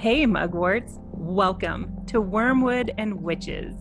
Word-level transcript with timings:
Hey, 0.00 0.24
mugworts. 0.24 0.98
Welcome 1.12 2.06
to 2.06 2.22
Wormwood 2.22 2.94
and 2.96 3.22
Witches, 3.22 3.74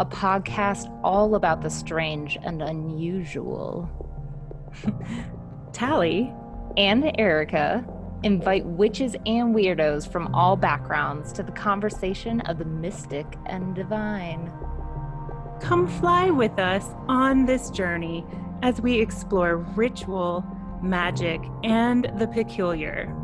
a 0.00 0.04
podcast 0.04 0.92
all 1.04 1.36
about 1.36 1.62
the 1.62 1.70
strange 1.70 2.36
and 2.42 2.60
unusual. 2.60 3.88
Tally 5.72 6.34
and 6.76 7.14
Erica 7.16 7.84
invite 8.24 8.66
witches 8.66 9.14
and 9.24 9.54
weirdos 9.54 10.10
from 10.10 10.34
all 10.34 10.56
backgrounds 10.56 11.32
to 11.34 11.44
the 11.44 11.52
conversation 11.52 12.40
of 12.40 12.58
the 12.58 12.64
mystic 12.64 13.26
and 13.46 13.72
divine. 13.72 14.52
Come 15.60 15.86
fly 15.86 16.28
with 16.30 16.58
us 16.58 16.88
on 17.06 17.46
this 17.46 17.70
journey 17.70 18.26
as 18.62 18.80
we 18.80 19.00
explore 19.00 19.58
ritual, 19.58 20.44
magic, 20.82 21.40
and 21.62 22.10
the 22.18 22.26
peculiar. 22.26 23.16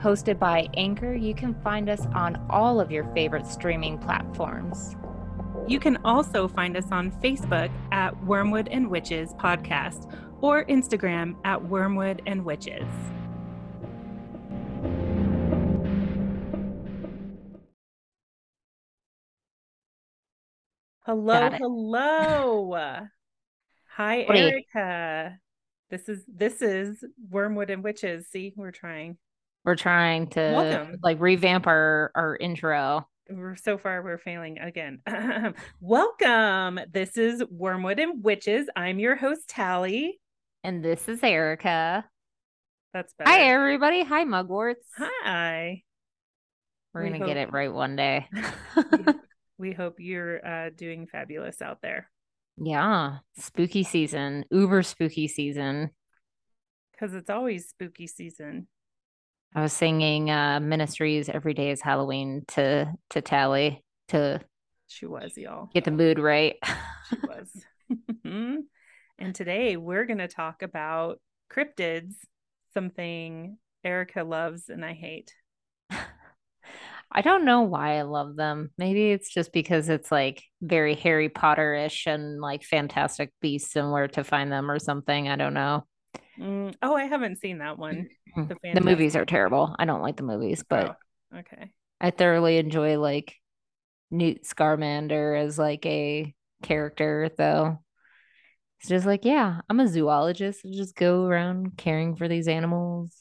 Hosted 0.00 0.38
by 0.38 0.66
Anchor, 0.78 1.12
you 1.12 1.34
can 1.34 1.54
find 1.62 1.90
us 1.90 2.06
on 2.14 2.42
all 2.48 2.80
of 2.80 2.90
your 2.90 3.04
favorite 3.12 3.46
streaming 3.46 3.98
platforms. 3.98 4.96
You 5.68 5.78
can 5.78 5.98
also 6.06 6.48
find 6.48 6.74
us 6.74 6.86
on 6.90 7.12
Facebook 7.20 7.70
at 7.92 8.16
Wormwood 8.24 8.68
and 8.68 8.88
Witches 8.88 9.34
Podcast 9.34 10.10
or 10.40 10.64
Instagram 10.64 11.36
at 11.44 11.62
Wormwood 11.62 12.22
and 12.26 12.46
Witches. 12.46 12.88
Hello, 21.04 21.50
hello. 21.50 23.06
Hi, 23.96 24.22
Erica. 24.22 25.38
This 25.90 26.08
is 26.08 26.24
this 26.26 26.62
is 26.62 27.04
Wormwood 27.28 27.68
and 27.68 27.84
Witches. 27.84 28.28
See, 28.28 28.54
we're 28.56 28.70
trying. 28.70 29.18
We're 29.62 29.76
trying 29.76 30.28
to 30.28 30.40
Welcome. 30.40 30.96
like 31.02 31.20
revamp 31.20 31.66
our 31.66 32.10
our 32.14 32.34
intro. 32.34 33.06
We're 33.28 33.56
so 33.56 33.76
far 33.76 34.02
we're 34.02 34.16
failing 34.16 34.58
again. 34.58 35.02
Welcome. 35.80 36.80
This 36.90 37.18
is 37.18 37.44
Wormwood 37.50 37.98
and 37.98 38.24
Witches. 38.24 38.68
I'm 38.74 38.98
your 38.98 39.16
host 39.16 39.50
Tally, 39.50 40.18
and 40.64 40.82
this 40.82 41.10
is 41.10 41.22
Erica. 41.22 42.06
That's 42.94 43.12
better. 43.12 43.30
Hi 43.30 43.50
everybody. 43.50 44.02
Hi 44.02 44.24
Mugworts. 44.24 44.76
Hi. 44.96 45.82
We're 46.94 47.02
we 47.02 47.08
gonna 47.10 47.18
hope... 47.18 47.28
get 47.28 47.36
it 47.36 47.52
right 47.52 47.72
one 47.72 47.96
day. 47.96 48.28
we 49.58 49.72
hope 49.72 49.96
you're 49.98 50.44
uh, 50.44 50.70
doing 50.74 51.06
fabulous 51.06 51.60
out 51.60 51.82
there. 51.82 52.10
Yeah, 52.56 53.18
spooky 53.38 53.82
season, 53.82 54.46
uber 54.50 54.82
spooky 54.82 55.28
season. 55.28 55.90
Because 56.92 57.12
it's 57.12 57.28
always 57.28 57.68
spooky 57.68 58.06
season. 58.06 58.66
I 59.54 59.62
was 59.62 59.72
singing 59.72 60.30
uh 60.30 60.60
Ministry's 60.60 61.28
every 61.28 61.54
day 61.54 61.70
is 61.70 61.80
Halloween 61.80 62.44
to 62.48 62.92
to 63.10 63.20
Tally 63.20 63.82
to 64.08 64.40
she 64.88 65.06
was 65.06 65.36
y'all 65.36 65.68
get 65.74 65.84
the 65.84 65.90
mood 65.90 66.18
right. 66.18 66.56
she 67.08 67.16
was. 67.22 67.64
and 69.18 69.34
today 69.34 69.76
we're 69.76 70.06
gonna 70.06 70.28
talk 70.28 70.62
about 70.62 71.20
cryptids, 71.52 72.14
something 72.74 73.58
Erica 73.84 74.24
loves 74.24 74.68
and 74.68 74.84
I 74.84 74.92
hate. 74.92 75.34
I 77.12 77.22
don't 77.22 77.44
know 77.44 77.62
why 77.62 77.98
I 77.98 78.02
love 78.02 78.36
them. 78.36 78.70
Maybe 78.78 79.10
it's 79.10 79.32
just 79.32 79.52
because 79.52 79.88
it's 79.88 80.12
like 80.12 80.44
very 80.62 80.94
Harry 80.94 81.28
Potter-ish 81.28 82.06
and 82.06 82.40
like 82.40 82.62
fantastic 82.62 83.32
beasts 83.40 83.74
and 83.74 83.90
where 83.90 84.06
to 84.08 84.22
find 84.22 84.52
them 84.52 84.70
or 84.70 84.78
something. 84.78 85.28
I 85.28 85.34
don't 85.34 85.54
know. 85.54 85.86
Mm, 86.38 86.74
oh, 86.82 86.94
I 86.94 87.04
haven't 87.04 87.40
seen 87.40 87.58
that 87.58 87.78
one. 87.78 88.08
Mm, 88.36 88.48
the, 88.48 88.56
the, 88.74 88.80
movies 88.80 89.16
are 89.16 89.24
terrible. 89.24 89.74
I 89.78 89.84
don't 89.84 90.02
like 90.02 90.16
the 90.16 90.22
movies, 90.22 90.64
but 90.68 90.96
oh, 91.34 91.38
okay. 91.38 91.72
I 92.00 92.10
thoroughly 92.10 92.58
enjoy 92.58 92.98
like 92.98 93.34
Newt 94.10 94.46
Scamander 94.46 95.34
as 95.34 95.58
like 95.58 95.84
a 95.84 96.34
character, 96.62 97.30
though. 97.36 97.80
It's 98.80 98.88
just 98.88 99.04
like, 99.04 99.24
yeah, 99.24 99.60
I'm 99.68 99.80
a 99.80 99.88
zoologist. 99.88 100.60
I 100.64 100.70
just 100.70 100.96
go 100.96 101.26
around 101.26 101.76
caring 101.76 102.16
for 102.16 102.28
these 102.28 102.48
animals. 102.48 103.14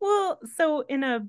Well, 0.00 0.40
so 0.56 0.80
in 0.88 1.04
a 1.04 1.20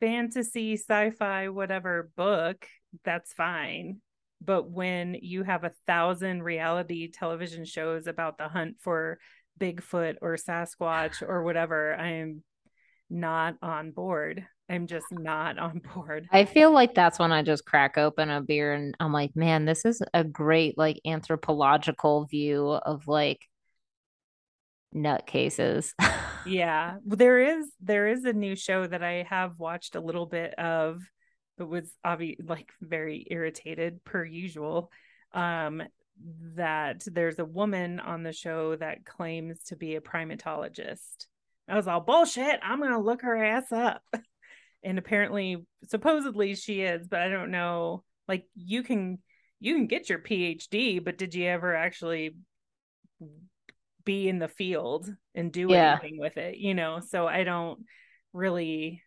fantasy, 0.00 0.74
sci-fi, 0.74 1.48
whatever 1.48 2.10
book, 2.16 2.66
that's 3.04 3.32
fine. 3.32 4.00
But 4.40 4.70
when 4.70 5.16
you 5.20 5.42
have 5.42 5.64
a 5.64 5.72
thousand 5.86 6.42
reality 6.42 7.10
television 7.10 7.64
shows 7.64 8.06
about 8.06 8.38
the 8.38 8.48
hunt 8.48 8.76
for 8.80 9.18
Bigfoot 9.58 10.16
or 10.22 10.36
Sasquatch 10.36 11.22
or 11.26 11.42
whatever, 11.42 11.94
I'm 11.94 12.42
not 13.10 13.56
on 13.62 13.90
board. 13.90 14.46
I'm 14.70 14.86
just 14.86 15.06
not 15.10 15.58
on 15.58 15.80
board. 15.94 16.28
I 16.30 16.44
feel 16.44 16.72
like 16.72 16.94
that's 16.94 17.18
when 17.18 17.32
I 17.32 17.42
just 17.42 17.64
crack 17.64 17.96
open 17.96 18.30
a 18.30 18.40
beer 18.40 18.72
and 18.72 18.94
I'm 19.00 19.12
like, 19.12 19.34
man, 19.34 19.64
this 19.64 19.84
is 19.84 20.02
a 20.12 20.24
great 20.24 20.76
like 20.76 21.00
anthropological 21.06 22.26
view 22.26 22.68
of 22.68 23.08
like 23.08 23.40
nutcases. 24.94 25.92
yeah. 26.46 26.96
There 27.04 27.38
is 27.38 27.70
there 27.80 28.08
is 28.08 28.24
a 28.24 28.32
new 28.32 28.56
show 28.56 28.86
that 28.86 29.02
I 29.02 29.26
have 29.28 29.58
watched 29.58 29.94
a 29.94 30.00
little 30.00 30.26
bit 30.26 30.54
of 30.54 31.00
but 31.56 31.68
was 31.68 31.92
obviously 32.04 32.44
like 32.46 32.70
very 32.80 33.26
irritated 33.30 34.04
per 34.04 34.24
usual. 34.24 34.90
Um 35.32 35.82
that 36.56 37.02
there's 37.06 37.38
a 37.38 37.44
woman 37.44 38.00
on 38.00 38.22
the 38.22 38.32
show 38.32 38.76
that 38.76 39.04
claims 39.04 39.62
to 39.64 39.76
be 39.76 39.96
a 39.96 40.00
primatologist. 40.00 41.26
I 41.68 41.76
was 41.76 41.86
all 41.86 42.00
bullshit. 42.00 42.60
I'm 42.62 42.80
gonna 42.80 43.00
look 43.00 43.22
her 43.22 43.42
ass 43.42 43.72
up. 43.72 44.02
And 44.84 44.96
apparently, 44.96 45.66
supposedly 45.88 46.54
she 46.54 46.82
is, 46.82 47.08
but 47.08 47.20
I 47.20 47.28
don't 47.28 47.50
know. 47.50 48.04
Like 48.28 48.44
you 48.54 48.84
can 48.84 49.18
you 49.58 49.74
can 49.74 49.88
get 49.88 50.08
your 50.08 50.20
PhD, 50.20 51.04
but 51.04 51.18
did 51.18 51.34
you 51.34 51.46
ever 51.46 51.74
actually 51.74 52.36
be 54.04 54.28
in 54.28 54.38
the 54.38 54.46
field 54.48 55.12
and 55.34 55.50
do 55.50 55.66
yeah. 55.68 55.98
anything 56.00 56.20
with 56.20 56.36
it? 56.36 56.58
You 56.58 56.74
know, 56.74 57.00
so 57.00 57.26
I 57.26 57.42
don't 57.42 57.80
really 58.32 59.02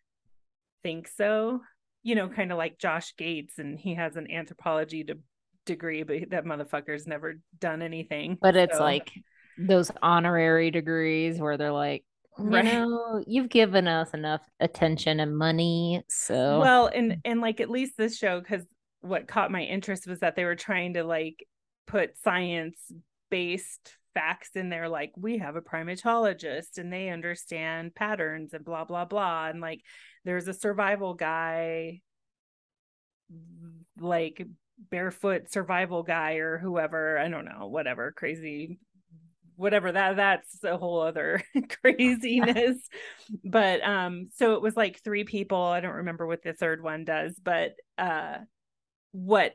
think 0.83 1.07
so. 1.07 1.61
You 2.03 2.15
know, 2.15 2.27
kind 2.27 2.51
of 2.51 2.57
like 2.57 2.77
Josh 2.77 3.15
Gates, 3.15 3.57
and 3.57 3.79
he 3.79 3.95
has 3.95 4.17
an 4.17 4.29
anthropology 4.29 5.05
to 5.05 5.19
degree, 5.65 6.03
but 6.03 6.29
that 6.31 6.45
motherfucker's 6.45 7.07
never 7.07 7.35
done 7.59 7.81
anything. 7.81 8.37
But 8.41 8.55
it's 8.55 8.77
so. 8.77 8.83
like 8.83 9.11
those 9.57 9.91
honorary 10.01 10.71
degrees 10.71 11.39
where 11.39 11.57
they're 11.57 11.71
like, 11.71 12.03
you 12.37 12.45
right. 12.45 12.65
know, 12.65 13.23
you've 13.27 13.49
given 13.49 13.87
us 13.87 14.11
enough 14.13 14.41
attention 14.59 15.19
and 15.19 15.37
money. 15.37 16.03
So 16.09 16.59
well, 16.59 16.87
and 16.87 17.17
and 17.25 17.41
like 17.41 17.59
at 17.59 17.69
least 17.69 17.97
this 17.97 18.17
show, 18.17 18.39
because 18.39 18.63
what 19.01 19.27
caught 19.27 19.51
my 19.51 19.63
interest 19.63 20.07
was 20.07 20.19
that 20.19 20.35
they 20.35 20.45
were 20.45 20.55
trying 20.55 20.93
to 20.93 21.03
like 21.03 21.45
put 21.87 22.17
science 22.17 22.77
based 23.29 23.97
facts 24.13 24.51
in 24.55 24.69
there 24.69 24.89
like 24.89 25.11
we 25.15 25.37
have 25.37 25.55
a 25.55 25.61
primatologist 25.61 26.77
and 26.77 26.91
they 26.91 27.09
understand 27.09 27.95
patterns 27.95 28.53
and 28.53 28.65
blah 28.65 28.83
blah 28.83 29.05
blah 29.05 29.47
and 29.47 29.61
like 29.61 29.81
there's 30.25 30.49
a 30.49 30.53
survival 30.53 31.13
guy 31.13 32.01
like 33.99 34.45
barefoot 34.89 35.51
survival 35.51 36.03
guy 36.03 36.33
or 36.35 36.57
whoever 36.57 37.17
i 37.17 37.27
don't 37.27 37.45
know 37.45 37.67
whatever 37.67 38.11
crazy 38.11 38.79
whatever 39.55 39.91
that 39.91 40.15
that's 40.15 40.63
a 40.63 40.77
whole 40.77 41.01
other 41.01 41.43
craziness 41.81 42.77
but 43.43 43.83
um 43.83 44.29
so 44.35 44.55
it 44.55 44.61
was 44.61 44.75
like 44.75 45.03
three 45.03 45.23
people 45.23 45.61
i 45.61 45.79
don't 45.79 45.95
remember 45.95 46.25
what 46.25 46.41
the 46.41 46.53
third 46.53 46.81
one 46.81 47.05
does 47.05 47.35
but 47.43 47.75
uh 47.97 48.37
what 49.11 49.53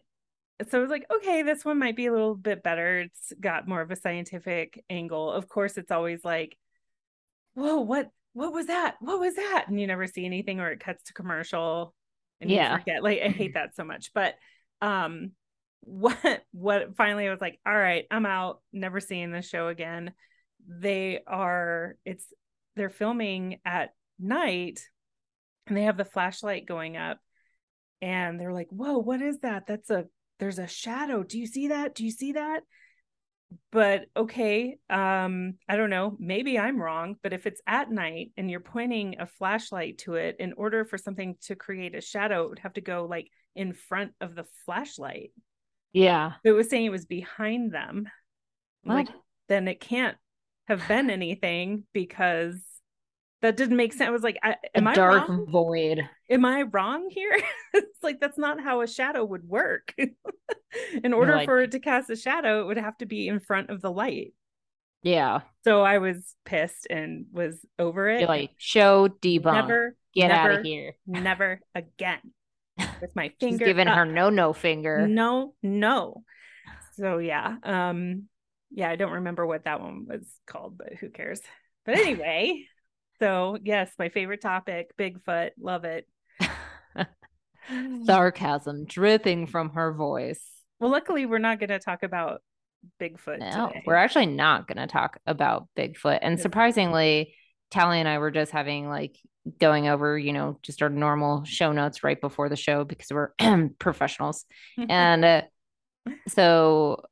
so 0.70 0.78
I 0.78 0.80
was 0.80 0.90
like, 0.90 1.04
okay, 1.14 1.42
this 1.42 1.64
one 1.64 1.78
might 1.78 1.96
be 1.96 2.06
a 2.06 2.12
little 2.12 2.34
bit 2.34 2.62
better. 2.62 3.00
It's 3.00 3.32
got 3.38 3.68
more 3.68 3.82
of 3.82 3.90
a 3.90 3.96
scientific 3.96 4.82
angle. 4.88 5.30
Of 5.30 5.48
course, 5.48 5.76
it's 5.76 5.90
always 5.90 6.24
like, 6.24 6.56
whoa, 7.54 7.80
what 7.80 8.10
what 8.32 8.52
was 8.52 8.66
that? 8.66 8.96
What 9.00 9.20
was 9.20 9.34
that? 9.34 9.66
And 9.68 9.80
you 9.80 9.86
never 9.86 10.06
see 10.06 10.24
anything 10.24 10.60
or 10.60 10.70
it 10.70 10.80
cuts 10.80 11.04
to 11.04 11.12
commercial 11.12 11.94
and 12.40 12.50
yeah. 12.50 12.72
you 12.72 12.78
forget. 12.78 13.02
Like 13.02 13.20
I 13.22 13.28
hate 13.28 13.54
that 13.54 13.74
so 13.74 13.84
much. 13.84 14.12
But 14.14 14.34
um 14.80 15.32
what 15.82 16.42
what 16.52 16.96
finally 16.96 17.28
I 17.28 17.30
was 17.30 17.40
like, 17.40 17.60
all 17.64 17.76
right, 17.76 18.06
I'm 18.10 18.26
out, 18.26 18.60
never 18.72 18.98
seeing 18.98 19.30
this 19.30 19.48
show 19.48 19.68
again. 19.68 20.12
They 20.68 21.20
are 21.26 21.96
it's 22.04 22.26
they're 22.74 22.90
filming 22.90 23.60
at 23.64 23.90
night 24.18 24.80
and 25.66 25.76
they 25.76 25.84
have 25.84 25.96
the 25.96 26.04
flashlight 26.04 26.66
going 26.66 26.96
up 26.96 27.18
and 28.02 28.40
they're 28.40 28.52
like, 28.52 28.68
"Whoa, 28.70 28.98
what 28.98 29.22
is 29.22 29.38
that? 29.40 29.66
That's 29.66 29.90
a 29.90 30.06
there's 30.38 30.58
a 30.58 30.66
shadow. 30.66 31.22
Do 31.22 31.38
you 31.38 31.46
see 31.46 31.68
that? 31.68 31.94
Do 31.94 32.04
you 32.04 32.10
see 32.10 32.32
that?" 32.32 32.62
But 33.70 34.06
okay, 34.16 34.76
um 34.90 35.54
I 35.68 35.76
don't 35.76 35.90
know, 35.90 36.16
maybe 36.18 36.58
I'm 36.58 36.80
wrong, 36.80 37.16
but 37.22 37.32
if 37.32 37.46
it's 37.46 37.60
at 37.66 37.90
night 37.90 38.32
and 38.36 38.50
you're 38.50 38.60
pointing 38.60 39.16
a 39.20 39.26
flashlight 39.26 39.98
to 39.98 40.14
it 40.14 40.36
in 40.40 40.52
order 40.54 40.84
for 40.84 40.98
something 40.98 41.36
to 41.42 41.54
create 41.56 41.94
a 41.94 42.00
shadow, 42.00 42.44
it 42.44 42.48
would 42.50 42.58
have 42.60 42.74
to 42.74 42.80
go 42.80 43.06
like 43.08 43.30
in 43.56 43.72
front 43.72 44.12
of 44.20 44.34
the 44.34 44.44
flashlight. 44.64 45.32
Yeah. 45.92 46.32
It 46.44 46.52
was 46.52 46.68
saying 46.68 46.84
it 46.84 46.90
was 46.90 47.06
behind 47.06 47.72
them. 47.72 48.08
What? 48.82 48.94
Like, 48.94 49.08
then 49.48 49.66
it 49.66 49.80
can't 49.80 50.16
have 50.68 50.86
been 50.88 51.10
anything 51.10 51.84
because 51.92 52.56
that 53.42 53.56
didn't 53.56 53.76
make 53.76 53.92
sense. 53.92 54.08
I 54.08 54.10
was 54.10 54.22
like, 54.22 54.38
I, 54.42 54.56
am 54.74 54.86
a 54.86 54.90
I 54.90 54.94
dark 54.94 55.28
wrong? 55.28 55.46
void. 55.48 56.08
Am 56.30 56.44
I 56.44 56.62
wrong 56.62 57.08
here? 57.10 57.36
it's 57.74 58.02
like 58.02 58.20
that's 58.20 58.38
not 58.38 58.60
how 58.60 58.80
a 58.80 58.86
shadow 58.86 59.24
would 59.24 59.48
work. 59.48 59.94
in 61.04 61.12
order 61.12 61.36
like- 61.36 61.46
for 61.46 61.60
it 61.60 61.72
to 61.72 61.80
cast 61.80 62.10
a 62.10 62.16
shadow, 62.16 62.60
it 62.62 62.66
would 62.66 62.78
have 62.78 62.96
to 62.98 63.06
be 63.06 63.28
in 63.28 63.40
front 63.40 63.70
of 63.70 63.80
the 63.80 63.90
light. 63.90 64.34
Yeah. 65.02 65.42
So 65.64 65.82
I 65.82 65.98
was 65.98 66.34
pissed 66.44 66.88
and 66.90 67.26
was 67.32 67.64
over 67.78 68.08
it. 68.08 68.20
You're 68.20 68.28
like, 68.28 68.50
show 68.56 69.08
debunk. 69.08 69.54
never, 69.54 69.96
Get 70.14 70.30
out 70.30 70.50
of 70.50 70.64
here. 70.64 70.96
never 71.06 71.60
again. 71.74 72.18
With 73.00 73.14
my 73.14 73.32
She's 73.40 73.58
finger, 73.58 73.64
giving 73.66 73.86
her 73.88 74.04
no 74.04 74.30
no 74.30 74.52
finger. 74.52 75.06
no, 75.08 75.54
no. 75.62 76.24
So 76.92 77.18
yeah, 77.18 77.56
um, 77.62 78.24
yeah, 78.70 78.90
I 78.90 78.96
don't 78.96 79.12
remember 79.12 79.46
what 79.46 79.64
that 79.64 79.80
one 79.80 80.06
was 80.08 80.26
called, 80.46 80.78
but 80.78 80.94
who 80.94 81.10
cares? 81.10 81.40
But 81.84 81.96
anyway, 81.96 82.66
so 83.20 83.58
yes, 83.62 83.90
my 83.98 84.08
favorite 84.08 84.40
topic, 84.40 84.90
Bigfoot, 84.98 85.50
love 85.60 85.84
it. 85.84 86.06
Sarcasm 88.04 88.84
dripping 88.86 89.46
from 89.46 89.70
her 89.70 89.92
voice. 89.92 90.40
Well, 90.78 90.90
luckily, 90.90 91.26
we're 91.26 91.38
not 91.38 91.58
going 91.58 91.70
to 91.70 91.78
talk 91.78 92.02
about 92.02 92.42
Bigfoot 93.00 93.38
No, 93.40 93.68
today. 93.68 93.82
we're 93.86 93.94
actually 93.94 94.26
not 94.26 94.68
going 94.68 94.78
to 94.78 94.86
talk 94.86 95.18
about 95.26 95.66
Bigfoot. 95.76 96.18
And 96.22 96.38
surprisingly, 96.38 97.34
Tally 97.70 98.00
and 98.00 98.08
I 98.08 98.18
were 98.18 98.30
just 98.30 98.52
having 98.52 98.88
like 98.88 99.16
going 99.58 99.88
over, 99.88 100.18
you 100.18 100.32
know, 100.32 100.58
just 100.62 100.82
our 100.82 100.88
normal 100.88 101.44
show 101.44 101.72
notes 101.72 102.02
right 102.02 102.20
before 102.20 102.48
the 102.48 102.56
show 102.56 102.84
because 102.84 103.08
we're 103.10 103.30
professionals. 103.78 104.44
And 104.88 105.24
uh, 105.24 105.42
so 106.28 107.02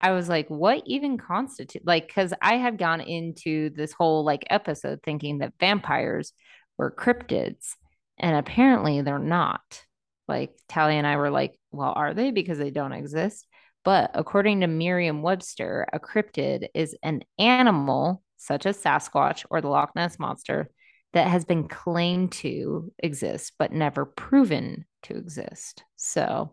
I 0.00 0.12
was 0.12 0.28
like, 0.28 0.48
what 0.48 0.82
even 0.86 1.18
constitute 1.18 1.86
like 1.86 2.06
because 2.06 2.34
I 2.42 2.56
had 2.56 2.78
gone 2.78 3.00
into 3.00 3.70
this 3.70 3.92
whole 3.92 4.24
like 4.24 4.44
episode 4.50 5.00
thinking 5.02 5.38
that 5.38 5.54
vampires 5.58 6.32
were 6.76 6.90
cryptids, 6.90 7.74
and 8.18 8.36
apparently 8.36 9.00
they're 9.02 9.18
not. 9.18 9.84
Like 10.28 10.56
Tally 10.68 10.96
and 10.96 11.06
I 11.06 11.16
were 11.16 11.30
like, 11.30 11.58
well, 11.70 11.92
are 11.94 12.14
they? 12.14 12.30
Because 12.30 12.58
they 12.58 12.70
don't 12.70 12.92
exist. 12.92 13.46
But 13.84 14.10
according 14.14 14.60
to 14.60 14.66
Merriam 14.66 15.22
Webster, 15.22 15.86
a 15.92 16.00
cryptid 16.00 16.68
is 16.74 16.96
an 17.02 17.22
animal 17.38 18.22
such 18.44 18.66
as 18.66 18.76
Sasquatch 18.80 19.44
or 19.50 19.60
the 19.60 19.68
Loch 19.68 19.94
Ness 19.96 20.18
Monster 20.18 20.68
that 21.14 21.28
has 21.28 21.44
been 21.44 21.68
claimed 21.68 22.32
to 22.32 22.92
exist 22.98 23.52
but 23.58 23.72
never 23.72 24.04
proven 24.04 24.84
to 25.04 25.16
exist. 25.16 25.84
So 25.96 26.52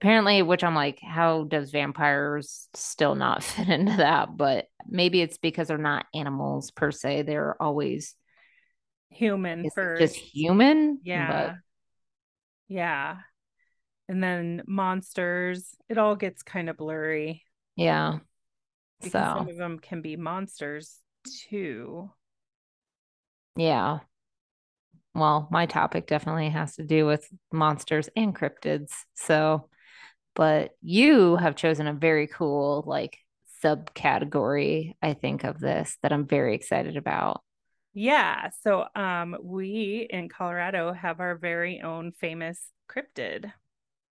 apparently, 0.00 0.42
which 0.42 0.64
I'm 0.64 0.74
like, 0.74 0.98
how 1.00 1.44
does 1.44 1.70
vampires 1.70 2.68
still 2.74 3.14
not 3.14 3.42
fit 3.44 3.68
into 3.68 3.96
that? 3.98 4.36
But 4.36 4.66
maybe 4.88 5.20
it's 5.20 5.38
because 5.38 5.68
they're 5.68 5.78
not 5.78 6.06
animals 6.14 6.70
per 6.70 6.90
se. 6.90 7.22
They're 7.22 7.60
always 7.62 8.14
human 9.10 9.70
first. 9.74 10.00
just 10.00 10.16
human. 10.16 10.98
yeah. 11.04 11.54
Yeah. 12.68 13.18
And 14.08 14.22
then 14.22 14.62
monsters, 14.66 15.74
it 15.88 15.98
all 15.98 16.16
gets 16.16 16.42
kind 16.42 16.68
of 16.68 16.76
blurry 16.76 17.44
yeah. 17.76 18.18
Because 19.02 19.30
So 19.30 19.30
some 19.30 19.48
of 19.48 19.56
them 19.56 19.78
can 19.78 20.02
be 20.02 20.16
monsters 20.16 21.00
too. 21.48 22.10
yeah. 23.56 24.00
Well, 25.14 25.48
my 25.50 25.66
topic 25.66 26.06
definitely 26.06 26.50
has 26.50 26.76
to 26.76 26.84
do 26.84 27.06
with 27.06 27.26
monsters 27.52 28.08
and 28.16 28.34
cryptids. 28.34 28.92
So, 29.14 29.68
but 30.34 30.72
you 30.82 31.36
have 31.36 31.56
chosen 31.56 31.86
a 31.88 31.94
very 31.94 32.26
cool 32.28 32.84
like 32.86 33.18
subcategory, 33.64 34.96
I 35.02 35.14
think, 35.14 35.44
of 35.44 35.60
this 35.60 35.98
that 36.02 36.12
I'm 36.12 36.26
very 36.26 36.54
excited 36.54 36.96
about. 36.96 37.42
Yeah. 37.94 38.50
So 38.62 38.86
um 38.94 39.36
we 39.42 40.06
in 40.10 40.28
Colorado 40.28 40.92
have 40.92 41.20
our 41.20 41.36
very 41.36 41.80
own 41.80 42.12
famous 42.12 42.70
cryptid. 42.88 43.52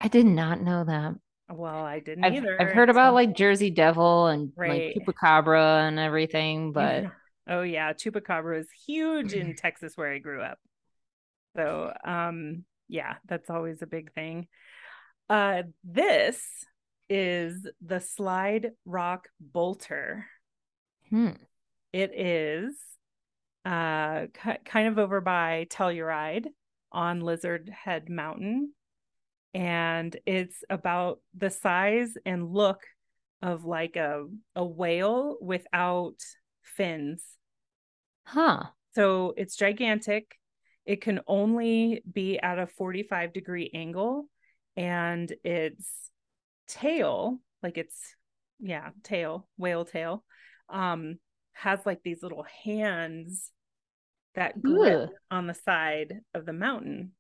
I 0.03 0.09
did 0.09 0.27
not 0.27 0.61
know 0.61 0.85
that. 0.85 1.15
Well, 1.51 1.85
I 1.85 2.01
didn't 2.01 2.25
I've, 2.25 2.35
either. 2.35 2.61
I've 2.61 2.73
heard 2.73 2.89
about 2.91 3.09
until- 3.09 3.15
like 3.15 3.37
Jersey 3.37 3.71
Devil 3.71 4.27
and 4.29 4.53
Right. 4.57 4.95
like 4.97 5.07
Chupacabra 5.07 5.87
and 5.89 5.99
everything, 5.99 6.73
but 6.73 7.05
oh 7.49 7.63
yeah, 7.63 7.93
chupacabra 7.93 8.61
is 8.61 8.69
huge 8.87 9.33
in 9.33 9.55
Texas 9.57 9.97
where 9.97 10.13
I 10.13 10.19
grew 10.19 10.41
up. 10.43 10.59
So 11.57 11.93
um 12.05 12.65
yeah, 12.89 13.15
that's 13.27 13.51
always 13.51 13.83
a 13.83 13.87
big 13.87 14.13
thing. 14.15 14.47
Uh 15.29 15.63
this 15.85 16.43
is 17.11 17.67
the 17.85 18.01
slide 18.01 18.71
rock 18.87 19.29
bolter. 19.41 20.27
hmm, 21.11 21.31
It 21.93 22.13
is 22.19 22.75
uh 23.67 24.27
ki- 24.43 24.63
kind 24.65 24.89
of 24.89 24.99
over 24.99 25.21
by 25.21 25.67
Telluride 25.71 26.47
on 26.91 27.21
Lizard 27.21 27.69
Head 27.71 28.09
Mountain 28.09 28.73
and 29.55 30.17
it's 30.27 30.65
about 30.71 31.21
the 31.37 31.51
size 31.51 32.15
and 32.25 32.53
look 32.53 32.81
of 33.43 33.65
like 33.65 33.97
a 33.97 34.27
a 34.55 34.65
whale 34.65 35.37
without 35.41 36.17
fins. 36.63 37.25
huh. 38.27 38.65
So 38.95 39.35
it's 39.37 39.57
gigantic. 39.57 40.39
It 40.85 41.01
can 41.01 41.21
only 41.27 42.03
be 42.11 42.39
at 42.39 42.59
a 42.59 42.67
45 42.67 43.33
degree 43.33 43.71
angle 43.75 44.29
and 44.77 45.33
its 45.45 46.11
tail, 46.69 47.41
like 47.63 47.79
its 47.79 47.99
yeah, 48.61 48.91
tail, 49.03 49.49
whale 49.57 49.85
tail, 49.85 50.25
um 50.69 51.19
has 51.55 51.81
like 51.85 52.03
these 52.03 52.23
little 52.23 52.45
hands 52.65 53.51
that 54.35 54.61
grip 54.63 55.03
Ugh. 55.03 55.11
on 55.31 55.47
the 55.47 55.55
side 55.55 56.21
of 56.35 56.47
the 56.47 56.53
mountain. 56.53 57.13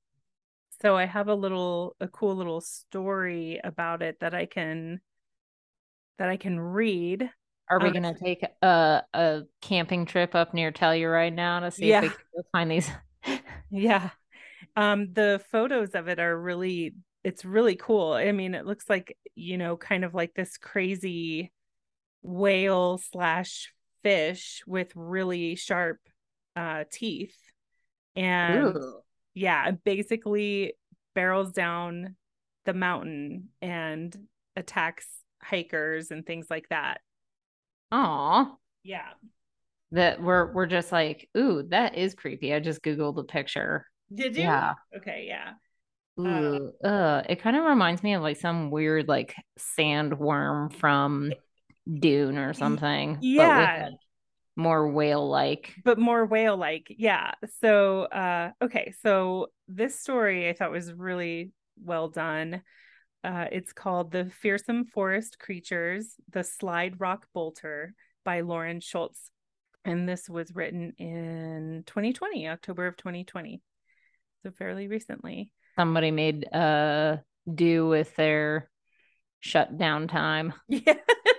So 0.82 0.96
I 0.96 1.06
have 1.06 1.28
a 1.28 1.34
little 1.34 1.96
a 2.00 2.08
cool 2.08 2.34
little 2.36 2.60
story 2.60 3.60
about 3.62 4.02
it 4.02 4.18
that 4.20 4.34
I 4.34 4.46
can 4.46 5.00
that 6.18 6.28
I 6.28 6.36
can 6.36 6.58
read. 6.58 7.30
Are 7.68 7.80
we 7.80 7.90
Um, 7.90 7.92
gonna 7.92 8.14
take 8.18 8.42
a 8.62 9.02
a 9.14 9.42
camping 9.60 10.04
trip 10.06 10.34
up 10.34 10.52
near 10.54 10.70
Telluride 10.72 11.32
now 11.34 11.60
to 11.60 11.70
see 11.70 11.88
if 11.88 12.00
we 12.00 12.10
Yeah. 12.10 12.14
can 12.34 12.42
find 12.52 12.70
these? 12.70 12.90
Yeah. 13.70 14.10
Um 14.76 15.12
the 15.14 15.42
photos 15.52 15.90
of 15.94 16.08
it 16.08 16.18
are 16.20 16.38
really 16.40 16.94
it's 17.24 17.44
really 17.44 17.76
cool. 17.76 18.12
I 18.14 18.32
mean, 18.32 18.54
it 18.54 18.66
looks 18.66 18.88
like, 18.90 19.18
you 19.36 19.58
know, 19.58 19.76
kind 19.76 20.04
of 20.04 20.14
like 20.14 20.34
this 20.34 20.58
crazy 20.58 21.52
whale 22.22 22.98
slash 22.98 23.74
fish 24.02 24.62
with 24.66 24.92
really 24.96 25.56
sharp 25.56 26.00
uh 26.56 26.84
teeth. 26.92 27.36
And 28.16 28.78
Ooh. 28.78 29.02
yeah, 29.34 29.72
basically 29.72 30.74
barrels 31.14 31.52
down 31.52 32.16
the 32.64 32.74
mountain 32.74 33.48
and 33.60 34.16
attacks 34.56 35.06
hikers 35.42 36.10
and 36.10 36.24
things 36.24 36.46
like 36.50 36.68
that. 36.70 37.00
Aw. 37.90 38.54
Yeah. 38.84 39.08
That 39.92 40.22
we're 40.22 40.52
we're 40.52 40.66
just 40.66 40.90
like, 40.92 41.28
ooh, 41.36 41.64
that 41.68 41.96
is 41.96 42.14
creepy. 42.14 42.54
I 42.54 42.60
just 42.60 42.82
googled 42.82 43.16
the 43.16 43.24
picture. 43.24 43.86
Did 44.14 44.36
you? 44.36 44.44
Yeah. 44.44 44.74
Okay, 44.96 45.26
yeah. 45.28 45.52
Ooh, 46.20 46.72
uh, 46.84 47.22
it 47.28 47.40
kind 47.40 47.56
of 47.56 47.64
reminds 47.64 48.02
me 48.02 48.14
of 48.14 48.22
like 48.22 48.36
some 48.38 48.70
weird 48.70 49.08
like 49.08 49.34
sandworm 49.58 50.72
from 50.74 51.32
Dune 51.98 52.38
or 52.38 52.52
something. 52.54 53.18
yeah. 53.20 53.90
More 54.56 54.88
whale 54.90 55.28
like. 55.28 55.74
but 55.84 55.98
more 55.98 56.24
whale 56.26 56.56
like 56.56 56.86
yeah. 56.90 57.32
So 57.60 58.02
uh 58.04 58.50
okay 58.62 58.92
so 59.02 59.48
this 59.68 59.98
story 59.98 60.48
i 60.48 60.52
thought 60.52 60.70
was 60.70 60.92
really 60.92 61.52
well 61.82 62.08
done. 62.08 62.62
Uh 63.24 63.46
it's 63.50 63.72
called 63.72 64.10
the 64.12 64.30
fearsome 64.40 64.84
forest 64.84 65.38
creatures 65.38 66.14
the 66.30 66.44
slide 66.44 67.00
rock 67.00 67.26
bolter 67.34 67.94
by 68.24 68.40
lauren 68.42 68.80
schultz. 68.80 69.30
And 69.84 70.08
this 70.08 70.28
was 70.28 70.54
written 70.54 70.92
in 70.98 71.82
2020 71.86 72.48
october 72.48 72.86
of 72.86 72.96
2020 72.96 73.60
so 74.42 74.50
fairly 74.50 74.88
recently. 74.88 75.50
Somebody 75.76 76.10
made 76.10 76.52
uh 76.52 77.18
do 77.52 77.88
with 77.88 78.14
their 78.16 78.70
shutdown 79.40 80.08
time. 80.08 80.52
yeah 80.68 80.94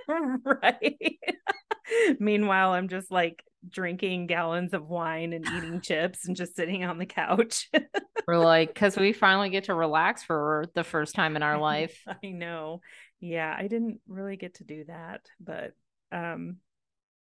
right 0.46 0.98
meanwhile 2.20 2.72
i'm 2.72 2.88
just 2.88 3.12
like 3.12 3.44
drinking 3.70 4.28
gallons 4.28 4.74
of 4.74 4.88
wine 4.88 5.34
and 5.34 5.48
eating 5.48 5.82
chips 5.82 6.28
and 6.28 6.36
just 6.36 6.56
sitting 6.56 6.84
on 6.84 6.98
the 6.98 7.06
couch 7.06 7.70
We're 8.28 8.38
like, 8.38 8.74
because 8.74 8.96
we 8.98 9.13
finally 9.13 9.50
get 9.50 9.66
to 9.66 9.74
relax 9.74 10.24
for 10.24 10.66
the 10.75 10.84
first 10.84 11.16
time 11.16 11.36
in 11.36 11.44
our 11.44 11.58
life. 11.60 12.02
I 12.08 12.28
know. 12.28 12.82
Yeah, 13.20 13.54
I 13.58 13.68
didn't 13.68 14.00
really 14.08 14.38
get 14.38 14.56
to 14.56 14.63
do 14.63 14.86
that, 14.86 15.22
but 15.40 15.74
um 16.12 16.58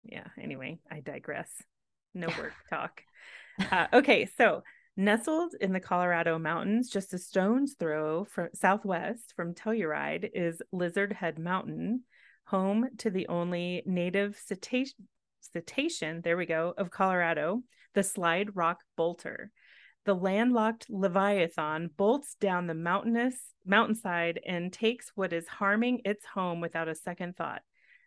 yeah, 0.03 0.27
anyway, 0.41 0.79
I 0.89 1.01
digress. 1.01 1.49
No 2.13 2.27
work 2.27 2.53
talk. 2.69 3.01
Uh, 3.71 3.87
okay, 3.91 4.29
so 4.37 4.63
nestled 4.95 5.53
in 5.59 5.73
the 5.73 5.79
Colorado 5.79 6.39
mountains, 6.39 6.89
just 6.89 7.13
a 7.13 7.17
stone's 7.17 7.75
throw 7.77 8.23
from 8.23 8.49
southwest 8.53 9.33
from 9.35 9.53
Telluride 9.53 10.29
is 10.33 10.61
Lizard 10.71 11.11
Head 11.11 11.37
Mountain, 11.37 12.03
home 12.47 12.87
to 12.97 13.09
the 13.09 13.27
only 13.27 13.83
native 13.85 14.37
cetacean 14.37 15.07
cetacean, 15.41 16.21
there 16.21 16.37
we 16.37 16.45
go, 16.45 16.73
of 16.77 16.91
Colorado, 16.91 17.61
the 17.93 18.03
slide 18.03 18.55
rock 18.55 18.79
bolter. 18.95 19.51
The 20.05 20.13
landlocked 20.13 20.87
Leviathan 20.89 21.89
bolts 21.97 22.35
down 22.39 22.67
the 22.67 22.73
mountainous 22.73 23.53
mountainside 23.65 24.39
and 24.45 24.71
takes 24.71 25.11
what 25.15 25.33
is 25.33 25.47
harming 25.47 26.01
its 26.05 26.25
home 26.25 26.61
without 26.61 26.87
a 26.87 26.95
second 26.95 27.35
thought. 27.35 27.61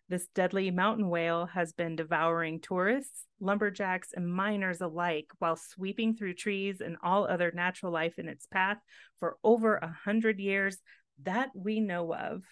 This 0.09 0.26
deadly 0.35 0.70
mountain 0.70 1.09
whale 1.09 1.47
has 1.47 1.73
been 1.73 1.94
devouring 1.94 2.61
tourists, 2.61 3.26
lumberjacks, 3.38 4.12
and 4.14 4.32
miners 4.32 4.80
alike 4.80 5.28
while 5.38 5.56
sweeping 5.56 6.16
through 6.16 6.35
trees 6.35 6.80
and 6.80 6.97
all 7.02 7.26
other 7.26 7.52
natural 7.54 7.92
life 7.92 8.18
in 8.18 8.28
its 8.28 8.47
path 8.47 8.78
for 9.18 9.37
over 9.44 9.76
a 9.76 9.94
hundred 10.04 10.40
years 10.40 10.78
that 11.23 11.50
we 11.54 11.80
know 11.80 12.14
of. 12.14 12.42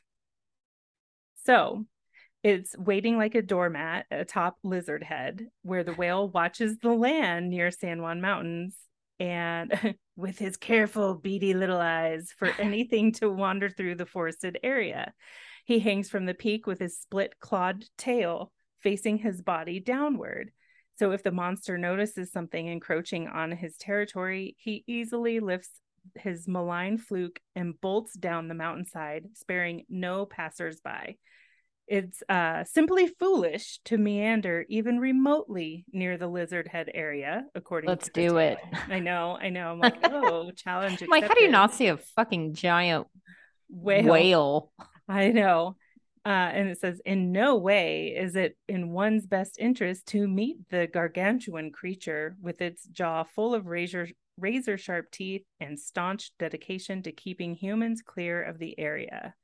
So 1.49 1.87
it's 2.43 2.77
waiting 2.77 3.17
like 3.17 3.35
a 3.35 3.41
doormat 3.41 4.05
atop 4.11 4.59
Lizard 4.63 5.03
Head, 5.03 5.47
where 5.63 5.83
the 5.83 5.95
whale 5.95 6.29
watches 6.29 6.77
the 6.77 6.93
land 6.93 7.49
near 7.49 7.71
San 7.71 8.03
Juan 8.03 8.21
Mountains 8.21 8.77
and 9.19 9.97
with 10.17 10.39
his 10.39 10.59
careful, 10.59 11.15
beady 11.15 11.55
little 11.55 11.81
eyes 11.81 12.35
for 12.37 12.53
anything 12.59 13.13
to 13.13 13.31
wander 13.31 13.71
through 13.71 13.95
the 13.95 14.05
forested 14.05 14.59
area. 14.63 15.15
He 15.65 15.79
hangs 15.79 16.11
from 16.11 16.27
the 16.27 16.35
peak 16.35 16.67
with 16.67 16.81
his 16.81 16.99
split 16.99 17.41
clawed 17.41 17.87
tail 17.97 18.53
facing 18.81 19.17
his 19.17 19.41
body 19.41 19.81
downward. 19.81 20.51
So 20.99 21.13
if 21.13 21.23
the 21.23 21.33
monster 21.33 21.79
notices 21.79 22.31
something 22.31 22.67
encroaching 22.67 23.27
on 23.27 23.53
his 23.53 23.79
territory, 23.79 24.55
he 24.59 24.85
easily 24.87 25.41
lifts 25.41 25.81
his 26.17 26.49
malign 26.49 26.99
fluke 26.99 27.41
and 27.55 27.81
bolts 27.81 28.15
down 28.15 28.49
the 28.49 28.55
mountainside, 28.55 29.27
sparing 29.35 29.85
no 29.89 30.27
passersby. 30.27 31.19
It's 31.87 32.23
uh, 32.29 32.65
simply 32.65 33.07
foolish 33.07 33.81
to 33.87 33.97
meander 33.97 34.67
even 34.69 34.99
remotely 34.99 35.87
near 35.91 36.19
the 36.19 36.29
lizard 36.29 36.69
head 36.69 36.91
area, 36.93 37.47
according 37.55 37.89
Let's 37.89 38.11
to 38.11 38.13
do 38.13 38.37
it. 38.37 38.59
I 38.89 38.99
know, 38.99 39.39
I 39.41 39.49
know. 39.49 39.73
I'm 39.73 39.79
like, 39.81 39.99
oh, 40.05 40.51
challenge. 40.51 41.03
I'm 41.03 41.09
like, 41.09 41.27
how 41.27 41.35
do 41.35 41.43
you 41.43 41.51
not 41.51 41.73
see 41.73 41.87
a 41.89 41.97
fucking 41.97 42.55
giant 42.55 43.07
whale? 43.71 44.13
whale? 44.13 44.73
I 45.09 45.29
know. 45.29 45.77
Uh, 46.27 46.51
and 46.53 46.69
it 46.69 46.79
says, 46.79 47.01
in 47.07 47.33
no 47.33 47.57
way 47.57 48.09
is 48.09 48.37
it 48.37 48.55
in 48.69 48.91
one's 48.91 49.27
best 49.27 49.57
interest 49.59 50.05
to 50.09 50.29
meet 50.29 50.59
the 50.69 50.87
gargantuan 50.87 51.73
creature 51.73 52.37
with 52.43 52.61
its 52.61 52.85
jaw 52.85 53.25
full 53.25 53.55
of 53.55 53.65
razor 53.65 54.09
razor 54.39 54.79
sharp 54.79 55.11
teeth 55.11 55.45
and 55.61 55.79
staunch 55.79 56.33
dedication 56.39 57.03
to 57.03 57.13
keeping 57.13 57.55
humans 57.55 58.03
clear 58.05 58.43
of 58.43 58.59
the 58.59 58.79
area. 58.79 59.35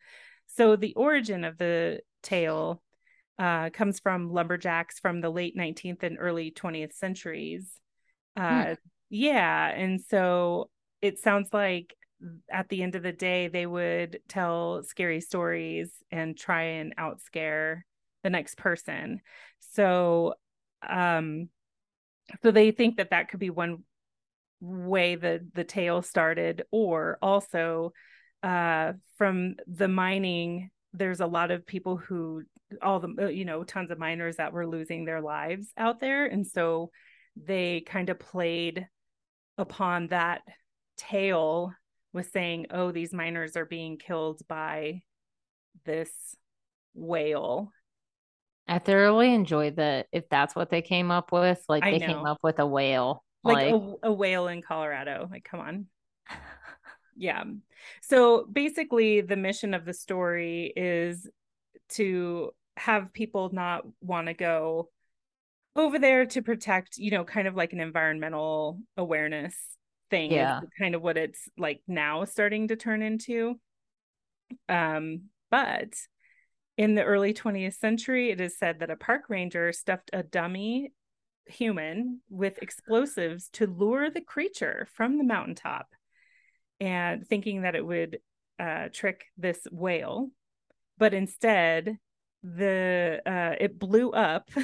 So 0.47 0.77
the 0.77 0.95
origin 0.95 1.45
of 1.45 1.59
the 1.59 2.01
tale 2.23 2.83
uh, 3.39 3.71
comes 3.71 3.99
from 4.01 4.33
lumberjacks 4.33 4.99
from 5.01 5.21
the 5.21 5.31
late 5.31 5.57
19th 5.57 6.03
and 6.03 6.17
early 6.21 6.51
20th 6.51 6.95
centuries. 6.95 7.73
Uh, 8.37 8.77
Yeah, 9.11 9.69
and 9.69 10.01
so 10.01 10.71
it 11.03 11.19
sounds 11.19 11.51
like 11.53 11.95
at 12.51 12.69
the 12.69 12.83
end 12.83 12.95
of 12.95 13.03
the 13.03 13.13
day 13.13 13.49
they 13.49 13.67
would 13.67 14.21
tell 14.29 14.83
scary 14.83 15.21
stories 15.21 15.93
and 16.11 16.37
try 16.37 16.63
and 16.63 16.97
outscare 16.97 17.83
the 18.23 18.31
next 18.31 18.57
person. 18.57 19.21
So, 19.61 20.35
um, 20.89 21.49
so 22.43 22.51
they 22.51 22.71
think 22.71 22.97
that 22.97 23.11
that 23.11 23.29
could 23.29 23.41
be 23.41 23.51
one 23.51 23.85
way 24.65 25.17
the 25.17 25.47
the 25.55 25.65
tale 25.65 26.03
started, 26.03 26.65
or 26.71 27.19
also 27.23 27.93
uh, 28.43 28.93
from 29.19 29.57
the 29.67 29.89
mining. 29.89 30.71
There's 30.93 31.21
a 31.21 31.27
lot 31.27 31.51
of 31.51 31.67
people 31.67 31.97
who 31.97 32.43
all 32.83 33.01
the 33.01 33.29
you 33.29 33.45
know 33.45 33.65
tons 33.65 33.91
of 33.91 33.99
miners 33.99 34.37
that 34.37 34.53
were 34.53 34.67
losing 34.67 35.05
their 35.05 35.21
lives 35.21 35.69
out 35.77 36.01
there, 36.01 36.27
and 36.27 36.47
so 36.47 36.91
they 37.37 37.81
kind 37.87 38.11
of 38.11 38.19
played 38.19 38.87
upon 39.59 40.09
that 40.09 40.43
tale 40.97 41.73
with 42.13 42.31
saying, 42.31 42.67
"Oh, 42.71 42.93
these 42.93 43.13
miners 43.13 43.57
are 43.57 43.67
being 43.67 43.99
killed 43.99 44.41
by 44.49 45.03
this 45.85 46.11
whale." 46.95 47.73
I 48.67 48.79
thoroughly 48.79 49.35
enjoyed 49.35 49.77
that. 49.77 50.07
If 50.13 50.29
that's 50.29 50.55
what 50.55 50.71
they 50.71 50.83
came 50.83 51.11
up 51.11 51.33
with, 51.33 51.63
like 51.69 51.85
I 51.85 51.93
they 51.93 51.99
know. 51.99 52.07
came 52.07 52.27
up 52.27 52.39
with 52.43 52.59
a 52.59 52.67
whale. 52.67 53.23
Like, 53.45 53.73
Like, 53.73 53.75
a, 53.75 54.09
a 54.09 54.13
whale 54.13 54.49
in 54.49 54.63
Colorado. 54.63 55.29
Like, 55.31 55.45
come 55.45 55.61
on. 55.61 55.87
Yeah. 57.17 57.45
So 58.03 58.45
basically, 58.51 59.21
the 59.21 59.37
mission 59.37 59.75
of 59.75 59.85
the 59.85 59.95
story 59.95 60.73
is 60.75 61.29
to 61.91 62.51
have 62.77 63.13
people 63.13 63.51
not 63.53 63.83
want 64.01 64.27
to 64.27 64.35
go 64.35 64.89
over 65.77 65.99
there 65.99 66.27
to 66.27 66.43
protect, 66.43 66.97
you 66.99 67.11
know, 67.11 67.25
kind 67.25 67.47
of 67.47 67.55
like 67.55 67.73
an 67.73 67.81
environmental 67.81 68.81
awareness 68.97 69.55
thing. 70.11 70.33
Yeah. 70.33 70.61
kind 70.79 70.95
of 70.95 71.03
what 71.03 71.17
it's 71.17 71.49
like 71.57 71.83
now 71.87 72.25
starting 72.25 72.69
to 72.69 72.77
turn 72.77 73.03
into. 73.03 73.61
Um, 74.69 75.25
but 75.51 75.95
in 76.77 76.95
the 76.95 77.05
early 77.05 77.33
20th 77.33 77.75
century, 77.79 78.31
it 78.31 78.41
is 78.41 78.59
said 78.59 78.81
that 78.81 78.91
a 78.91 78.97
park 78.97 79.23
ranger 79.29 79.73
stuffed 79.73 80.11
a 80.13 80.23
dummy 80.23 80.93
human 81.47 82.21
with 82.31 82.63
explosives 82.63 83.49
to 83.55 83.67
lure 83.67 84.11
the 84.11 84.21
creature 84.21 84.87
from 84.95 85.19
the 85.19 85.25
mountaintop 85.25 85.89
and 86.81 87.27
thinking 87.27 87.63
that 87.63 87.75
it 87.75 87.85
would 87.87 88.19
uh, 88.59 88.89
trick 88.93 89.27
this 89.37 89.67
whale. 89.71 90.31
But 90.99 91.15
instead, 91.15 91.99
the 92.43 93.21
uh, 93.27 93.57
it 93.61 93.79
blew 93.79 94.11
up. 94.11 94.51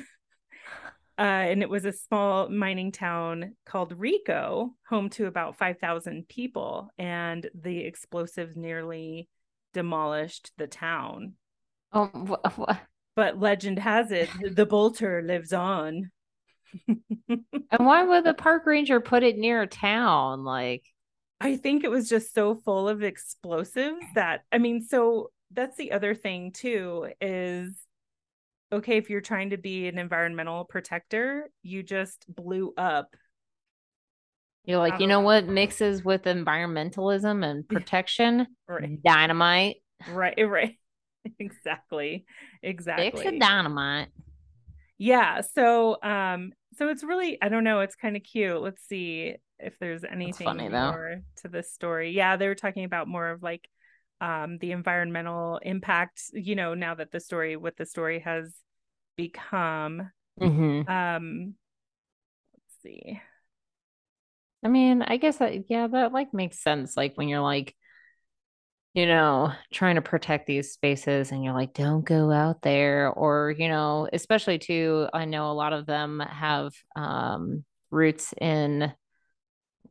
Uh, 1.19 1.53
and 1.53 1.63
it 1.63 1.69
was 1.69 1.85
a 1.85 1.93
small 1.93 2.49
mining 2.49 2.93
town 2.93 3.55
called 3.67 3.93
Rico, 3.95 4.75
home 4.89 5.11
to 5.11 5.27
about 5.27 5.59
5,000 5.59 6.27
people. 6.29 6.89
And 6.97 7.47
the 7.55 7.81
explosives 7.81 8.57
nearly 8.57 9.29
demolished 9.75 10.51
the 10.57 10.67
town. 10.67 11.35
oh, 11.93 12.07
wh- 12.07 12.51
wh- 12.51 12.77
But 13.17 13.39
legend 13.39 13.81
has 13.81 14.11
it 14.13 14.31
the 14.57 14.65
bolter 14.65 15.21
lives 15.23 15.53
on. 15.53 16.11
and 16.89 17.43
why 17.79 18.03
would 18.05 18.25
the 18.25 18.35
park 18.35 18.67
ranger 18.67 19.01
put 19.01 19.23
it 19.23 19.37
near 19.37 19.63
a 19.63 19.67
town? 19.67 20.45
Like, 20.45 20.85
I 21.41 21.57
think 21.57 21.85
it 21.85 21.91
was 21.91 22.09
just 22.09 22.35
so 22.35 22.55
full 22.55 22.89
of 22.89 23.03
explosives 23.03 24.05
that, 24.15 24.45
I 24.53 24.59
mean, 24.59 24.83
so 24.83 25.31
that's 25.53 25.77
the 25.77 25.93
other 25.93 26.15
thing 26.15 26.53
too 26.53 27.09
is 27.21 27.75
okay, 28.73 28.97
if 28.97 29.11
you're 29.11 29.21
trying 29.21 29.51
to 29.51 29.57
be 29.57 29.89
an 29.89 29.99
environmental 29.99 30.65
protector, 30.65 31.51
you 31.63 31.83
just 31.83 32.25
blew 32.29 32.73
up. 32.77 33.17
you're 34.65 34.79
like, 34.79 35.01
you 35.01 35.07
know 35.09 35.21
what 35.21 35.47
mixes 35.47 36.05
with 36.05 36.23
environmentalism 36.25 37.45
and 37.45 37.69
protection? 37.69 38.47
Right. 38.69 39.03
Dynamite. 39.03 39.77
Right. 40.11 40.39
Right. 40.47 40.77
exactly. 41.39 42.25
Exactly. 42.63 43.11
Sticks 43.11 43.35
of 43.35 43.41
dynamite. 43.41 44.09
yeah 44.97 45.43
so 45.43 45.97
um 46.03 46.53
so 46.81 46.89
it's 46.89 47.05
really 47.05 47.37
i 47.43 47.51
don't 47.51 47.63
know 47.63 47.81
it's 47.81 47.95
kind 47.95 48.17
of 48.17 48.23
cute 48.23 48.63
let's 48.63 48.83
see 48.89 49.35
if 49.59 49.79
there's 49.79 50.03
anything 50.03 50.47
funny, 50.47 50.69
though. 50.69 50.89
more 50.89 51.21
to 51.37 51.49
this 51.49 51.71
story 51.71 52.13
yeah 52.13 52.39
they 52.39 52.49
were 52.49 52.55
talking 52.55 52.85
about 52.85 53.07
more 53.07 53.29
of 53.29 53.43
like 53.43 53.69
um 54.23 54.57
the 54.63 54.73
environmental 54.73 55.61
impact 55.63 56.23
you 56.33 56.57
know 56.57 56.73
now 56.73 56.95
that 56.95 57.13
the 57.13 57.21
story 57.21 57.55
what 57.55 57.77
the 57.77 57.85
story 57.85 58.19
has 58.21 58.55
become 59.15 60.11
hmm 60.39 60.81
um 60.89 61.55
let's 62.55 62.83
see 62.83 63.21
I 64.63 64.69
mean, 64.69 65.01
I 65.01 65.17
guess 65.17 65.39
that, 65.39 65.71
yeah, 65.71 65.87
that 65.87 66.13
like 66.13 66.35
makes 66.35 66.63
sense. 66.63 66.95
Like 66.95 67.17
when 67.17 67.29
you're 67.29 67.41
like, 67.41 67.75
you 68.95 69.07
know, 69.07 69.53
trying 69.73 69.95
to 69.95 70.03
protect 70.03 70.47
these 70.47 70.73
spaces 70.73 71.31
and 71.31 71.45
you're 71.45 71.55
like, 71.55 71.75
don't 71.75 72.05
go 72.05 72.33
out 72.33 72.63
there. 72.63 73.09
Or, 73.11 73.55
you 73.57 73.69
know, 73.69 74.09
especially 74.13 74.59
too, 74.59 75.09
I 75.13 75.27
know 75.27 75.51
a 75.51 75.55
lot 75.55 75.73
of 75.73 75.87
them 75.87 76.21
have 76.21 76.73
um, 76.97 77.65
roots 77.91 78.35
in 78.41 78.93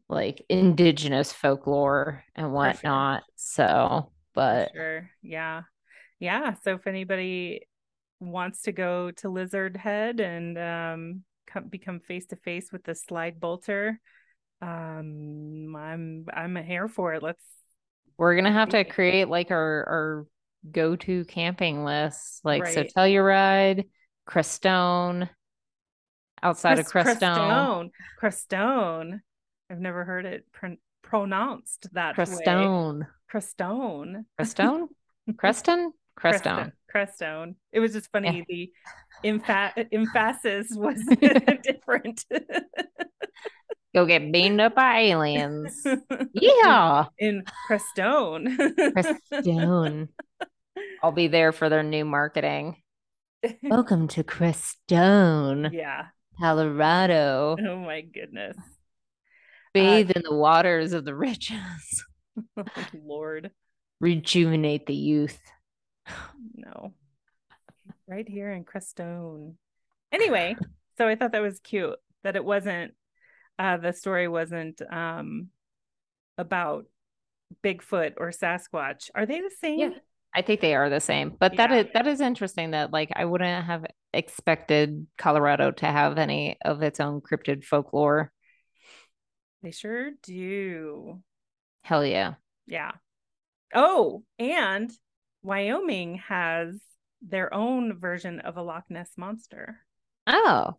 like 0.09 0.43
indigenous 0.49 1.31
folklore 1.31 2.23
and 2.35 2.45
sure. 2.45 2.51
whatnot. 2.51 3.23
So, 3.35 4.11
but 4.39 4.69
sure 4.73 5.09
yeah 5.21 5.63
yeah 6.19 6.53
so 6.63 6.75
if 6.75 6.87
anybody 6.87 7.61
wants 8.19 8.61
to 8.63 8.71
go 8.71 9.11
to 9.11 9.29
lizard 9.29 9.75
head 9.77 10.19
and 10.19 10.57
um 10.57 11.23
come, 11.47 11.67
become 11.67 11.99
face 11.99 12.25
to 12.27 12.35
face 12.35 12.71
with 12.71 12.83
the 12.83 12.95
slide 12.95 13.39
bolter 13.39 13.99
um 14.61 15.75
i'm 15.77 16.25
i'm 16.33 16.55
here 16.55 16.87
for 16.87 17.13
it 17.13 17.23
let's 17.23 17.43
we're 18.19 18.35
gonna 18.35 18.51
have 18.51 18.69
to 18.69 18.83
create 18.83 19.29
like 19.29 19.49
our 19.51 19.57
our 19.87 20.27
go-to 20.71 21.25
camping 21.25 21.83
list. 21.85 22.41
Like 22.43 22.67
so 22.67 22.81
Right. 22.81 22.91
Telluride, 22.95 23.85
Crestone, 24.29 25.29
outside 26.43 26.79
of 26.79 26.85
Crest- 26.85 27.19
Crestone. 27.21 27.35
crestone 27.37 27.89
crestone 28.21 29.19
i've 29.69 29.79
never 29.79 30.05
heard 30.05 30.25
it 30.25 30.45
pron- 30.53 30.77
pronounced 31.01 31.87
that 31.93 32.17
way 32.17 32.25
Crestone. 32.25 33.07
crestone 33.31 34.25
Crestone? 34.39 34.87
Creston? 35.37 35.93
Crestone. 36.17 36.71
Crestone. 36.93 37.55
It 37.71 37.79
was 37.79 37.93
just 37.93 38.11
funny. 38.11 38.45
Yeah. 38.49 38.69
The 39.23 39.29
empha- 39.29 39.87
emphasis 39.93 40.67
was 40.71 41.01
different. 41.63 42.25
Go 43.95 44.05
get 44.05 44.31
beamed 44.31 44.61
up 44.61 44.75
by 44.75 44.99
aliens. 44.99 45.83
Yeah. 46.33 47.05
In 47.17 47.43
Crestone. 47.67 48.55
Crestone. 48.77 50.09
I'll 51.03 51.11
be 51.11 51.27
there 51.27 51.51
for 51.51 51.69
their 51.69 51.81
new 51.81 52.05
marketing. 52.05 52.75
Welcome 53.63 54.07
to 54.09 54.23
Crestone, 54.23 55.71
yeah. 55.73 56.07
Colorado. 56.39 57.57
Oh 57.59 57.77
my 57.77 58.01
goodness. 58.01 58.57
Bathe 59.73 60.11
uh, 60.11 60.13
in 60.17 60.23
the 60.23 60.35
waters 60.35 60.93
of 60.93 61.05
the 61.05 61.15
riches. 61.15 62.03
Oh, 62.57 62.63
Lord. 62.93 63.51
Rejuvenate 63.99 64.85
the 64.85 64.95
youth. 64.95 65.39
No. 66.55 66.93
Right 68.05 68.27
here 68.27 68.51
in 68.51 68.65
Crestone. 68.65 69.55
Anyway, 70.11 70.55
so 70.97 71.07
I 71.07 71.15
thought 71.15 71.31
that 71.31 71.41
was 71.41 71.59
cute 71.61 71.95
that 72.23 72.35
it 72.35 72.43
wasn't 72.43 72.93
uh 73.59 73.77
the 73.77 73.93
story 73.93 74.27
wasn't 74.27 74.81
um 74.91 75.49
about 76.37 76.85
Bigfoot 77.63 78.13
or 78.17 78.29
Sasquatch. 78.29 79.09
Are 79.13 79.25
they 79.25 79.41
the 79.41 79.51
same? 79.59 79.79
Yeah. 79.79 79.89
I 80.33 80.43
think 80.43 80.61
they 80.61 80.75
are 80.75 80.89
the 80.89 80.99
same, 80.99 81.35
but 81.39 81.57
that 81.57 81.71
Yeah. 81.71 81.77
is 81.77 81.85
that 81.93 82.07
is 82.07 82.21
interesting 82.21 82.71
that 82.71 82.93
like 82.93 83.09
I 83.15 83.25
wouldn't 83.25 83.65
have 83.65 83.85
expected 84.13 85.07
Colorado 85.17 85.71
to 85.71 85.85
have 85.85 86.17
any 86.17 86.57
of 86.63 86.81
its 86.83 86.99
own 86.99 87.21
cryptid 87.21 87.63
folklore. 87.63 88.31
They 89.63 89.71
sure 89.71 90.11
do. 90.23 91.21
Hell 91.83 92.05
yeah. 92.05 92.35
Yeah. 92.67 92.91
Oh, 93.73 94.23
and 94.37 94.91
Wyoming 95.43 96.15
has 96.27 96.79
their 97.21 97.53
own 97.53 97.99
version 97.99 98.39
of 98.39 98.57
a 98.57 98.61
Loch 98.61 98.85
Ness 98.89 99.11
monster. 99.17 99.79
Oh. 100.27 100.77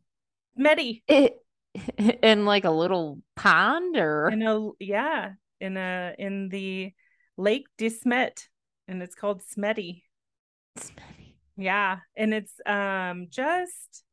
It 0.57 1.35
in 2.23 2.45
like 2.45 2.65
a 2.65 2.71
little 2.71 3.21
pond 3.37 3.97
or 3.97 4.29
In 4.29 4.43
a 4.43 4.71
yeah, 4.79 5.33
in 5.61 5.77
a 5.77 6.15
in 6.19 6.49
the 6.49 6.93
Lake 7.37 7.67
de 7.79 7.89
Smet. 7.89 8.49
And 8.89 9.03
it's 9.03 9.15
called 9.15 9.43
Smetty. 9.43 10.03
Yeah. 11.57 11.99
And 12.17 12.35
it's 12.35 12.55
um 12.67 13.29
just 13.31 14.05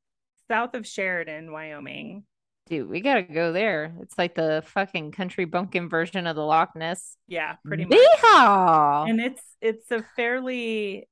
south 0.48 0.76
of 0.76 0.86
Sheridan, 0.86 1.52
Wyoming. 1.52 2.24
dude, 2.68 2.90
we 2.90 3.02
gotta 3.02 3.24
go 3.24 3.52
there. 3.54 3.96
It's 4.02 4.18
like 4.18 4.36
the 4.36 4.64
fucking 4.68 5.12
country 5.14 5.46
bumpkin 5.46 5.90
version 5.90 6.28
of 6.28 6.36
the 6.36 6.44
Loch 6.46 6.76
Ness. 6.76 7.18
Yeah, 7.28 7.56
pretty 7.66 7.86
much. 7.86 7.98
Yeehaw! 7.98 9.10
and 9.10 9.20
it's 9.20 9.42
it's 9.62 9.90
a 9.92 10.04
fairly 10.16 11.08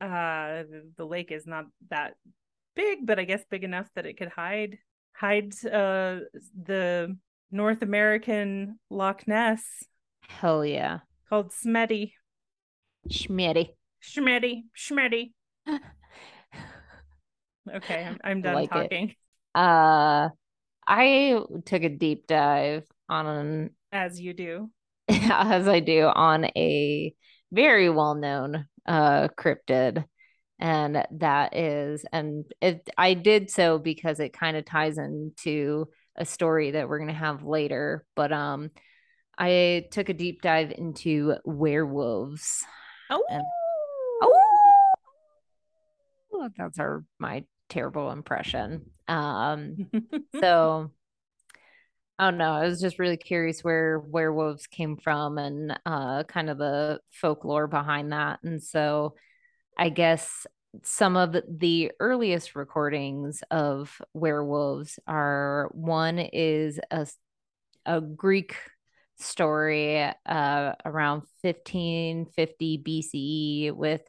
uh 0.00 0.64
the 0.96 1.06
lake 1.06 1.30
is 1.32 1.46
not 1.46 1.64
that 1.88 2.14
big 2.74 2.98
but 3.06 3.18
i 3.18 3.24
guess 3.24 3.42
big 3.50 3.64
enough 3.64 3.88
that 3.94 4.04
it 4.04 4.18
could 4.18 4.28
hide 4.28 4.76
hide 5.18 5.52
uh 5.66 6.20
the 6.64 7.16
north 7.50 7.82
american 7.82 8.78
loch 8.90 9.26
ness. 9.26 9.84
Hell 10.28 10.64
yeah. 10.64 11.00
called 11.28 11.52
smetty 11.52 12.12
Schmitty. 13.08 13.70
schmetty 14.02 14.64
schmetty 14.76 15.32
okay 17.74 18.04
i'm, 18.04 18.18
I'm 18.22 18.42
done 18.42 18.54
Like 18.54 18.70
it. 18.74 18.90
talking. 18.90 19.14
Uh 19.54 20.28
I 20.86 21.40
took 21.64 21.82
a 21.82 21.88
deep 21.88 22.26
dive 22.26 22.84
on 23.08 23.70
as 23.92 24.20
you 24.20 24.34
do. 24.34 24.70
As 25.08 25.66
I 25.68 25.80
do 25.80 26.02
on 26.06 26.44
a 26.56 27.14
very 27.52 27.88
well-known 27.90 28.66
uh 28.86 29.28
cryptid 29.38 30.04
and 30.58 31.06
that 31.12 31.54
is 31.56 32.04
and 32.12 32.44
it 32.60 32.88
I 32.96 33.14
did 33.14 33.50
so 33.50 33.78
because 33.78 34.20
it 34.20 34.32
kind 34.32 34.56
of 34.56 34.64
ties 34.64 34.98
into 34.98 35.88
a 36.16 36.24
story 36.24 36.70
that 36.72 36.88
we're 36.88 36.98
going 36.98 37.08
to 37.08 37.14
have 37.14 37.42
later 37.44 38.04
but 38.14 38.32
um 38.32 38.70
I 39.38 39.86
took 39.90 40.08
a 40.08 40.14
deep 40.14 40.40
dive 40.40 40.72
into 40.72 41.34
werewolves 41.44 42.64
oh 43.10 43.22
And- 43.28 43.44
Oh, 46.32 46.50
that's 46.56 46.78
our 46.78 47.04
my 47.18 47.44
terrible 47.68 48.10
impression. 48.10 48.90
Um, 49.08 49.90
so 50.40 50.90
I 52.18 52.30
don't 52.30 52.38
know. 52.38 52.52
I 52.52 52.66
was 52.66 52.80
just 52.80 52.98
really 52.98 53.16
curious 53.16 53.62
where 53.62 53.98
werewolves 53.98 54.66
came 54.66 54.96
from 54.96 55.38
and 55.38 55.78
uh, 55.84 56.24
kind 56.24 56.48
of 56.50 56.58
the 56.58 57.00
folklore 57.12 57.66
behind 57.66 58.12
that. 58.12 58.40
And 58.42 58.62
so 58.62 59.14
I 59.76 59.88
guess 59.90 60.46
some 60.82 61.16
of 61.16 61.36
the 61.48 61.92
earliest 62.00 62.54
recordings 62.54 63.42
of 63.50 64.00
werewolves 64.14 64.98
are 65.06 65.70
one 65.72 66.18
is 66.18 66.80
a, 66.90 67.06
a 67.84 68.00
Greek 68.00 68.56
story 69.18 70.02
uh, 70.26 70.72
around 70.84 71.22
1550 71.42 72.82
BCE 72.86 73.72
with 73.72 74.02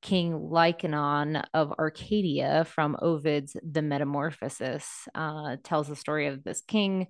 King 0.00 0.48
Lycaon 0.50 1.42
of 1.54 1.72
Arcadia 1.78 2.64
from 2.64 2.96
Ovid's 3.00 3.56
The 3.68 3.82
Metamorphosis. 3.82 5.08
Uh, 5.14 5.56
tells 5.62 5.88
the 5.88 5.96
story 5.96 6.28
of 6.28 6.44
this 6.44 6.60
king 6.60 7.08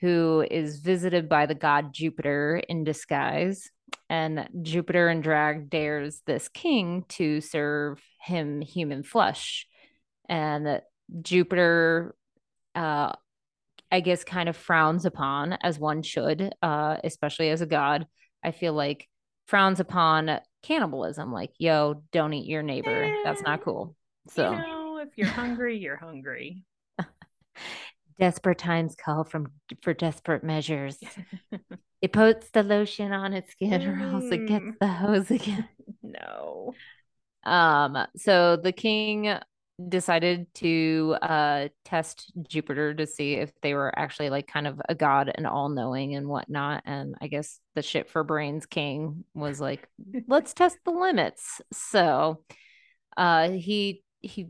who 0.00 0.44
is 0.50 0.78
visited 0.78 1.28
by 1.28 1.46
the 1.46 1.54
god 1.54 1.92
Jupiter 1.92 2.62
in 2.68 2.84
disguise. 2.84 3.70
And 4.10 4.48
Jupiter 4.62 5.08
in 5.08 5.20
drag 5.20 5.70
dares 5.70 6.22
this 6.26 6.48
king 6.48 7.04
to 7.10 7.40
serve 7.40 8.00
him 8.20 8.60
human 8.60 9.02
flesh. 9.02 9.66
And 10.28 10.80
Jupiter, 11.22 12.14
uh, 12.74 13.12
I 13.90 14.00
guess, 14.00 14.24
kind 14.24 14.48
of 14.48 14.56
frowns 14.56 15.04
upon, 15.06 15.54
as 15.62 15.78
one 15.78 16.02
should, 16.02 16.52
uh, 16.62 16.98
especially 17.02 17.50
as 17.50 17.60
a 17.62 17.66
god. 17.66 18.06
I 18.44 18.52
feel 18.52 18.74
like 18.74 19.08
frowns 19.46 19.80
upon 19.80 20.40
cannibalism, 20.62 21.32
like, 21.32 21.52
yo, 21.58 22.02
don't 22.12 22.34
eat 22.34 22.46
your 22.46 22.62
neighbor. 22.62 23.14
That's 23.24 23.42
not 23.42 23.62
cool. 23.62 23.96
So, 24.28 24.50
you 24.52 24.58
know 24.58 24.78
if 24.98 25.16
you're 25.16 25.28
hungry 25.28 25.78
you're 25.78 25.96
hungry 25.96 26.64
desperate 28.18 28.58
times 28.58 28.94
call 28.96 29.24
from 29.24 29.48
for 29.82 29.94
desperate 29.94 30.44
measures. 30.44 30.98
It 32.00 32.12
puts 32.12 32.50
the 32.50 32.62
lotion 32.62 33.12
on 33.12 33.32
its 33.32 33.50
skin, 33.52 33.82
or 33.82 33.98
else 34.12 34.30
it 34.30 34.46
gets 34.46 34.64
Mm. 34.66 34.78
the 34.80 34.86
hose 34.86 35.30
again. 35.30 35.68
no 36.02 36.76
Um, 37.44 37.98
so 38.16 38.56
the 38.56 38.72
king 38.72 39.34
decided 39.88 40.52
to 40.54 41.16
uh 41.22 41.68
test 41.84 42.32
Jupiter 42.48 42.94
to 42.94 43.06
see 43.06 43.34
if 43.34 43.52
they 43.62 43.74
were 43.74 43.96
actually 43.98 44.28
like 44.30 44.48
kind 44.48 44.66
of 44.66 44.80
a 44.88 44.94
god 44.94 45.30
and 45.34 45.46
all 45.46 45.68
knowing 45.68 46.14
and 46.16 46.28
whatnot. 46.28 46.82
And 46.86 47.14
I 47.20 47.28
guess 47.28 47.60
the 47.74 47.82
shit 47.82 48.10
for 48.10 48.24
brains 48.24 48.66
king 48.66 49.24
was 49.34 49.60
like, 49.60 49.88
let's 50.26 50.52
test 50.54 50.78
the 50.84 50.90
limits. 50.92 51.60
So 51.72 52.42
uh 53.16 53.50
he 53.50 54.02
he 54.20 54.48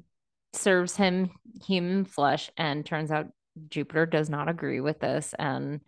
serves 0.54 0.96
him 0.96 1.30
human 1.66 2.04
flesh 2.04 2.50
and 2.56 2.84
turns 2.86 3.10
out 3.10 3.28
Jupiter 3.68 4.06
does 4.06 4.30
not 4.30 4.48
agree 4.48 4.80
with 4.80 5.00
this 5.00 5.34
and 5.38 5.80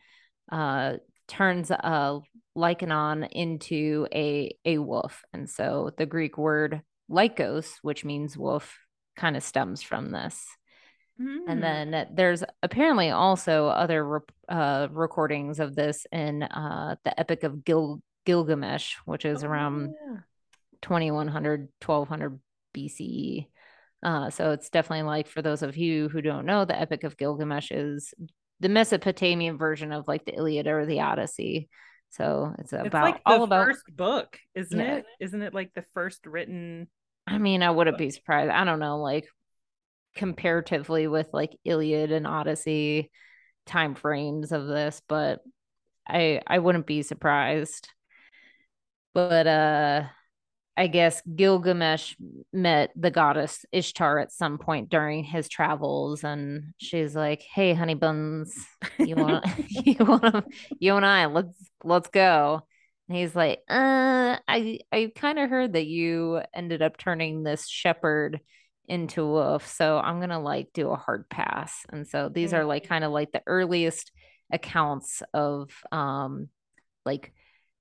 uh 0.50 0.94
turns 1.28 1.70
uh 1.70 2.18
Lycaon 2.56 3.24
into 3.24 4.06
a 4.12 4.56
a 4.64 4.78
wolf. 4.78 5.22
And 5.32 5.48
so 5.48 5.92
the 5.96 6.06
Greek 6.06 6.36
word 6.36 6.82
lycos, 7.10 7.74
which 7.82 8.04
means 8.04 8.36
wolf, 8.36 8.76
kind 9.16 9.36
of 9.36 9.42
stems 9.42 9.82
from 9.82 10.10
this. 10.10 10.44
Hmm. 11.18 11.38
And 11.48 11.62
then 11.62 12.06
there's 12.12 12.42
apparently 12.62 13.10
also 13.10 13.66
other 13.68 14.04
rep- 14.04 14.32
uh, 14.48 14.88
recordings 14.90 15.60
of 15.60 15.76
this 15.76 16.06
in 16.10 16.42
uh, 16.42 16.96
the 17.04 17.18
Epic 17.18 17.44
of 17.44 17.64
Gil- 17.64 18.02
Gilgamesh, 18.24 18.96
which 19.04 19.24
is 19.24 19.44
Oh, 19.44 19.48
around 19.48 19.94
yeah. 20.06 20.20
2100, 20.82 21.68
1200 21.84 22.40
BCE. 22.74 23.48
Uh, 24.02 24.30
so 24.30 24.52
it's 24.52 24.70
definitely 24.70 25.02
like 25.02 25.26
for 25.28 25.42
those 25.42 25.62
of 25.62 25.76
you 25.76 26.08
who 26.08 26.22
don't 26.22 26.46
know, 26.46 26.64
the 26.64 26.78
Epic 26.78 27.04
of 27.04 27.16
Gilgamesh 27.16 27.70
is 27.70 28.14
the 28.60 28.68
Mesopotamian 28.68 29.58
version 29.58 29.92
of 29.92 30.08
like 30.08 30.24
the 30.24 30.34
Iliad 30.34 30.66
or 30.66 30.86
the 30.86 31.00
Odyssey. 31.00 31.68
So 32.10 32.54
it's 32.58 32.72
It's 32.72 32.86
about 32.86 33.02
like 33.02 33.24
the 33.24 33.32
all 33.32 33.42
about. 33.44 33.66
first 33.66 33.96
book, 33.96 34.38
isn't 34.54 34.78
Yeah. 34.78 34.96
it? 34.96 35.06
Isn't 35.20 35.42
it 35.42 35.54
like 35.54 35.72
the 35.74 35.84
first 35.94 36.26
written? 36.26 36.88
I 37.26 37.38
mean, 37.38 37.62
I 37.62 37.70
wouldn't 37.70 37.98
be 37.98 38.10
surprised. 38.10 38.50
I 38.50 38.64
don't 38.64 38.80
know, 38.80 38.98
like 38.98 39.26
comparatively 40.16 41.06
with 41.06 41.28
like 41.32 41.56
Iliad 41.64 42.10
and 42.10 42.26
Odyssey 42.26 43.10
time 43.66 43.94
frames 43.94 44.52
of 44.52 44.66
this, 44.66 45.00
but 45.08 45.40
I 46.08 46.40
I 46.46 46.58
wouldn't 46.58 46.86
be 46.86 47.02
surprised. 47.02 47.88
But 49.14 49.46
uh 49.46 50.08
I 50.76 50.86
guess 50.86 51.20
Gilgamesh 51.36 52.14
met 52.52 52.90
the 52.96 53.10
goddess 53.10 53.64
Ishtar 53.72 54.18
at 54.18 54.32
some 54.32 54.58
point 54.58 54.88
during 54.88 55.24
his 55.24 55.48
travels, 55.48 56.24
and 56.24 56.72
she's 56.78 57.14
like, 57.14 57.42
"Hey, 57.42 57.74
honey 57.74 57.94
buns, 57.94 58.54
you 58.98 59.16
want 59.16 59.44
you 59.84 59.96
want 60.04 60.46
you 60.78 60.96
and 60.96 61.04
I 61.06 61.26
let's 61.26 61.70
let's 61.84 62.08
go." 62.08 62.62
And 63.08 63.16
he's 63.18 63.34
like, 63.34 63.60
uh, 63.68 64.38
I 64.48 64.78
I 64.92 65.12
kind 65.14 65.38
of 65.38 65.50
heard 65.50 65.72
that 65.74 65.86
you 65.86 66.40
ended 66.54 66.80
up 66.82 66.96
turning 66.96 67.42
this 67.42 67.68
shepherd 67.68 68.40
into 68.88 69.22
a 69.22 69.28
wolf, 69.30 69.66
so 69.66 69.98
I'm 69.98 70.20
gonna 70.20 70.40
like 70.40 70.68
do 70.72 70.90
a 70.90 70.96
hard 70.96 71.28
pass. 71.28 71.84
And 71.90 72.06
so 72.06 72.28
these 72.28 72.52
are 72.54 72.64
like 72.64 72.84
Mm. 72.84 72.88
kind 72.88 73.04
of 73.04 73.12
like 73.12 73.32
the 73.32 73.42
earliest 73.46 74.12
accounts 74.52 75.22
of 75.34 75.70
um 75.92 76.48
like 77.04 77.32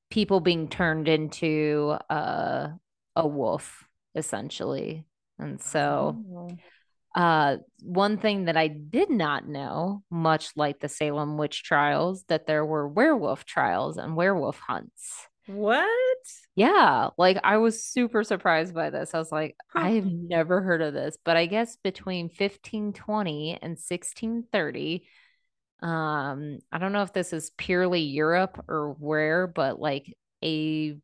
people 0.10 0.40
being 0.40 0.68
turned 0.68 1.08
into 1.08 1.96
uh, 2.10 2.70
a 3.16 3.28
wolf 3.28 3.86
essentially. 4.16 5.06
And 5.38 5.62
so 5.62 6.20
Oh. 6.32 6.58
uh, 7.16 7.58
one 7.82 8.18
thing 8.18 8.46
that 8.46 8.58
I 8.58 8.68
did 8.68 9.10
not 9.10 9.48
know, 9.48 10.04
much 10.12 10.52
like 10.56 10.80
the 10.80 10.90
Salem 10.90 11.38
witch 11.38 11.64
trials, 11.64 12.24
that 12.28 12.46
there 12.46 12.66
were 12.66 12.88
werewolf 12.88 13.46
trials 13.46 13.98
and 13.98 14.16
werewolf 14.16 14.60
hunts. 14.60 15.28
What? 15.48 15.88
Yeah, 16.56 17.10
like 17.18 17.40
I 17.44 17.58
was 17.58 17.84
super 17.84 18.24
surprised 18.24 18.74
by 18.74 18.90
this. 18.90 19.14
I 19.14 19.20
was 19.20 19.32
like, 19.32 19.56
Huh. 19.68 19.80
I 19.82 19.92
have 19.92 20.06
never 20.06 20.62
heard 20.62 20.82
of 20.82 20.94
this, 20.94 21.18
but 21.24 21.38
I 21.38 21.46
guess 21.46 21.78
between 21.78 22.30
1520 22.30 23.58
and 23.62 23.80
1630, 23.80 25.08
um, 25.82 26.60
I 26.72 26.78
don't 26.78 26.92
know 26.92 27.04
if 27.04 27.14
this 27.14 27.32
is 27.32 27.52
purely 27.58 28.02
Europe 28.02 28.64
or 28.68 28.96
where, 29.00 29.48
but 29.48 29.80
like 29.80 30.14
a 30.44 30.98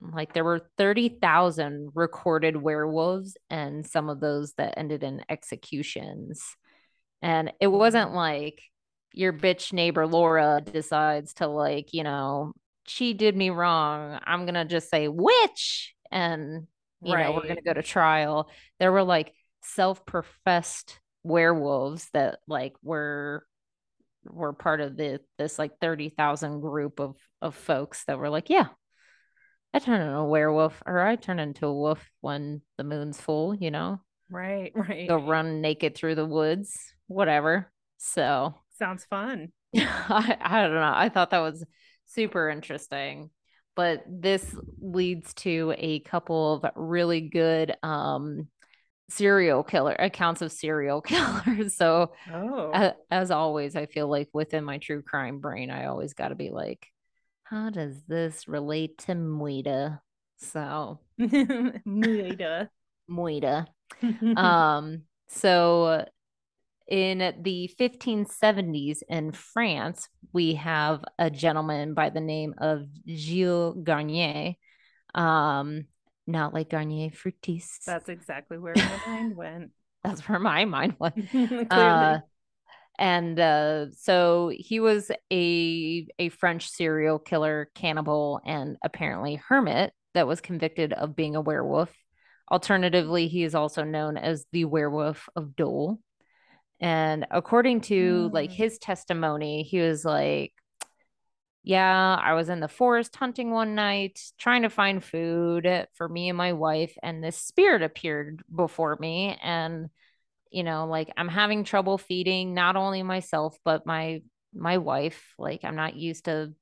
like 0.00 0.32
there 0.32 0.44
were 0.44 0.66
30,000 0.78 1.90
recorded 1.94 2.56
werewolves 2.56 3.36
and 3.50 3.86
some 3.86 4.08
of 4.08 4.18
those 4.20 4.52
that 4.54 4.74
ended 4.76 5.04
in 5.04 5.24
executions. 5.28 6.56
And 7.20 7.52
it 7.60 7.68
wasn't 7.68 8.12
like 8.12 8.60
your 9.12 9.32
bitch 9.32 9.72
neighbor 9.72 10.06
Laura 10.06 10.60
decides 10.60 11.34
to 11.34 11.46
like, 11.46 11.92
you 11.92 12.02
know, 12.02 12.52
she 12.86 13.12
did 13.14 13.36
me 13.36 13.50
wrong. 13.50 14.18
I'm 14.24 14.44
going 14.44 14.54
to 14.54 14.64
just 14.64 14.90
say 14.90 15.06
witch 15.06 15.94
and 16.10 16.66
you 17.04 17.16
know, 17.16 17.32
we're 17.32 17.42
going 17.42 17.56
to 17.56 17.62
go 17.62 17.74
to 17.74 17.82
trial. 17.82 18.50
There 18.80 18.92
were 18.92 19.04
like 19.04 19.32
self-professed 19.62 20.98
werewolves 21.22 22.08
that 22.12 22.40
like 22.48 22.74
were 22.82 23.44
were 24.24 24.52
part 24.52 24.80
of 24.80 24.96
the 24.96 25.20
this 25.38 25.58
like 25.58 25.78
30,000 25.80 26.60
group 26.60 27.00
of 27.00 27.16
of 27.40 27.54
folks 27.54 28.04
that 28.04 28.18
were 28.18 28.30
like, 28.30 28.50
yeah, 28.50 28.68
I 29.74 29.78
turn 29.78 30.00
into 30.00 30.16
a 30.16 30.24
werewolf 30.24 30.82
or 30.86 31.00
I 31.00 31.16
turn 31.16 31.38
into 31.38 31.66
a 31.66 31.74
wolf 31.74 32.10
when 32.20 32.62
the 32.76 32.84
moon's 32.84 33.20
full, 33.20 33.54
you 33.54 33.70
know, 33.70 34.00
Right. 34.30 34.72
Right. 34.76 35.08
go 35.08 35.16
run 35.16 35.60
naked 35.60 35.94
through 35.94 36.14
the 36.14 36.26
woods, 36.26 36.78
whatever. 37.06 37.70
So 37.98 38.54
Sounds 38.78 39.04
fun. 39.04 39.52
I, 39.76 40.36
I 40.40 40.62
don't 40.62 40.74
know. 40.74 40.92
I 40.94 41.08
thought 41.08 41.30
that 41.30 41.38
was 41.40 41.64
super 42.06 42.48
interesting. 42.50 43.30
But 43.74 44.04
this 44.06 44.44
leads 44.80 45.32
to 45.34 45.74
a 45.78 46.00
couple 46.00 46.54
of 46.54 46.70
really 46.76 47.22
good 47.22 47.74
um 47.82 48.48
serial 49.08 49.62
killer 49.62 49.94
accounts 49.98 50.42
of 50.42 50.52
serial 50.52 51.00
killers. 51.02 51.76
So 51.76 52.12
Oh. 52.32 52.94
as 53.10 53.30
always, 53.30 53.76
I 53.76 53.86
feel 53.86 54.08
like 54.08 54.28
within 54.32 54.64
my 54.64 54.78
true 54.78 55.02
crime 55.02 55.38
brain, 55.40 55.70
I 55.70 55.86
always 55.86 56.14
got 56.14 56.28
to 56.28 56.34
be 56.34 56.50
like, 56.50 56.86
how 57.44 57.70
does 57.70 58.02
this 58.08 58.48
relate 58.48 58.98
to 58.98 59.14
Muida? 59.14 60.00
So 60.38 61.00
Muida. 61.20 62.68
Muida. 63.10 63.66
Um, 64.36 65.02
so 65.28 66.06
in 66.88 67.34
the 67.42 67.68
1570s 67.78 69.02
in 69.08 69.32
France, 69.32 70.08
we 70.32 70.54
have 70.54 71.04
a 71.18 71.30
gentleman 71.30 71.94
by 71.94 72.10
the 72.10 72.20
name 72.20 72.54
of 72.58 72.86
Gilles 73.06 73.74
Garnier. 73.82 74.54
Um, 75.14 75.86
not 76.26 76.54
like 76.54 76.70
Garnier 76.70 77.10
Fructis. 77.10 77.84
That's 77.86 78.08
exactly 78.08 78.58
where 78.58 78.74
my 78.74 79.12
mind 79.12 79.36
went. 79.36 79.70
That's 80.04 80.28
where 80.28 80.38
my 80.38 80.64
mind 80.64 80.96
went. 80.98 81.30
Clearly. 81.30 81.68
Uh, 81.70 82.18
and 82.98 83.40
uh, 83.40 83.86
so 83.92 84.50
he 84.54 84.80
was 84.80 85.10
a 85.32 86.06
a 86.18 86.28
French 86.28 86.68
serial 86.68 87.18
killer, 87.18 87.70
cannibal, 87.74 88.40
and 88.44 88.76
apparently 88.84 89.36
hermit 89.36 89.92
that 90.14 90.26
was 90.26 90.40
convicted 90.40 90.92
of 90.92 91.16
being 91.16 91.36
a 91.36 91.40
werewolf. 91.40 91.90
Alternatively, 92.50 93.28
he 93.28 93.44
is 93.44 93.54
also 93.54 93.82
known 93.82 94.16
as 94.18 94.44
the 94.52 94.66
werewolf 94.66 95.28
of 95.34 95.56
Dole. 95.56 95.98
And 96.80 97.26
according 97.30 97.82
to 97.82 98.28
like 98.32 98.50
Mm. 98.50 98.54
his 98.54 98.78
testimony, 98.78 99.62
he 99.62 99.78
was 99.80 100.04
like, 100.04 100.52
Yeah, 101.64 102.18
I 102.20 102.34
was 102.34 102.48
in 102.48 102.58
the 102.58 102.68
forest 102.68 103.14
hunting 103.14 103.52
one 103.52 103.76
night, 103.76 104.20
trying 104.36 104.62
to 104.62 104.70
find 104.70 105.02
food 105.02 105.86
for 105.94 106.08
me 106.08 106.28
and 106.28 106.36
my 106.36 106.54
wife, 106.54 106.96
and 107.02 107.22
this 107.22 107.36
spirit 107.36 107.82
appeared 107.82 108.42
before 108.54 108.96
me. 108.98 109.38
And, 109.40 109.88
you 110.50 110.64
know, 110.64 110.86
like 110.86 111.12
I'm 111.16 111.28
having 111.28 111.62
trouble 111.64 111.98
feeding 111.98 112.54
not 112.54 112.76
only 112.76 113.02
myself, 113.04 113.56
but 113.64 113.86
my 113.86 114.22
my 114.54 114.78
wife. 114.78 115.34
Like 115.38 115.64
I'm 115.64 115.76
not 115.76 115.96
used 115.96 116.24
to 116.24 116.52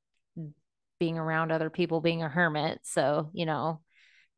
being 0.98 1.18
around 1.18 1.50
other 1.50 1.70
people 1.70 2.00
being 2.00 2.22
a 2.22 2.28
hermit. 2.28 2.80
So, 2.82 3.30
you 3.32 3.46
know, 3.46 3.80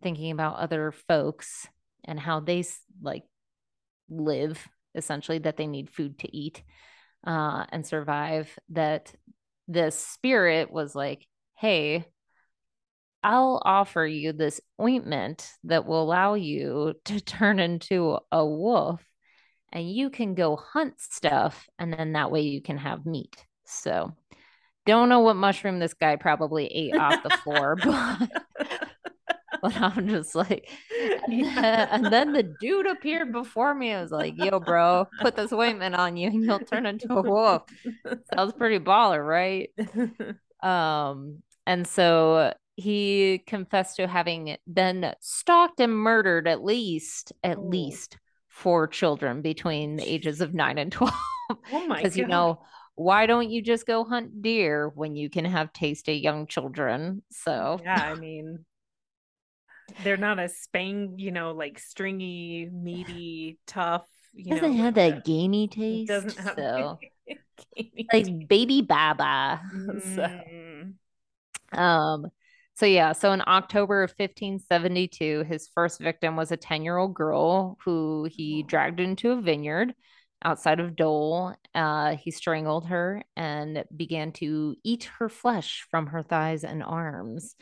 thinking 0.03 0.31
about 0.31 0.59
other 0.59 0.93
folks 1.09 1.67
and 2.05 2.19
how 2.19 2.41
they 2.41 2.65
like 3.01 3.25
live 4.09 4.67
essentially 4.95 5.39
that 5.39 5.57
they 5.57 5.67
need 5.67 5.91
food 5.91 6.19
to 6.21 6.37
eat 6.37 6.63
uh, 7.27 7.65
and 7.71 7.87
survive 7.87 8.57
that 8.71 9.13
the 9.69 9.91
spirit 9.91 10.73
was 10.73 10.95
like 10.95 11.27
hey 11.57 12.05
i'll 13.23 13.61
offer 13.65 14.05
you 14.05 14.33
this 14.33 14.61
ointment 14.81 15.49
that 15.65 15.87
will 15.87 16.03
allow 16.03 16.35
you 16.35 16.95
to 17.05 17.21
turn 17.25 17.59
into 17.59 18.19
a 18.31 18.45
wolf 18.45 19.03
and 19.73 19.91
you 19.91 20.11
can 20.11 20.35
go 20.35 20.57
hunt 20.57 21.01
stuff 21.01 21.69
and 21.79 21.93
then 21.93 22.13
that 22.13 22.31
way 22.31 22.43
you 22.43 22.61
can 22.61 22.77
have 22.77 23.07
meat. 23.07 23.45
So 23.65 24.13
don't 24.85 25.09
know 25.09 25.21
what 25.21 25.37
mushroom 25.37 25.79
this 25.79 25.95
guy 25.95 26.17
probably 26.17 26.67
ate 26.67 26.97
off 26.97 27.23
the 27.23 27.31
floor 27.31 27.77
but 27.83 28.89
but 29.75 29.77
I'm 29.81 30.09
just 30.09 30.35
like, 30.35 30.69
and, 31.23 31.23
Yeah. 31.27 31.47
then, 31.55 31.89
and 31.91 32.13
then 32.13 32.33
the 32.33 32.43
dude 32.43 32.87
appeared 32.87 33.33
before 33.33 33.75
me. 33.75 33.93
I 33.93 34.03
was 34.03 34.11
like, 34.11 34.35
yo, 34.37 34.61
bro, 34.61 35.07
put 35.21 35.37
this 35.37 35.53
ointment 35.53 35.95
on 35.95 36.17
you 36.17 36.29
and 36.29 36.45
you'll 36.45 36.61
turn 36.61 36.87
into 36.87 37.13
a 37.15 37.23
wolf. 37.23 37.63
Sounds 38.35 38.55
pretty 38.55 38.79
baller, 38.79 39.25
right? 39.27 39.71
Um, 40.63 41.43
and 41.67 41.87
so 41.87 42.55
he 42.77 43.43
confessed 43.47 43.97
to 43.97 44.07
having 44.07 44.57
then 44.67 45.15
stalked 45.21 45.81
and 45.81 45.93
murdered 45.95 46.49
at 46.49 46.65
least, 46.65 47.33
at 47.45 47.59
Oh. 47.59 47.63
least 47.63 48.17
four 48.49 48.87
children 48.87 49.43
between 49.43 49.97
the 49.97 50.05
ages 50.05 50.41
of 50.41 50.55
nine 50.55 50.79
and 50.79 50.93
12. 50.93 51.15
oh 51.71 51.87
my 51.87 52.03
Because, 52.03 52.17
you 52.17 52.27
know, 52.27 52.63
why 52.95 53.27
don't 53.27 53.51
you 53.51 53.63
just 53.63 53.87
go 53.87 54.05
hunt 54.05 54.43
deer 54.43 54.89
when 54.95 55.17
you 55.17 55.31
can 55.31 55.45
have 55.45 55.73
tasty 55.73 56.15
young 56.17 56.47
children? 56.47 57.23
So, 57.31 57.83
yeah, 57.83 58.01
I 58.01 58.15
mean, 58.15 58.65
they're 59.99 60.17
not 60.17 60.39
as 60.39 60.57
spang, 60.59 61.15
you 61.19 61.31
know, 61.31 61.53
like 61.53 61.79
stringy, 61.79 62.69
meaty, 62.73 63.59
tough. 63.67 64.07
You 64.35 64.55
doesn't 64.55 64.73
know, 64.73 64.83
have 64.85 64.95
that 64.95 65.25
gamey 65.25 65.69
taste. 65.69 66.09
doesn't 66.09 66.39
have 66.39 66.57
so 66.59 66.99
gamey 67.75 68.09
like 68.13 68.49
baby 68.49 68.83
baba. 68.83 69.61
so 70.15 70.27
Mm. 70.27 70.95
um 71.73 72.27
so 72.75 72.87
yeah, 72.87 73.13
so 73.13 73.33
in 73.33 73.43
October 73.47 74.03
of 74.03 74.13
1572, 74.13 75.45
his 75.45 75.69
first 75.75 76.01
victim 76.01 76.37
was 76.37 76.51
a 76.53 76.57
10-year-old 76.57 77.15
girl 77.15 77.77
who 77.85 78.27
he 78.31 78.63
dragged 78.63 78.99
into 78.99 79.31
a 79.33 79.41
vineyard 79.43 79.95
outside 80.43 80.81
of 80.81 80.97
Dole. 80.97 81.55
Uh, 81.75 82.17
he 82.17 82.31
strangled 82.31 82.87
her 82.87 83.23
and 83.37 83.85
began 83.95 84.33
to 84.33 84.75
eat 84.83 85.05
her 85.19 85.29
flesh 85.29 85.87
from 85.91 86.07
her 86.09 86.23
thighs 86.23 86.65
and 86.65 86.83
arms. 86.83 87.55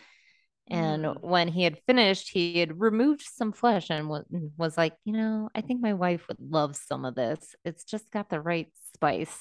And 0.71 1.05
Mm. 1.05 1.21
when 1.21 1.49
he 1.49 1.65
had 1.65 1.79
finished, 1.87 2.31
he 2.31 2.61
had 2.61 2.81
removed 2.81 3.23
some 3.23 3.53
flesh 3.53 3.91
and 3.91 4.09
was, 4.09 4.25
was 4.57 4.77
like, 4.79 4.95
you 5.05 5.13
know, 5.13 5.49
I 5.55 5.63
think 5.63 5.81
my 5.81 5.95
wife 5.95 6.27
would 6.29 6.41
love 6.41 6.77
some 6.77 7.05
of 7.05 7.15
this. 7.17 7.55
It's 7.65 7.85
just 7.85 8.11
got 8.11 8.31
the 8.31 8.41
right 8.41 8.69
spice. 8.95 9.37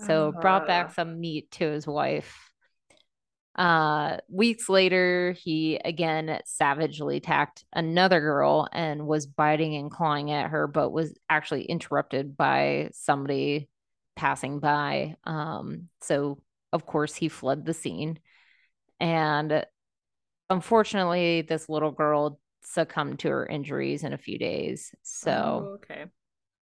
So 0.00 0.32
brought 0.32 0.66
back 0.66 0.90
Uh. 0.90 0.92
some 0.94 1.20
meat 1.20 1.50
to 1.52 1.70
his 1.70 1.86
wife. 1.86 2.36
Uh, 3.56 4.16
weeks 4.28 4.68
later, 4.68 5.32
he 5.32 5.76
again 5.76 6.40
savagely 6.44 7.18
attacked 7.18 7.64
another 7.72 8.20
girl 8.20 8.66
and 8.72 9.06
was 9.06 9.26
biting 9.26 9.76
and 9.76 9.90
clawing 9.92 10.32
at 10.32 10.50
her, 10.50 10.66
but 10.66 10.90
was 10.90 11.16
actually 11.30 11.64
interrupted 11.64 12.36
by 12.36 12.88
somebody 12.92 13.68
passing 14.16 14.58
by. 14.58 15.14
Um, 15.24 15.88
so 16.00 16.38
of 16.72 16.84
course 16.84 17.14
he 17.14 17.28
fled 17.28 17.64
the 17.64 17.74
scene. 17.74 18.18
And 18.98 19.64
unfortunately, 20.54 21.42
this 21.42 21.68
little 21.68 21.90
girl 21.92 22.40
succumbed 22.62 23.18
to 23.20 23.28
her 23.28 23.46
injuries 23.46 24.04
in 24.04 24.12
a 24.12 24.18
few 24.18 24.38
days. 24.38 24.94
So 25.02 25.30
Oh, 25.30 25.74
okay. 25.74 26.06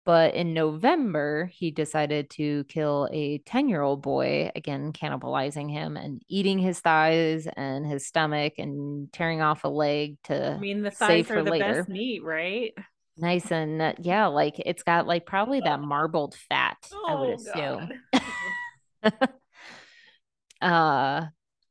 But 0.05 0.35
in 0.37 0.55
November, 0.55 1.47
he 1.47 1.73
decided 1.73 2.31
to 2.31 2.63
kill 2.65 3.09
a 3.13 3.39
10 3.39 3.69
year 3.69 3.83
old 3.83 4.03
boy, 4.03 4.53
again, 4.55 4.93
cannibalizing 4.93 5.69
him 5.71 5.97
and 5.97 6.23
eating 6.29 6.61
his 6.61 6.79
thighs 6.79 7.49
and 7.57 7.85
his 7.85 8.07
stomach 8.07 8.55
and 8.59 9.13
tearing 9.13 9.41
off 9.43 9.65
a 9.65 9.69
leg 9.69 10.17
to 10.25 10.55
I 10.57 10.61
mean, 10.61 10.83
the 10.83 10.93
save 10.93 11.27
thighs 11.27 11.31
are 11.33 11.43
the 11.43 11.51
later. 11.51 11.75
best 11.79 11.89
meat, 11.89 12.23
right? 12.23 12.73
Nice 13.19 13.51
and 13.51 13.81
uh, 13.81 13.95
yeah, 13.99 14.27
like 14.27 14.59
it's 14.59 14.83
got 14.83 15.07
like 15.07 15.25
probably 15.27 15.61
that 15.61 15.81
marbled 15.81 16.35
fat, 16.35 16.77
I 17.09 17.15
would 17.15 17.31
Oh 17.31 17.35
assume. 17.41 17.91
Uh, 20.61 21.27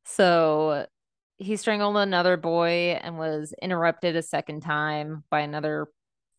so 0.05 0.85
he 1.37 1.57
strangled 1.57 1.97
another 1.97 2.37
boy 2.37 2.97
and 3.01 3.17
was 3.17 3.53
interrupted 3.61 4.15
a 4.15 4.21
second 4.21 4.61
time 4.61 5.23
by 5.29 5.41
another 5.41 5.87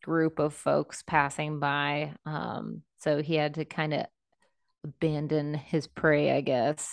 group 0.02 0.38
of 0.38 0.54
folks 0.54 1.02
passing 1.02 1.58
by. 1.58 2.14
Um, 2.24 2.82
so 2.98 3.20
he 3.20 3.34
had 3.34 3.54
to 3.54 3.64
kind 3.64 3.92
of 3.92 4.06
abandon 4.84 5.54
his 5.54 5.86
prey, 5.86 6.32
I 6.32 6.40
guess. 6.40 6.90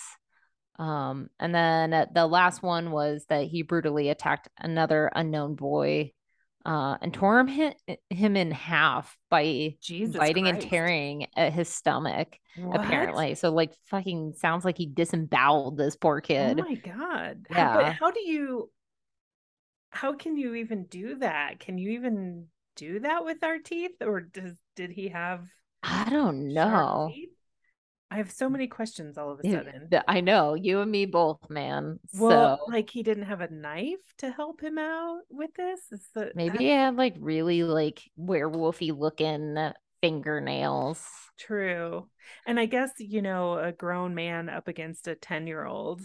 Um, 0.79 1.29
and 1.39 1.53
then 1.53 1.93
uh, 1.93 2.05
the 2.13 2.25
last 2.25 2.63
one 2.63 2.91
was 2.91 3.25
that 3.29 3.45
he 3.45 3.61
brutally 3.61 4.09
attacked 4.09 4.49
another 4.59 5.11
unknown 5.13 5.55
boy 5.55 6.11
uh, 6.65 6.97
and 7.02 7.13
tore 7.13 7.45
him, 7.45 7.73
him 8.10 8.36
in 8.36 8.52
half 8.52 9.17
by 9.30 9.76
Jesus 9.82 10.17
biting 10.19 10.47
and 10.47 10.62
tearing 10.62 11.28
at 11.36 11.54
his 11.54 11.69
stomach 11.69 12.38
What? 12.56 12.76
apparently. 12.76 13.36
So 13.36 13.52
like 13.52 13.73
fucking 13.86 14.34
sounds 14.38 14.63
like 14.65 14.78
he 14.78 14.86
disemboweled 14.86 15.78
this 15.78 15.95
poor 15.95 16.21
kid. 16.21 16.58
Oh 16.58 16.63
my 16.63 16.76
God. 16.76 17.45
How, 17.52 17.63
but 17.73 17.86
Yeah. 17.86 17.95
how 17.99 18.12
do 18.12 18.21
you, 18.21 18.69
how 19.91 20.13
can 20.13 20.38
you 20.38 20.56
even 20.56 20.86
do 20.86 21.15
that? 21.19 21.60
Can 21.60 21.78
you 21.78 21.91
even 21.91 22.47
do 22.76 22.99
that 23.02 23.26
with 23.26 23.43
our 23.43 23.60
teeth? 23.60 24.02
Or 24.02 24.21
does, 24.21 24.58
did 24.76 24.91
he 24.91 25.10
have 25.10 25.45
I 25.84 26.10
don't 26.10 26.54
know. 26.54 27.12
teeth? 27.13 27.30
I 28.13 28.17
have 28.17 28.32
so 28.32 28.47
mm. 28.47 28.52
many 28.52 28.67
questions 28.67 29.17
all 29.17 29.32
of 29.32 29.39
a 29.43 29.49
sudden. 29.49 29.89
I 30.08 30.21
know 30.21 30.54
you 30.54 30.82
and 30.82 30.91
me 30.91 31.08
both, 31.08 31.49
man. 31.49 31.99
Well, 32.13 32.60
so 32.63 32.71
like 32.71 32.91
he 32.91 33.02
didn't 33.02 33.23
have 33.23 33.41
a 33.41 33.49
knife 33.49 34.13
to 34.19 34.30
help 34.30 34.62
him 34.62 34.78
out 34.78 35.21
with 35.32 35.52
this. 35.56 35.80
Is 35.91 36.08
the 36.13 36.32
maybe 36.36 36.60
he 36.60 36.69
had 36.69 36.95
like 36.95 37.15
really 37.19 37.63
like 37.63 38.04
werewolfy 38.19 38.95
looking 38.95 39.58
fingernails. 40.04 41.04
true. 41.39 42.08
And 42.45 42.60
I 42.60 42.67
guess, 42.67 42.91
you 42.99 43.23
know, 43.23 43.58
a 43.58 43.71
grown 43.71 44.13
man 44.13 44.47
up 44.47 44.67
against 44.67 45.08
a 45.08 45.15
10 45.15 45.47
year 45.47 45.65
old, 45.65 46.02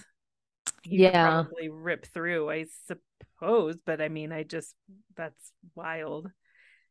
Yeah. 0.84 1.42
probably 1.42 1.68
rip 1.68 2.06
through, 2.06 2.48
I 2.48 2.66
suppose. 2.86 3.76
But 3.84 4.00
I 4.00 4.08
mean, 4.08 4.32
I 4.32 4.44
just, 4.44 4.74
that's 5.14 5.52
wild. 5.74 6.30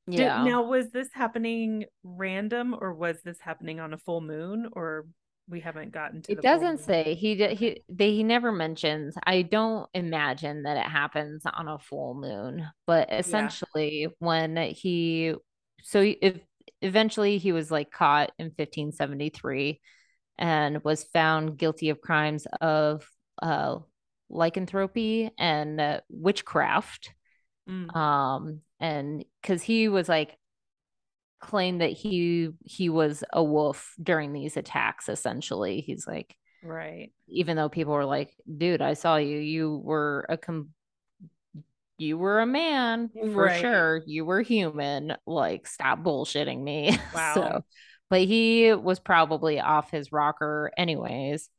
Did- 0.09 0.19
Yeah. 0.19 0.43
now, 0.43 0.63
was 0.63 0.91
this 0.91 1.09
happening 1.13 1.85
random 2.03 2.75
or 2.79 2.93
was 2.93 3.21
this 3.23 3.39
happening 3.39 3.79
on 3.79 3.93
a 3.93 3.97
full 3.97 4.21
moon 4.21 4.69
or 4.71 5.05
we 5.49 5.59
haven't 5.61 5.91
gotten 5.91 6.21
to 6.23 6.33
It 6.33 6.41
doesn't 6.41 6.79
say. 6.79 7.13
He 7.13 7.35
he 7.55 7.81
they 7.89 8.11
he 8.13 8.23
never 8.23 8.51
mentions. 8.51 9.15
I 9.25 9.43
don't 9.43 9.89
imagine 9.93 10.63
that 10.63 10.77
it 10.77 10.89
happens 10.89 11.43
on 11.45 11.67
a 11.67 11.79
full 11.79 12.15
moon, 12.15 12.67
but 12.85 13.11
essentially 13.11 14.07
when 14.19 14.57
he 14.57 15.33
so 15.83 16.01
if 16.01 16.39
eventually 16.81 17.37
he 17.37 17.51
was 17.51 17.71
like 17.71 17.91
caught 17.91 18.31
in 18.39 18.51
1573 18.51 19.79
and 20.37 20.83
was 20.83 21.03
found 21.05 21.57
guilty 21.57 21.89
of 21.89 22.01
crimes 22.01 22.45
of 22.61 23.09
uh 23.41 23.77
lycanthropy 24.29 25.31
and 25.37 25.79
uh, 25.79 26.01
witchcraft 26.09 27.13
Mm, 27.69 27.93
um 27.95 28.61
and 28.79 29.23
because 29.41 29.61
he 29.61 29.87
was 29.87 30.07
like 30.09 30.37
claimed 31.39 31.81
that 31.81 31.91
he 31.91 32.49
he 32.63 32.89
was 32.89 33.23
a 33.31 33.43
wolf 33.43 33.93
during 34.01 34.33
these 34.33 34.57
attacks 34.57 35.07
essentially 35.07 35.81
he's 35.81 36.07
like 36.07 36.35
right. 36.63 37.11
even 37.27 37.55
though 37.55 37.69
people 37.69 37.93
were 37.93 38.05
like 38.05 38.33
dude 38.57 38.81
i 38.81 38.93
saw 38.93 39.17
you 39.17 39.37
you 39.37 39.77
were 39.83 40.25
a 40.29 40.37
com- 40.37 40.69
you 41.99 42.17
were 42.17 42.39
a 42.39 42.45
man 42.45 43.09
for 43.33 43.45
Right. 43.45 43.59
sure 43.61 44.01
you 44.05 44.25
were 44.25 44.41
human 44.41 45.15
like 45.25 45.67
stop 45.67 45.99
bullshitting 46.03 46.61
me 46.61 46.97
Wow. 47.13 47.33
so 47.35 47.61
but 48.09 48.21
he 48.21 48.73
was 48.73 48.99
probably 48.99 49.59
off 49.59 49.91
his 49.91 50.11
rocker 50.11 50.71
anyways 50.77 51.49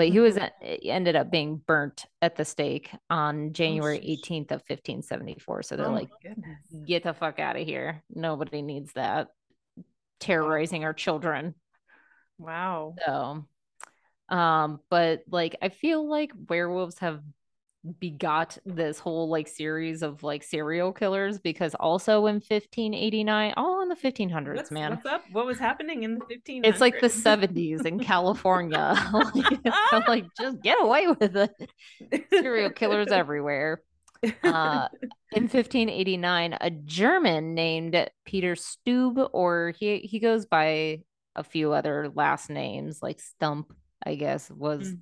but 0.00 0.08
he 0.08 0.18
was 0.18 0.36
Mhm. 0.36 0.50
e- 0.64 0.90
ended 0.90 1.14
up 1.14 1.30
being 1.30 1.58
burnt 1.58 2.06
at 2.22 2.34
the 2.36 2.44
stake 2.44 2.90
on 3.10 3.52
January 3.52 3.98
Oh, 3.98 4.02
18th 4.02 4.50
of 4.50 4.62
1574 4.66 5.62
so 5.62 5.76
they're 5.76 5.88
Oh, 5.88 5.92
like 5.92 6.08
goodness. 6.22 6.58
get 6.86 7.02
the 7.02 7.12
fuck 7.12 7.38
out 7.38 7.56
of 7.56 7.66
here. 7.66 8.02
Nobody 8.08 8.62
needs 8.62 8.94
that 8.94 9.28
terrorizing 10.20 10.84
our 10.84 10.94
children. 10.94 11.54
Wow. 12.38 12.94
So, 13.04 13.44
um, 14.30 14.80
but 14.88 15.20
like 15.28 15.56
I 15.60 15.68
feel 15.68 16.08
like 16.08 16.32
werewolves 16.48 16.98
have 17.00 17.22
begot 17.98 18.58
this 18.66 18.98
whole 18.98 19.28
like 19.30 19.48
series 19.48 20.02
of 20.02 20.22
like 20.22 20.42
serial 20.42 20.92
killers 20.92 21.38
because 21.38 21.74
also 21.74 22.26
in 22.26 22.34
1589, 22.36 23.54
all 23.56 23.82
in 23.82 23.88
the 23.88 23.94
1500s, 23.96 24.56
What's, 24.56 24.70
man. 24.70 24.90
what's 24.90 25.06
up? 25.06 25.24
What 25.32 25.46
was 25.46 25.58
happening 25.58 26.02
in 26.02 26.18
the 26.18 26.24
1500s? 26.26 26.60
It's 26.66 26.80
like 26.80 27.00
the 27.00 27.08
70s 27.08 27.86
in 27.86 27.98
California. 27.98 28.94
like, 29.34 29.60
I'm 29.92 30.02
like, 30.06 30.26
just 30.38 30.60
get 30.62 30.76
away 30.80 31.06
with 31.08 31.34
it. 31.36 31.72
Serial 32.30 32.70
killers 32.70 33.08
everywhere. 33.08 33.80
Uh, 34.42 34.88
in 35.32 35.44
1589, 35.48 36.58
a 36.60 36.70
German 36.70 37.54
named 37.54 38.10
Peter 38.26 38.54
Stube, 38.56 39.18
or 39.32 39.72
he 39.78 39.98
he 40.00 40.18
goes 40.18 40.44
by 40.44 41.00
a 41.34 41.42
few 41.44 41.72
other 41.72 42.10
last 42.14 42.50
names, 42.50 42.98
like 43.02 43.20
Stump, 43.20 43.72
I 44.04 44.16
guess, 44.16 44.50
was 44.50 44.90
Mm. 44.92 44.98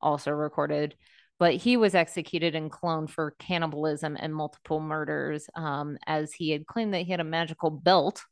also 0.00 0.30
recorded. 0.30 0.94
But 1.42 1.56
he 1.56 1.76
was 1.76 1.96
executed 1.96 2.54
and 2.54 2.70
cloned 2.70 3.10
for 3.10 3.32
cannibalism 3.32 4.16
and 4.16 4.32
multiple 4.32 4.78
murders, 4.78 5.50
um, 5.56 5.98
as 6.06 6.32
he 6.32 6.50
had 6.50 6.68
claimed 6.68 6.94
that 6.94 7.02
he 7.02 7.10
had 7.10 7.18
a 7.18 7.24
magical 7.24 7.68
belt 7.68 8.22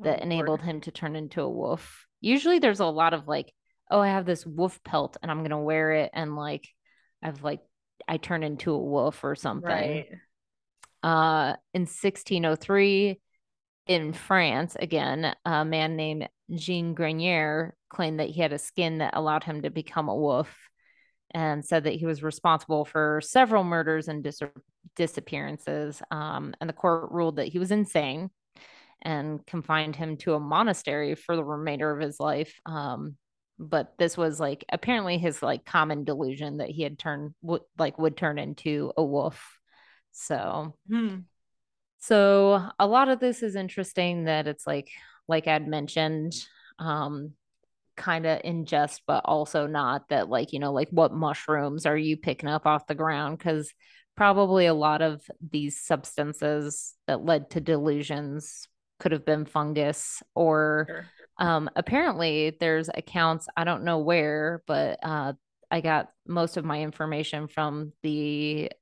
that 0.00 0.18
Oh, 0.18 0.22
enabled 0.24 0.48
Lord. 0.48 0.62
him 0.62 0.80
to 0.80 0.90
turn 0.90 1.14
into 1.14 1.40
a 1.40 1.48
wolf. 1.48 2.04
Usually 2.20 2.58
there's 2.58 2.80
a 2.80 2.86
lot 2.86 3.14
of 3.14 3.28
like, 3.28 3.54
oh, 3.92 4.00
I 4.00 4.08
have 4.08 4.26
this 4.26 4.44
wolf 4.44 4.82
pelt 4.82 5.16
and 5.22 5.30
I'm 5.30 5.42
gonna 5.44 5.62
wear 5.62 5.92
it 5.92 6.10
and 6.12 6.34
like 6.34 6.66
I've 7.22 7.44
like 7.44 7.60
I 8.08 8.16
turn 8.16 8.42
into 8.42 8.72
a 8.72 8.78
wolf 8.82 9.22
or 9.22 9.36
something. 9.36 9.70
Right. 9.70 10.08
Uh 11.04 11.54
in 11.74 11.82
1603 11.82 13.20
in 13.86 14.12
France, 14.12 14.76
again, 14.76 15.32
a 15.44 15.64
man 15.64 15.94
named 15.94 16.28
Jean 16.52 16.94
Grenier 16.94 17.76
claimed 17.88 18.18
that 18.18 18.30
he 18.30 18.40
had 18.40 18.52
a 18.52 18.58
skin 18.58 18.98
that 18.98 19.16
allowed 19.16 19.44
him 19.44 19.62
to 19.62 19.70
become 19.70 20.08
a 20.08 20.16
wolf 20.16 20.52
and 21.32 21.64
said 21.64 21.84
that 21.84 21.94
he 21.94 22.06
was 22.06 22.22
responsible 22.22 22.84
for 22.84 23.20
several 23.22 23.64
murders 23.64 24.08
and 24.08 24.22
dis- 24.24 24.40
disappearances. 24.96 26.02
Um, 26.10 26.54
and 26.60 26.68
the 26.68 26.74
court 26.74 27.10
ruled 27.12 27.36
that 27.36 27.48
he 27.48 27.58
was 27.58 27.70
insane 27.70 28.30
and 29.02 29.44
confined 29.46 29.96
him 29.96 30.16
to 30.18 30.34
a 30.34 30.40
monastery 30.40 31.14
for 31.14 31.36
the 31.36 31.44
remainder 31.44 31.90
of 31.90 32.00
his 32.00 32.18
life. 32.20 32.54
Um, 32.66 33.16
but 33.58 33.94
this 33.98 34.16
was 34.16 34.40
like 34.40 34.64
apparently 34.72 35.18
his 35.18 35.42
like 35.42 35.64
common 35.64 36.04
delusion 36.04 36.58
that 36.58 36.70
he 36.70 36.82
had 36.82 36.98
turned 36.98 37.34
would 37.42 37.62
like 37.78 37.98
would 37.98 38.16
turn 38.16 38.38
into 38.38 38.92
a 38.96 39.04
wolf. 39.04 39.58
So 40.12 40.74
Hmm. 40.88 41.28
so 41.98 42.62
a 42.78 42.86
lot 42.86 43.08
of 43.08 43.20
this 43.20 43.42
is 43.42 43.56
interesting 43.56 44.24
that 44.24 44.46
it's 44.46 44.66
like 44.66 44.88
like 45.26 45.46
I'd 45.46 45.66
mentioned, 45.68 46.32
um, 46.78 47.32
kind 47.98 48.24
of 48.24 48.40
ingest 48.42 49.00
but 49.06 49.20
also 49.26 49.66
not 49.66 50.08
that 50.08 50.30
like, 50.30 50.52
you 50.54 50.58
know, 50.60 50.72
like 50.72 50.88
what 50.90 51.12
mushrooms 51.12 51.84
are 51.84 51.96
you 51.98 52.16
picking 52.16 52.48
up 52.48 52.64
off 52.66 52.86
the 52.86 52.94
ground? 52.94 53.36
Because 53.36 53.72
probably 54.16 54.66
a 54.66 54.74
lot 54.74 55.02
of 55.02 55.20
these 55.50 55.80
substances 55.80 56.94
that 57.06 57.24
led 57.24 57.50
to 57.50 57.60
delusions 57.60 58.66
could 58.98 59.12
have 59.12 59.24
been 59.24 59.44
fungus 59.44 60.22
or 60.34 60.86
Sure. 60.88 61.06
um 61.38 61.70
apparently 61.76 62.56
there's 62.58 62.88
accounts 62.92 63.46
i 63.56 63.62
don't 63.62 63.84
know 63.84 63.98
where 63.98 64.60
but 64.66 64.98
uh 65.04 65.32
i 65.70 65.80
got 65.80 66.08
most 66.26 66.56
of 66.56 66.64
my 66.64 66.82
information 66.82 67.46
from 67.46 67.92
the 68.02 68.72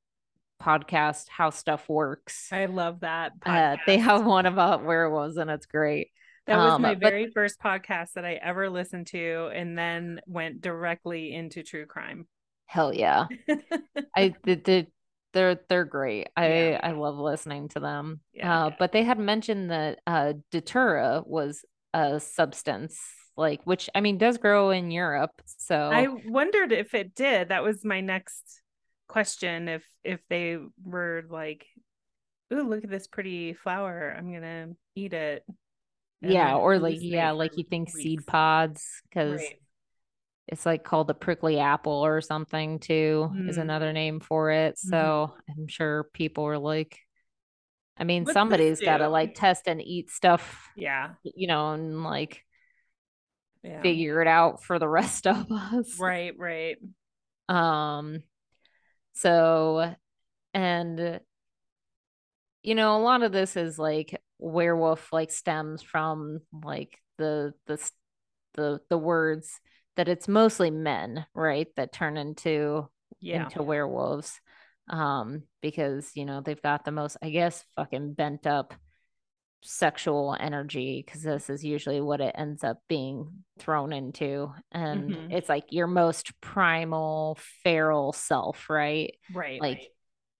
podcast 0.62 1.28
how 1.28 1.50
stuff 1.50 1.86
works 1.86 2.48
I 2.50 2.64
love 2.64 3.00
that. 3.00 3.32
uh, 3.44 3.76
they 3.86 3.98
have 3.98 4.24
one 4.24 4.46
about 4.46 4.84
werewolves 4.86 5.36
and 5.36 5.50
it's 5.50 5.66
great 5.66 6.08
That 6.46 6.56
was 6.58 6.72
um, 6.74 6.82
my 6.82 6.94
but- 6.94 7.10
very 7.10 7.30
first 7.30 7.58
podcast 7.60 8.12
that 8.14 8.24
I 8.24 8.34
ever 8.34 8.70
listened 8.70 9.08
to, 9.08 9.50
and 9.54 9.76
then 9.76 10.20
went 10.26 10.60
directly 10.60 11.34
into 11.34 11.62
true 11.62 11.86
crime. 11.86 12.26
hell 12.66 12.92
yeah 12.92 13.26
i 14.16 14.34
did 14.42 14.64
the, 14.64 14.86
they're 15.32 15.60
they're 15.68 15.84
great 15.84 16.26
i 16.36 16.46
Yeah. 16.70 16.80
i 16.82 16.90
love 16.92 17.16
listening 17.16 17.68
to 17.70 17.80
them 17.80 18.20
Yeah. 18.32 18.66
uh 18.66 18.70
but 18.76 18.90
they 18.90 19.04
had 19.04 19.18
mentioned 19.20 19.70
that 19.70 20.00
uh 20.04 20.32
datura 20.50 21.22
was 21.24 21.64
a 21.94 22.18
substance 22.18 22.98
like 23.36 23.60
which 23.64 23.88
i 23.94 24.00
mean 24.00 24.18
does 24.18 24.38
grow 24.38 24.70
in 24.70 24.90
europe 24.90 25.30
so 25.46 25.76
I 25.76 26.08
wondered 26.26 26.72
if 26.72 26.92
it 26.94 27.14
did. 27.14 27.50
That 27.50 27.62
was 27.62 27.84
my 27.84 28.00
next 28.00 28.42
question. 29.08 29.68
If 29.68 29.84
if 30.02 30.20
they 30.28 30.58
were 30.82 31.22
like, 31.30 31.66
"Ooh, 32.52 32.62
look 32.68 32.82
at 32.84 32.90
this 32.90 33.06
pretty 33.06 33.52
flower. 33.54 34.12
I'm 34.16 34.32
gonna 34.32 34.70
eat 34.96 35.12
it." 35.12 35.44
Yeah, 36.20 36.56
or 36.56 36.78
like 36.78 36.98
yeah, 37.00 37.32
like 37.32 37.56
you 37.56 37.64
think 37.64 37.88
weeks. 37.88 38.02
seed 38.02 38.26
pods 38.26 39.02
because 39.08 39.40
right. 39.40 39.60
it's 40.48 40.64
like 40.64 40.84
called 40.84 41.08
the 41.08 41.14
prickly 41.14 41.58
apple 41.58 42.04
or 42.04 42.20
something 42.20 42.78
too 42.78 43.30
mm. 43.32 43.48
is 43.48 43.58
another 43.58 43.92
name 43.92 44.20
for 44.20 44.50
it. 44.50 44.78
So 44.78 44.96
mm-hmm. 44.96 45.60
I'm 45.60 45.68
sure 45.68 46.08
people 46.12 46.44
are 46.44 46.58
like, 46.58 46.98
I 47.98 48.04
mean, 48.04 48.24
What's 48.24 48.34
somebody's 48.34 48.80
got 48.80 48.98
to 48.98 49.08
like 49.08 49.34
test 49.34 49.68
and 49.68 49.80
eat 49.80 50.10
stuff. 50.10 50.68
Yeah, 50.76 51.10
you 51.22 51.46
know, 51.46 51.72
and 51.72 52.02
like 52.02 52.42
yeah. 53.62 53.82
figure 53.82 54.22
it 54.22 54.28
out 54.28 54.62
for 54.64 54.78
the 54.78 54.88
rest 54.88 55.26
of 55.26 55.50
us. 55.50 55.98
Right, 55.98 56.34
right. 56.38 56.76
Um, 57.48 58.22
so 59.12 59.94
and 60.52 61.20
you 62.62 62.74
know, 62.74 62.96
a 62.96 63.02
lot 63.02 63.22
of 63.22 63.30
this 63.30 63.56
is 63.56 63.78
like 63.78 64.20
werewolf 64.38 65.12
like 65.12 65.30
stems 65.30 65.82
from 65.82 66.40
like 66.64 66.98
the 67.18 67.52
the 67.66 67.90
the 68.54 68.80
the 68.90 68.98
words 68.98 69.60
that 69.96 70.08
it's 70.08 70.28
mostly 70.28 70.70
men, 70.70 71.26
right, 71.34 71.68
that 71.76 71.92
turn 71.92 72.16
into 72.16 72.88
yeah. 73.20 73.44
into 73.44 73.62
werewolves. 73.62 74.40
Um, 74.88 75.42
because 75.62 76.10
you 76.14 76.24
know, 76.24 76.40
they've 76.40 76.62
got 76.62 76.84
the 76.84 76.92
most, 76.92 77.16
I 77.22 77.30
guess, 77.30 77.64
fucking 77.76 78.14
bent 78.14 78.46
up 78.46 78.74
sexual 79.62 80.36
energy 80.38 81.02
because 81.04 81.22
this 81.22 81.50
is 81.50 81.64
usually 81.64 82.00
what 82.00 82.20
it 82.20 82.34
ends 82.38 82.62
up 82.62 82.78
being 82.88 83.28
thrown 83.58 83.92
into 83.92 84.52
and 84.70 85.10
mm-hmm. 85.10 85.30
it's 85.32 85.48
like 85.48 85.64
your 85.70 85.88
most 85.88 86.40
primal 86.40 87.36
feral 87.64 88.12
self 88.12 88.70
right 88.70 89.14
right 89.34 89.60
like 89.60 89.78
right 89.78 89.88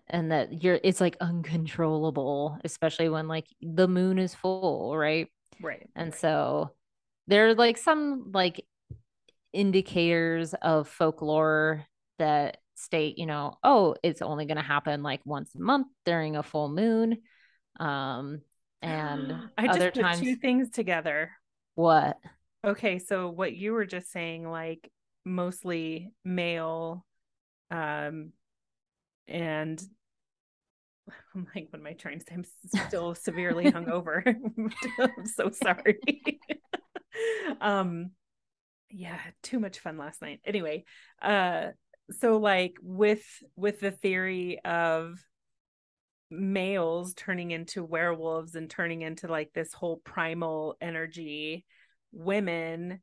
and 0.09 0.31
that 0.31 0.63
you're 0.63 0.79
it's 0.83 1.01
like 1.01 1.17
uncontrollable 1.21 2.59
especially 2.65 3.09
when 3.09 3.27
like 3.29 3.47
the 3.61 3.89
moon 3.89 4.19
is 4.19 4.35
full 4.35 4.97
right? 4.97 5.29
Right 5.61 5.89
and 5.97 6.13
right. 6.13 6.21
so 6.21 6.71
there 7.27 7.49
are 7.49 7.55
like 7.55 7.79
some 7.79 8.31
like 8.33 8.65
indicators 9.53 10.55
of 10.55 10.89
folklore 10.89 11.85
that 12.19 12.59
state 12.75 13.19
you 13.19 13.27
know 13.27 13.57
oh 13.63 13.95
it's 14.03 14.21
only 14.23 14.45
going 14.45 14.59
to 14.59 14.63
happen 14.63 15.03
like 15.03 15.21
once 15.25 15.55
a 15.55 15.59
month 15.59 15.89
during 16.05 16.37
a 16.37 16.43
full 16.43 16.69
moon. 16.69 17.19
Um 17.81 18.43
and 18.83 19.35
i 19.59 19.67
just 19.67 19.79
other 19.79 19.91
put 19.91 20.03
times 20.03 20.21
two 20.21 20.37
things 20.37 20.71
together. 20.71 21.31
What? 21.75 22.19
Okay 22.65 22.99
so 22.99 23.31
what 23.31 23.55
you 23.55 23.73
were 23.73 23.87
just 23.87 24.13
saying 24.13 24.49
like 24.49 24.91
mostly 25.25 26.13
male 26.25 27.05
um 27.71 28.33
and 29.27 29.83
I'm 31.37 31.47
like, 31.55 31.69
what 31.71 31.81
am 31.81 31.87
I 31.87 31.93
trying 31.93 32.21
to 32.21 32.25
say? 32.25 32.35
I'm 32.35 32.87
still 32.89 33.15
severely 33.15 33.67
hungover. 33.67 34.25
I'm 35.01 35.27
so 35.27 35.51
sorry. 35.51 35.99
um, 37.61 38.13
yeah, 38.91 39.19
too 39.43 39.61
much 39.61 39.81
fun 39.81 39.99
last 39.99 40.23
night. 40.23 40.41
Anyway, 40.45 40.85
uh, 41.21 41.69
so 42.11 42.39
like 42.39 42.77
with 42.83 43.25
with 43.57 43.81
the 43.81 43.91
theory 43.91 44.61
of 44.65 45.19
males 46.31 47.15
turning 47.15 47.51
into 47.51 47.85
werewolves 47.85 48.55
and 48.55 48.71
turning 48.71 49.03
into 49.03 49.29
like 49.29 49.53
this 49.53 49.73
whole 49.73 50.01
primal 50.05 50.77
energy, 50.81 51.65
women 52.13 53.01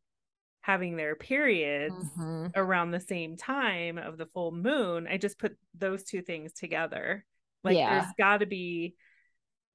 having 0.62 0.96
their 0.96 1.16
periods 1.16 1.94
mm-hmm. 2.18 2.48
around 2.56 2.92
the 2.92 3.00
same 3.00 3.36
time 3.38 3.98
of 3.98 4.18
the 4.18 4.26
full 4.28 4.52
moon. 4.52 5.08
I 5.08 5.18
just 5.18 5.38
put 5.38 5.56
those 5.78 6.04
two 6.04 6.22
things 6.22 6.54
together 6.54 7.26
like 7.64 7.78
yeah. 7.78 8.00
there's 8.00 8.14
got 8.18 8.38
to 8.40 8.46
be 8.46 8.96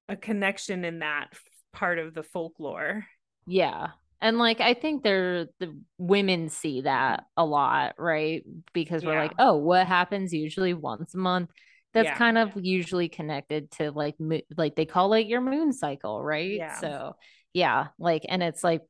a 0.08 0.16
connection 0.16 0.84
in 0.84 1.00
that 1.00 1.28
part 1.72 1.98
of 1.98 2.14
the 2.14 2.22
folklore. 2.22 3.06
Yeah. 3.46 3.88
And 4.20 4.38
like 4.38 4.60
I 4.60 4.74
think 4.74 5.02
they're 5.02 5.46
the 5.60 5.78
women 5.96 6.48
see 6.48 6.82
that 6.82 7.24
a 7.36 7.44
lot, 7.44 7.94
right? 7.98 8.44
Because 8.72 9.04
we're 9.04 9.14
yeah. 9.14 9.22
like, 9.22 9.34
oh, 9.38 9.56
what 9.56 9.86
happens 9.86 10.32
usually 10.32 10.74
once 10.74 11.14
a 11.14 11.18
month? 11.18 11.50
That's 11.94 12.06
yeah. 12.06 12.18
kind 12.18 12.36
of 12.36 12.52
usually 12.56 13.08
connected 13.08 13.70
to 13.72 13.92
like 13.92 14.16
like 14.56 14.74
they 14.74 14.86
call 14.86 15.14
it 15.14 15.26
your 15.26 15.40
moon 15.40 15.72
cycle, 15.72 16.22
right? 16.22 16.50
Yeah. 16.50 16.80
So 16.80 17.16
yeah, 17.52 17.88
like 17.98 18.26
and 18.28 18.42
it's 18.42 18.64
like 18.64 18.82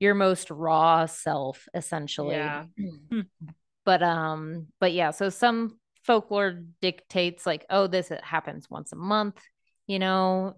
your 0.00 0.14
most 0.14 0.50
raw 0.50 1.06
self 1.06 1.66
essentially. 1.74 2.36
Yeah. 2.36 2.64
but 3.84 4.02
um 4.02 4.66
but 4.80 4.92
yeah, 4.92 5.12
so 5.12 5.30
some 5.30 5.78
folklore 6.06 6.62
dictates 6.80 7.46
like 7.46 7.66
oh 7.70 7.86
this 7.86 8.10
happens 8.22 8.70
once 8.70 8.92
a 8.92 8.96
month 8.96 9.40
you 9.86 9.98
know 9.98 10.54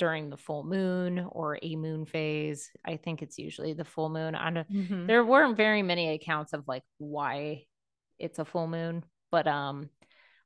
during 0.00 0.30
the 0.30 0.36
full 0.38 0.64
moon 0.64 1.26
or 1.30 1.58
a 1.62 1.76
moon 1.76 2.06
phase. 2.06 2.70
I 2.86 2.96
think 2.96 3.20
it's 3.20 3.38
usually 3.38 3.74
the 3.74 3.84
full 3.84 4.08
moon. 4.08 4.34
I 4.34 4.50
don't 4.50 4.72
mm-hmm. 4.72 5.06
there 5.06 5.22
weren't 5.24 5.58
very 5.58 5.82
many 5.82 6.14
accounts 6.14 6.54
of 6.54 6.66
like 6.66 6.82
why 6.96 7.64
it's 8.18 8.38
a 8.38 8.46
full 8.46 8.66
moon 8.66 9.04
but 9.30 9.46
um 9.46 9.90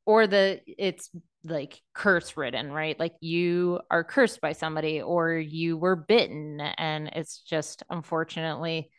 or 0.06 0.26
the 0.26 0.60
it's 0.66 1.08
like 1.44 1.80
curse 1.94 2.36
ridden 2.36 2.72
right? 2.72 2.98
Like 2.98 3.14
you 3.20 3.80
are 3.92 4.02
cursed 4.02 4.40
by 4.40 4.54
somebody 4.54 5.00
or 5.00 5.34
you 5.34 5.76
were 5.76 5.94
bitten 5.94 6.60
and 6.60 7.10
it's 7.14 7.38
just 7.38 7.84
unfortunately 7.88 8.90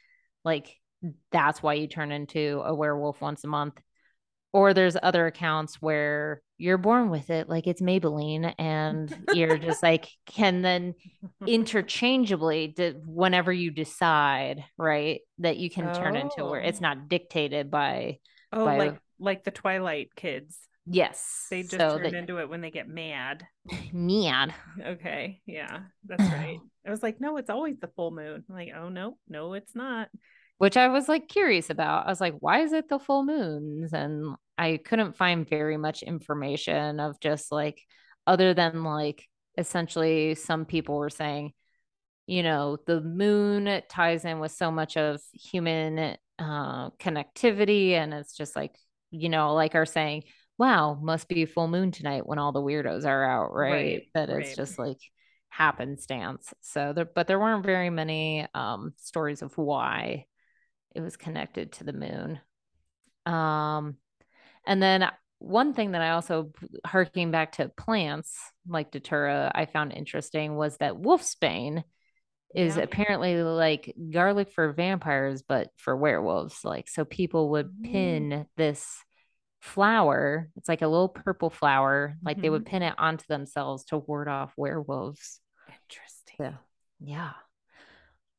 like 0.45 0.73
that's 1.33 1.61
why 1.61 1.73
you 1.73 1.87
turn 1.87 2.13
into 2.13 2.63
a 2.65 2.73
werewolf 2.73 3.19
once 3.19 3.43
a 3.43 3.47
month 3.47 3.81
or 4.55 4.73
there's 4.73 4.95
other 5.03 5.27
accounts 5.27 5.81
where 5.81 6.41
you're 6.57 6.77
born 6.77 7.09
with 7.09 7.29
it 7.29 7.49
like 7.49 7.67
it's 7.67 7.81
maybelline 7.81 8.53
and 8.57 9.13
you're 9.33 9.57
just 9.57 9.83
like 9.83 10.07
can 10.25 10.61
then 10.61 10.95
interchangeably 11.45 12.73
whenever 13.05 13.51
you 13.51 13.69
decide 13.69 14.63
right 14.77 15.19
that 15.39 15.57
you 15.57 15.69
can 15.69 15.89
oh. 15.89 15.93
turn 15.93 16.15
into 16.15 16.45
where 16.45 16.61
it's 16.61 16.79
oh. 16.79 16.83
not 16.83 17.09
dictated 17.09 17.69
by 17.69 18.17
oh 18.53 18.63
by, 18.63 18.77
like 18.77 18.97
like 19.19 19.43
the 19.43 19.51
twilight 19.51 20.07
kids 20.15 20.57
yes 20.85 21.47
they 21.49 21.61
just 21.61 21.75
so 21.75 21.97
turn 21.97 22.03
that, 22.03 22.13
into 22.13 22.37
it 22.37 22.47
when 22.47 22.61
they 22.61 22.71
get 22.71 22.87
mad 22.87 23.45
mad 23.91 24.53
okay 24.85 25.41
yeah 25.45 25.79
that's 26.05 26.31
right 26.31 26.59
i 26.87 26.89
was 26.89 27.03
like 27.03 27.19
no 27.19 27.35
it's 27.35 27.49
always 27.49 27.77
the 27.81 27.89
full 27.97 28.11
moon 28.11 28.45
I'm 28.49 28.55
like 28.55 28.69
oh 28.73 28.87
no 28.87 29.17
no 29.27 29.53
it's 29.53 29.75
not 29.75 30.07
which 30.57 30.77
I 30.77 30.87
was 30.87 31.09
like 31.09 31.27
curious 31.27 31.69
about. 31.69 32.07
I 32.07 32.09
was 32.09 32.21
like, 32.21 32.35
why 32.39 32.61
is 32.61 32.71
it 32.71 32.87
the 32.87 32.99
full 32.99 33.25
moons? 33.25 33.91
And 33.91 34.35
I 34.57 34.77
couldn't 34.77 35.17
find 35.17 35.47
very 35.47 35.77
much 35.77 36.03
information 36.03 36.99
of 36.99 37.19
just 37.19 37.51
like, 37.51 37.81
other 38.25 38.53
than 38.53 38.83
like, 38.83 39.27
essentially, 39.57 40.35
some 40.35 40.65
people 40.65 40.97
were 40.97 41.09
saying, 41.09 41.53
you 42.27 42.41
know, 42.41 42.77
the 42.87 43.01
moon 43.01 43.81
ties 43.89 44.25
in 44.25 44.39
with 44.39 44.51
so 44.51 44.71
much 44.71 44.97
of 44.97 45.21
human 45.33 46.17
uh, 46.39 46.89
connectivity. 46.91 47.91
And 47.91 48.13
it's 48.13 48.35
just 48.35 48.55
like, 48.55 48.75
you 49.11 49.29
know, 49.29 49.53
like 49.53 49.75
are 49.75 49.85
saying, 49.85 50.23
wow, 50.57 50.97
must 51.01 51.27
be 51.27 51.45
full 51.45 51.67
moon 51.67 51.91
tonight 51.91 52.25
when 52.25 52.39
all 52.39 52.51
the 52.51 52.61
weirdos 52.61 53.05
are 53.05 53.23
out, 53.23 53.53
right? 53.53 53.71
right 53.71 54.03
that 54.13 54.29
right. 54.29 54.45
it's 54.45 54.55
just 54.55 54.79
like 54.79 54.99
happenstance. 55.49 56.53
So 56.61 56.93
there, 56.93 57.05
but 57.05 57.27
there 57.27 57.39
weren't 57.39 57.65
very 57.65 57.89
many 57.89 58.47
um, 58.53 58.93
stories 58.97 59.41
of 59.41 59.57
why 59.57 60.25
it 60.95 61.01
was 61.01 61.17
connected 61.17 61.73
to 61.73 61.83
the 61.83 61.93
moon. 61.93 62.39
Um, 63.25 63.97
and 64.65 64.81
then 64.81 65.09
one 65.39 65.73
thing 65.73 65.91
that 65.91 66.01
I 66.01 66.11
also 66.11 66.51
harking 66.85 67.31
back 67.31 67.53
to 67.53 67.69
plants 67.69 68.35
like 68.67 68.91
Datura, 68.91 69.51
I 69.53 69.65
found 69.65 69.93
interesting 69.93 70.55
was 70.55 70.77
that 70.77 70.95
wolfsbane 70.95 71.83
is 72.55 72.77
yeah. 72.77 72.83
apparently 72.83 73.43
like 73.43 73.93
garlic 74.11 74.51
for 74.51 74.71
vampires, 74.71 75.41
but 75.41 75.69
for 75.75 75.95
werewolves. 75.95 76.63
Like, 76.63 76.87
so 76.87 77.03
people 77.03 77.49
would 77.51 77.69
mm. 77.69 77.91
pin 77.91 78.45
this 78.55 78.97
flower, 79.61 80.49
it's 80.55 80.69
like 80.69 80.81
a 80.81 80.87
little 80.87 81.09
purple 81.09 81.49
flower, 81.49 82.15
like 82.23 82.37
mm-hmm. 82.37 82.43
they 82.43 82.49
would 82.49 82.63
mm-hmm. 82.63 82.69
pin 82.69 82.83
it 82.83 82.95
onto 82.97 83.25
themselves 83.27 83.83
to 83.85 83.97
ward 83.97 84.27
off 84.27 84.53
werewolves. 84.55 85.41
Interesting. 85.67 86.37
So, 86.37 86.53
yeah. 87.01 87.31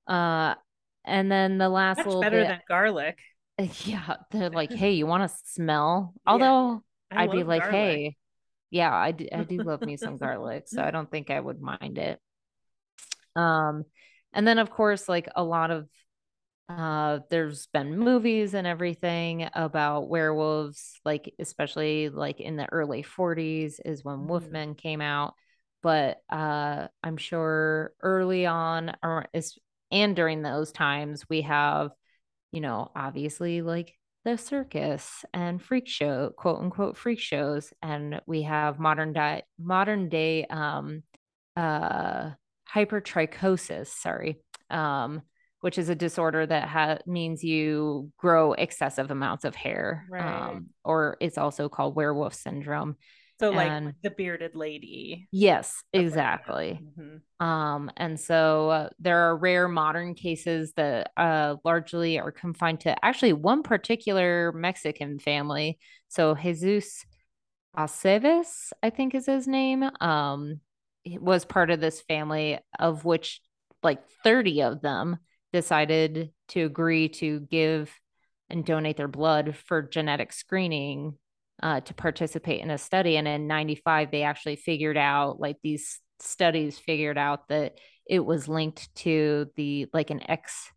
Uh, 0.06 0.54
and 1.04 1.30
then 1.30 1.58
the 1.58 1.68
last 1.68 1.98
Much 1.98 2.06
little 2.06 2.20
better 2.22 2.40
bit, 2.40 2.48
than 2.48 2.60
garlic. 2.68 3.18
Yeah, 3.84 4.16
they're 4.30 4.50
like, 4.50 4.72
hey, 4.72 4.92
you 4.92 5.06
want 5.06 5.30
to 5.30 5.36
smell? 5.44 6.14
Although 6.26 6.82
yeah, 7.10 7.20
I'd 7.20 7.30
be 7.30 7.42
like, 7.42 7.62
garlic. 7.62 7.74
hey, 7.74 8.16
yeah, 8.70 8.94
I 8.94 9.12
do, 9.12 9.26
I 9.32 9.44
do 9.44 9.58
love 9.58 9.80
me 9.80 9.96
some 9.96 10.18
garlic, 10.18 10.64
so 10.66 10.82
I 10.82 10.90
don't 10.90 11.10
think 11.10 11.30
I 11.30 11.40
would 11.40 11.60
mind 11.60 11.98
it. 11.98 12.20
Um, 13.34 13.84
and 14.32 14.46
then 14.46 14.58
of 14.58 14.70
course, 14.70 15.08
like 15.08 15.28
a 15.34 15.42
lot 15.42 15.70
of 15.70 15.88
uh 16.68 17.20
there's 17.30 17.68
been 17.68 17.96
movies 17.96 18.52
and 18.52 18.66
everything 18.66 19.48
about 19.54 20.08
werewolves 20.08 20.98
like 21.04 21.32
especially 21.38 22.08
like 22.08 22.40
in 22.40 22.56
the 22.56 22.66
early 22.72 23.04
40s 23.04 23.78
is 23.84 24.04
when 24.04 24.16
mm-hmm. 24.16 24.26
wolfman 24.26 24.74
came 24.74 25.00
out 25.00 25.34
but 25.82 26.18
uh 26.28 26.88
i'm 27.04 27.16
sure 27.18 27.92
early 28.02 28.46
on 28.46 28.96
or 29.00 29.26
is 29.32 29.56
and 29.92 30.16
during 30.16 30.42
those 30.42 30.72
times 30.72 31.24
we 31.28 31.42
have 31.42 31.92
you 32.56 32.60
know 32.62 32.90
obviously 32.96 33.60
like 33.62 33.92
the 34.24 34.36
circus 34.38 35.24
and 35.34 35.62
freak 35.62 35.86
show 35.86 36.30
quote 36.36 36.60
unquote 36.60 36.96
freak 36.96 37.20
shows 37.20 37.72
and 37.82 38.20
we 38.26 38.42
have 38.42 38.78
modern 38.78 39.12
day 39.12 39.42
modern 39.58 40.08
day 40.08 40.46
um 40.46 41.02
uh 41.56 42.30
hypertrichosis, 42.74 43.86
sorry, 43.86 44.42
um, 44.70 45.22
which 45.60 45.78
is 45.78 45.88
a 45.88 45.94
disorder 45.94 46.44
that 46.46 46.68
ha- 46.68 46.98
means 47.06 47.42
you 47.44 48.10
grow 48.18 48.52
excessive 48.52 49.10
amounts 49.10 49.44
of 49.44 49.54
hair, 49.54 50.04
Right. 50.10 50.50
um, 50.50 50.66
or 50.84 51.16
it's 51.20 51.38
also 51.38 51.68
called 51.68 51.94
werewolf 51.96 52.34
syndrome. 52.34 52.96
So 53.38 53.50
like 53.50 53.70
And- 53.70 53.94
the 54.02 54.10
bearded 54.10 54.56
lady. 54.56 55.28
Yes, 55.30 55.82
like 55.92 56.02
exactly. 56.04 56.80
Mhm. 56.98 57.44
Um, 57.44 57.90
and 57.96 58.18
so 58.18 58.70
uh, 58.70 58.88
there 58.98 59.28
are 59.28 59.36
rare 59.36 59.68
modern 59.68 60.14
cases 60.14 60.72
that 60.76 61.12
uh, 61.16 61.56
largely 61.64 62.18
are 62.18 62.32
confined 62.32 62.80
to 62.80 63.04
actually 63.04 63.34
one 63.34 63.62
particular 63.62 64.52
Mexican 64.52 65.18
family. 65.18 65.78
So 66.08 66.34
Jesus 66.34 67.04
Aceves, 67.76 68.72
I 68.82 68.88
think 68.90 69.14
is 69.14 69.26
his 69.26 69.46
name, 69.46 69.82
um, 70.00 70.60
was 71.04 71.44
part 71.44 71.70
of 71.70 71.80
this 71.80 72.00
family, 72.00 72.58
of 72.78 73.04
which 73.04 73.40
like 73.82 74.08
30 74.24 74.62
of 74.62 74.80
them 74.80 75.18
decided 75.52 76.32
to 76.48 76.62
agree 76.62 77.08
to 77.10 77.40
give 77.40 77.92
and 78.48 78.64
donate 78.64 78.96
their 78.96 79.08
blood 79.08 79.56
for 79.66 79.82
genetic 79.82 80.32
screening 80.32 81.18
uh, 81.62 81.80
to 81.80 81.94
participate 81.94 82.60
in 82.62 82.70
a 82.70 82.78
study. 82.78 83.16
And 83.16 83.26
in 83.26 83.46
95, 83.46 84.10
they 84.10 84.22
actually 84.22 84.56
figured 84.56 84.96
out, 84.96 85.40
like 85.40 85.56
these 85.62 86.00
studies 86.20 86.78
figured 86.78 87.18
out 87.18 87.48
that 87.48 87.78
it 88.08 88.20
was 88.20 88.48
linked 88.48 88.94
to 88.96 89.46
the, 89.56 89.86
like 89.92 90.10
an 90.10 90.28
X 90.30 90.70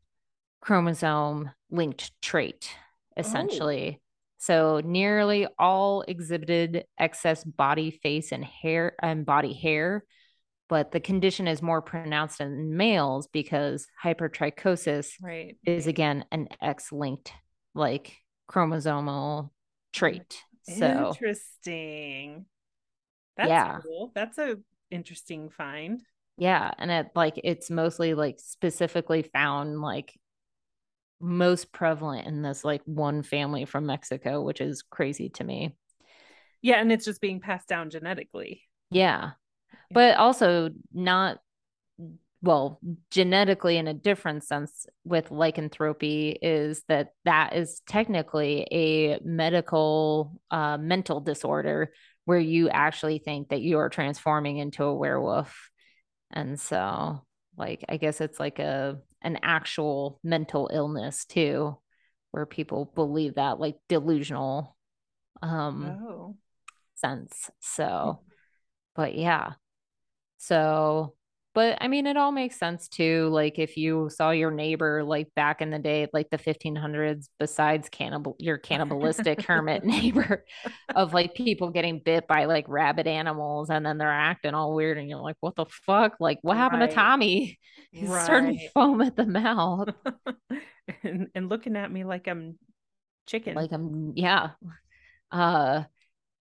chromosome 0.62 1.52
linked 1.70 2.12
trait, 2.22 2.70
essentially. 3.18 4.02
So 4.38 4.82
nearly 4.84 5.48
all 5.58 6.02
exhibited 6.08 6.86
excess 6.98 7.44
body, 7.44 7.92
face, 7.92 8.32
and 8.32 8.44
hair 8.44 8.94
and 9.02 9.26
body 9.26 9.54
hair. 9.54 10.06
But 10.70 10.92
the 10.92 11.00
condition 11.00 11.48
is 11.48 11.62
more 11.62 11.82
pronounced 11.82 12.42
in 12.42 12.78
males 12.78 13.28
because 13.28 13.88
hypertrichosis 14.04 15.14
Right. 15.22 15.58
is 15.66 15.88
again 15.88 16.26
an 16.32 16.48
X 16.62 16.92
linked 16.92 17.34
like 17.74 18.16
chromosomal 18.50 19.50
trait. 19.94 20.42
So 20.78 21.18
Interesting. 21.18 22.46
That's 23.38 23.50
Yeah. 23.50 23.82
cool. 23.82 24.12
That's 24.16 24.38
a 24.38 24.58
interesting 24.92 25.50
find. 25.50 26.02
yeah, 26.38 26.72
and 26.78 26.90
it 26.90 27.08
like 27.16 27.40
it's 27.44 27.70
mostly 27.70 28.14
like 28.14 28.40
specifically 28.40 29.24
found 29.24 29.82
like 29.82 30.18
most 31.22 31.72
prevalent 31.72 32.28
in 32.28 32.42
this 32.42 32.64
like 32.64 32.82
one 32.86 33.24
family 33.24 33.66
from 33.66 33.86
Mexico, 33.86 34.42
which 34.42 34.62
is 34.62 34.82
crazy 34.84 35.30
to 35.30 35.44
me. 35.44 35.76
Yeah, 36.62 36.76
and 36.80 36.92
it's 36.92 37.06
just 37.06 37.22
being 37.22 37.40
passed 37.40 37.68
down 37.68 37.90
genetically. 37.90 38.64
Yeah. 38.92 39.32
But 39.94 40.18
also 40.18 40.72
not 40.94 41.40
well, 42.42 42.80
genetically 43.12 43.78
in 43.78 43.88
a 43.88 43.94
different 43.94 44.44
sense 44.44 44.86
with 45.04 45.32
lycanthropy 45.32 46.38
is 46.42 46.84
that 46.88 47.14
that 47.26 47.56
is 47.56 47.82
technically 47.88 48.66
a 48.72 49.20
medical 49.24 50.40
uh, 50.50 50.78
mental 50.78 51.20
disorder 51.20 51.92
where 52.26 52.40
you 52.40 52.70
actually 52.70 53.20
think 53.20 53.50
that 53.50 53.62
you 53.62 53.78
are 53.80 53.90
transforming 53.90 54.58
into 54.58 54.84
a 54.84 54.96
werewolf. 54.96 55.70
And 56.32 56.60
so 56.60 57.26
like 57.58 57.84
I 57.90 57.98
guess 57.98 58.22
it's 58.22 58.40
like 58.40 58.60
a 58.60 59.00
an 59.22 59.40
actual 59.44 60.20
mental 60.24 60.70
illness 60.72 61.26
too 61.26 61.78
where 62.32 62.46
people 62.46 62.92
believe 62.96 63.36
that 63.36 63.60
like 63.60 63.76
delusional 63.90 64.78
um 65.42 65.98
Oh. 66.08 66.36
sense. 66.96 67.50
So, 67.60 68.22
but 68.96 69.16
yeah. 69.16 69.54
So, 70.38 71.16
but 71.60 71.78
I 71.82 71.90
mean, 71.90 72.08
it 72.08 72.16
all 72.16 72.32
makes 72.32 72.56
sense 72.56 72.88
too. 72.88 73.28
Like 73.34 73.60
if 73.60 73.76
you 73.76 74.10
saw 74.10 74.32
your 74.32 74.50
neighbor 74.50 75.04
like 75.04 75.28
back 75.36 75.62
in 75.62 75.72
the 75.72 75.78
day, 75.78 76.08
like 76.14 76.30
the 76.30 76.38
1500s, 76.38 77.28
besides 77.38 77.90
cannibal, 77.90 78.38
your 78.40 78.58
cannibalistic 78.58 79.42
hermit 79.42 79.84
neighbor 79.84 80.46
of 80.96 81.14
like 81.14 81.36
people 81.36 81.70
getting 81.72 82.00
bit 82.00 82.28
by 82.30 82.46
like 82.46 82.64
rabid 82.70 83.08
animals 83.08 83.70
and 83.70 83.86
then 83.86 83.98
they're 83.98 84.10
acting 84.10 84.54
all 84.54 84.74
weird 84.74 84.98
and 84.98 85.10
you're 85.10 85.20
like, 85.20 85.36
what 85.42 85.58
the 85.58 85.66
fuck? 85.86 86.16
Like 86.22 86.40
what 86.44 86.56
happened 86.56 86.80
Right. 86.80 86.92
to 86.92 86.96
Tommy? 86.96 87.60
He's 87.92 88.10
starting 88.10 88.58
to 88.58 88.70
foam 88.70 89.02
at 89.02 89.18
the 89.18 89.26
mouth. 89.26 89.90
and, 91.04 91.28
and 91.36 91.50
looking 91.50 91.76
at 91.76 91.92
me 91.92 92.06
like 92.06 92.30
I'm 92.30 92.58
chicken. 93.28 93.54
like 93.54 93.74
i'm 93.74 94.14
yeah 94.16 94.52
uh 95.30 95.84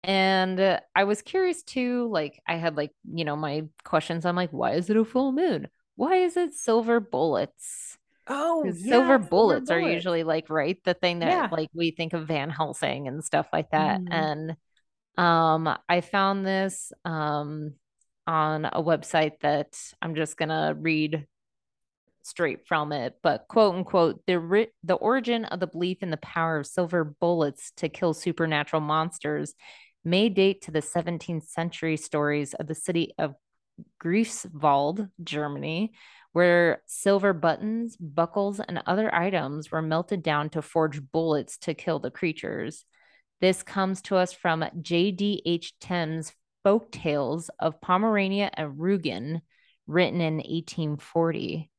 and 0.05 0.61
uh, 0.61 0.81
i 0.95 1.05
was 1.05 1.23
curious 1.23 1.63
too 1.63 2.09
like 2.11 2.41
i 2.47 2.55
had 2.57 2.77
like 2.77 2.93
you 3.13 3.25
know 3.25 3.37
my 3.37 3.65
questions 3.85 4.25
i'm 4.25 4.37
like 4.37 4.51
why 4.51 4.73
is 4.73 4.89
it 4.91 4.97
a 4.97 5.05
full 5.05 5.33
moon 5.33 5.69
why 5.97 6.17
is 6.17 6.37
it 6.37 6.55
silver 6.55 7.01
bullets 7.01 7.97
Oh, 8.31 8.63
yeah, 8.65 8.73
silver 8.91 9.19
bullets 9.19 9.71
are 9.71 9.81
usually 9.81 10.23
like 10.23 10.51
right 10.51 10.79
the 10.85 10.95
thing 10.95 11.21
that 11.21 11.29
Yeah. 11.31 11.49
like 11.51 11.71
we 11.75 11.91
think 11.93 12.13
of 12.13 12.29
van 12.29 12.51
helsing 12.51 13.09
and 13.09 13.25
stuff 13.25 13.49
like 13.53 13.71
that 13.71 14.01
Mhm. 14.03 14.13
and 14.13 14.57
um 15.17 15.79
i 15.89 16.01
found 16.03 16.47
this 16.47 16.93
um 17.05 17.73
on 18.27 18.67
a 18.67 18.83
website 18.83 19.41
that 19.41 19.79
i'm 20.03 20.15
just 20.15 20.37
gonna 20.37 20.75
read 20.79 21.27
straight 22.23 22.67
from 22.67 22.93
it, 22.93 23.17
but 23.23 23.47
quote 23.49 23.75
unquote, 23.75 24.21
the 24.27 24.39
ri- 24.39 24.73
the 24.85 24.95
origin 24.95 25.47
of 25.47 25.61
the 25.61 25.67
belief 25.67 26.03
in 26.03 26.11
the 26.11 26.19
power 26.19 26.59
of 26.59 26.67
silver 26.67 27.03
bullets 27.05 27.71
to 27.77 27.89
kill 27.89 28.13
supernatural 28.13 28.83
monsters 28.83 29.55
may 30.09 30.29
date 30.29 30.63
to 30.63 30.71
the 30.71 30.81
17th 30.81 31.49
century 31.49 31.97
stories 31.97 32.55
of 32.55 32.67
the 32.67 32.75
city 32.75 33.13
of 33.19 33.35
Greifswald, 34.03 35.11
Germany, 35.23 35.93
where 36.33 36.83
silver 36.87 37.33
buttons, 37.33 37.97
buckles, 37.97 38.61
and 38.61 38.83
other 38.87 39.15
items 39.15 39.71
were 39.71 39.83
melted 39.83 40.23
down 40.23 40.51
to 40.51 40.63
forge 40.63 41.01
bullets 41.03 41.59
to 41.59 41.75
kill 41.75 41.99
the 41.99 42.11
creatures. 42.11 42.85
This 43.41 43.63
comes 43.63 44.03
to 44.03 44.17
us 44.17 44.33
from 44.33 44.65
J.D.H. 44.81 45.79
Temme's 45.79 46.33
Folk 46.65 46.91
Tales 46.91 47.51
of 47.61 47.81
Pomerania 47.81 48.51
and 48.55 48.79
Rugen, 48.79 49.43
written 49.87 50.21
in 50.21 50.37
1840. 50.37 51.71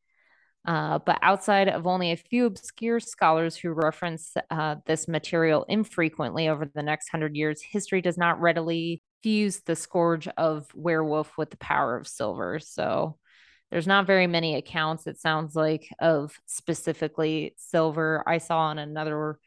Uh, 0.70 0.99
but 0.99 1.17
outside 1.24 1.67
of 1.67 1.88
only 1.88 2.11
a 2.11 2.15
few 2.15 2.45
obscure 2.45 2.99
scholars 2.99 3.55
who 3.55 3.72
reference 3.72 4.36
uh, 4.51 4.76
this 4.86 5.07
material 5.07 5.65
infrequently 5.67 6.47
over 6.47 6.70
the 6.76 6.84
next 6.84 7.09
hundred 7.09 7.36
years, 7.36 7.59
history 7.59 8.03
does 8.03 8.20
not 8.20 8.39
readily 8.39 9.01
fuse 9.24 9.61
the 9.61 9.76
scourge 9.76 10.28
of 10.38 10.67
werewolf 10.76 11.36
with 11.39 11.49
the 11.49 11.57
power 11.57 11.97
of 11.97 12.07
silver. 12.07 12.59
So 12.59 13.17
there's 13.72 13.88
not 13.88 14.05
very 14.05 14.28
many 14.28 14.57
accounts, 14.57 15.07
it 15.07 15.20
sounds 15.20 15.55
like, 15.55 15.89
of 15.99 16.38
specifically 16.45 17.55
silver. 17.57 18.24
I 18.28 18.38
saw 18.38 18.59
on 18.59 18.78
another 18.78 19.39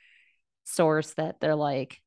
source 0.65 1.15
that 1.15 1.39
they're 1.41 1.55
like, 1.55 2.01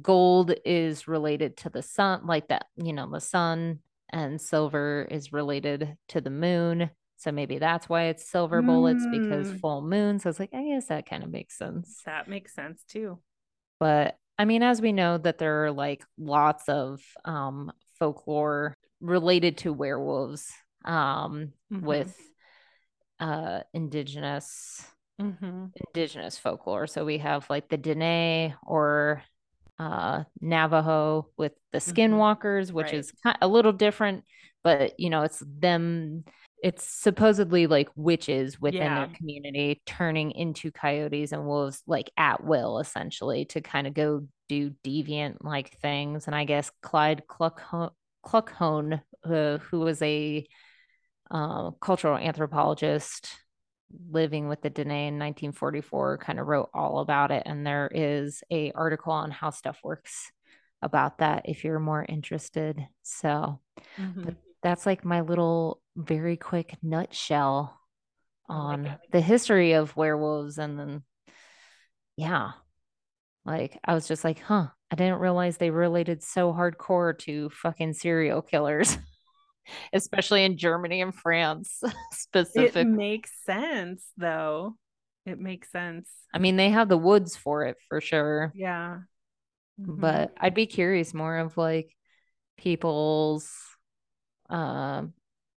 gold 0.00 0.54
is 0.64 1.06
related 1.06 1.58
to 1.58 1.68
the 1.68 1.82
sun, 1.82 2.26
like 2.26 2.48
that, 2.48 2.64
you 2.76 2.94
know, 2.94 3.10
the 3.10 3.20
sun, 3.20 3.80
and 4.08 4.40
silver 4.40 5.06
is 5.10 5.34
related 5.34 5.98
to 6.08 6.22
the 6.22 6.30
moon. 6.30 6.88
So 7.16 7.32
maybe 7.32 7.58
that's 7.58 7.88
why 7.88 8.04
it's 8.04 8.28
silver 8.28 8.62
bullets 8.62 9.06
because 9.10 9.48
Mm. 9.48 9.60
full 9.60 9.82
moon. 9.82 10.18
So 10.18 10.28
it's 10.28 10.40
like, 10.40 10.52
I 10.52 10.62
guess 10.64 10.86
that 10.86 11.08
kind 11.08 11.22
of 11.22 11.30
makes 11.30 11.56
sense. 11.56 12.02
That 12.04 12.28
makes 12.28 12.54
sense 12.54 12.84
too. 12.84 13.18
But 13.80 14.16
I 14.38 14.44
mean, 14.44 14.62
as 14.62 14.80
we 14.80 14.92
know 14.92 15.18
that 15.18 15.38
there 15.38 15.64
are 15.64 15.72
like 15.72 16.04
lots 16.18 16.68
of 16.68 17.00
um 17.24 17.72
folklore 17.98 18.74
related 19.00 19.58
to 19.58 19.72
werewolves 19.72 20.52
um 20.84 21.52
Mhm. 21.70 21.86
with 21.86 22.16
uh 23.20 23.60
indigenous 23.72 24.84
Mm-hmm. 25.20 25.66
indigenous 25.94 26.38
folklore. 26.38 26.86
So 26.86 27.04
we 27.04 27.18
have 27.18 27.48
like 27.48 27.68
the 27.68 27.76
Dene 27.76 28.54
or 28.66 29.22
uh 29.78 30.24
Navajo 30.40 31.28
with 31.36 31.52
the 31.72 31.78
skinwalkers, 31.78 32.72
which 32.72 32.86
Right. 32.86 32.94
is 32.94 33.12
a 33.40 33.48
little 33.48 33.72
different, 33.72 34.24
but 34.62 34.98
you 34.98 35.10
know, 35.10 35.22
it's 35.22 35.42
them 35.46 36.24
it's 36.64 36.82
supposedly 36.82 37.66
like 37.66 37.90
witches 37.94 38.58
within 38.58 38.80
Yeah. 38.82 38.94
their 39.06 39.14
community 39.14 39.82
turning 39.84 40.30
into 40.30 40.72
coyotes 40.72 41.32
and 41.32 41.46
wolves 41.46 41.82
like 41.86 42.10
at 42.16 42.42
will 42.42 42.78
essentially 42.78 43.44
to 43.44 43.60
kind 43.60 43.86
of 43.86 43.92
go 43.92 44.26
do 44.48 44.70
deviant 44.82 45.36
like 45.44 45.76
things. 45.80 46.26
And 46.26 46.34
I 46.34 46.44
guess 46.44 46.70
Clyde 46.80 47.24
Cluckho- 47.28 47.92
Kluckhohn, 48.24 49.02
uh, 49.24 49.58
who 49.58 49.80
was 49.80 50.00
a 50.00 50.46
uh, 51.30 51.70
cultural 51.72 52.16
anthropologist 52.16 53.28
living 54.10 54.48
with 54.48 54.62
the 54.62 54.70
Dene 54.70 54.90
in 54.90 55.18
1944 55.18 56.16
kind 56.18 56.40
of 56.40 56.46
wrote 56.46 56.70
all 56.72 57.00
about 57.00 57.30
it 57.30 57.42
and 57.46 57.66
there 57.66 57.90
is 57.94 58.42
a 58.50 58.72
article 58.72 59.12
on 59.12 59.30
how 59.30 59.50
stuff 59.50 59.78
works 59.84 60.32
about 60.82 61.18
that 61.18 61.42
if 61.44 61.62
you're 61.62 61.78
more 61.78 62.04
interested 62.08 62.86
so 63.02 63.60
Mhm. 63.98 64.36
That's 64.64 64.86
like 64.86 65.04
my 65.06 65.22
little 65.22 65.82
very 65.96 66.38
quick 66.38 66.76
nutshell 66.82 67.80
on 68.48 68.84
like 68.84 69.00
the 69.12 69.22
history 69.22 69.74
of 69.74 69.96
werewolves 69.96 70.58
and 70.58 70.78
then 70.80 71.04
yeah 72.16 72.52
like 73.44 73.78
I 73.84 73.94
was 73.94 74.08
just 74.08 74.24
like 74.24 74.40
huh 74.40 74.68
I 74.90 74.96
didn't 74.96 75.20
realize 75.20 75.56
they 75.58 75.70
related 75.70 76.22
so 76.22 76.52
hardcore 76.52 77.18
to 77.20 77.50
fucking 77.50 77.94
serial 77.94 78.42
killers 78.42 78.98
especially 79.92 80.44
in 80.44 80.58
Germany 80.58 81.02
and 81.02 81.14
France 81.14 81.82
specifically 82.12 82.82
It 82.82 82.88
makes 82.88 83.30
sense 83.44 84.04
though. 84.16 84.76
It 85.26 85.38
makes 85.38 85.72
sense. 85.72 86.10
I 86.34 86.38
mean, 86.38 86.56
they 86.56 86.70
have 86.70 86.88
the 86.88 86.98
woods 86.98 87.36
for 87.36 87.64
it 87.64 87.76
for 87.88 88.00
sure. 88.00 88.52
Yeah. 88.54 89.00
Mhm. 89.80 89.98
but 90.00 90.32
I'd 90.38 90.54
be 90.54 90.66
curious 90.66 91.14
more 91.14 91.38
of 91.38 91.56
like 91.56 91.94
people's 92.56 93.50
um 94.50 95.12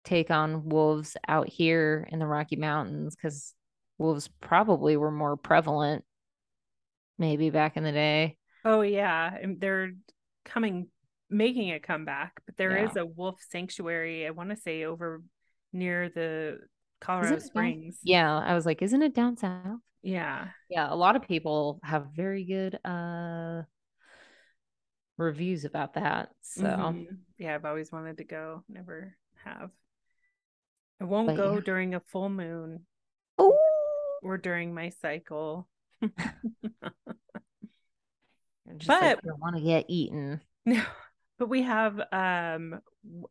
take 0.05 0.31
on 0.31 0.69
wolves 0.69 1.17
out 1.27 1.49
here 1.49 2.07
in 2.13 2.19
the 2.21 2.27
Rocky 2.27 2.57
Mountains 2.57 3.17
because 3.17 3.55
wolves 3.99 4.29
probably 4.41 4.97
were 4.97 5.11
more 5.11 5.37
prevalent 5.37 6.05
maybe 7.19 7.51
back 7.51 7.77
in 7.77 7.83
the 7.85 7.93
day. 7.93 8.37
oh 8.65 8.83
yeah, 8.83 9.37
they're 9.59 9.93
coming 10.45 10.89
making 11.29 11.73
a 11.73 11.81
comeback, 11.81 12.33
but 12.47 12.57
there 12.57 12.77
is 12.77 12.91
Yeah. 12.95 13.03
a 13.03 13.07
wolf 13.07 13.41
sanctuary, 13.51 14.27
I 14.27 14.31
want 14.31 14.51
to 14.51 14.57
say 14.57 14.85
over 14.85 15.23
near 15.73 16.09
the 16.09 16.61
Colorado 17.01 17.35
it 17.35 17.39
down- 17.39 17.47
Springs. 17.47 17.99
Yeah, 18.05 18.39
I 18.39 18.55
was 18.55 18.65
like, 18.65 18.81
isn't 18.83 19.03
it 19.03 19.13
down 19.15 19.37
south? 19.37 19.81
Yeah. 20.03 20.49
Yeah, 20.71 20.87
a 20.93 20.95
lot 20.95 21.17
of 21.17 21.23
people 21.23 21.81
have 21.83 22.07
very 22.15 22.45
good 22.45 22.79
uh 22.85 23.63
reviews 25.17 25.65
about 25.65 25.95
that. 25.95 26.31
So 26.43 26.63
Mhm. 26.65 27.19
yeah, 27.39 27.55
I've 27.55 27.65
always 27.65 27.91
wanted 27.93 28.19
to 28.19 28.25
go, 28.25 28.63
never 28.69 29.17
have. 29.45 29.71
I 31.01 31.05
won't 31.05 31.29
But 31.29 31.37
go 31.37 31.55
yeah. 31.55 31.61
during 31.61 31.95
a 31.95 32.01
full 32.01 32.29
moon 32.29 32.87
oh 33.39 33.57
or 34.23 34.39
during 34.39 34.73
my 34.75 34.89
cycle. 34.91 35.69
just 38.77 38.89
like 38.89 39.17
But- 39.17 39.25
you 39.25 39.35
want 39.39 39.57
to 39.57 39.63
get 39.63 39.87
eaten. 39.89 40.41
No, 40.69 40.83
but 41.39 41.49
we 41.49 41.63
have 41.63 42.01
um 42.11 42.81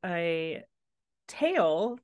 a 0.05 0.63
tale, 1.27 1.99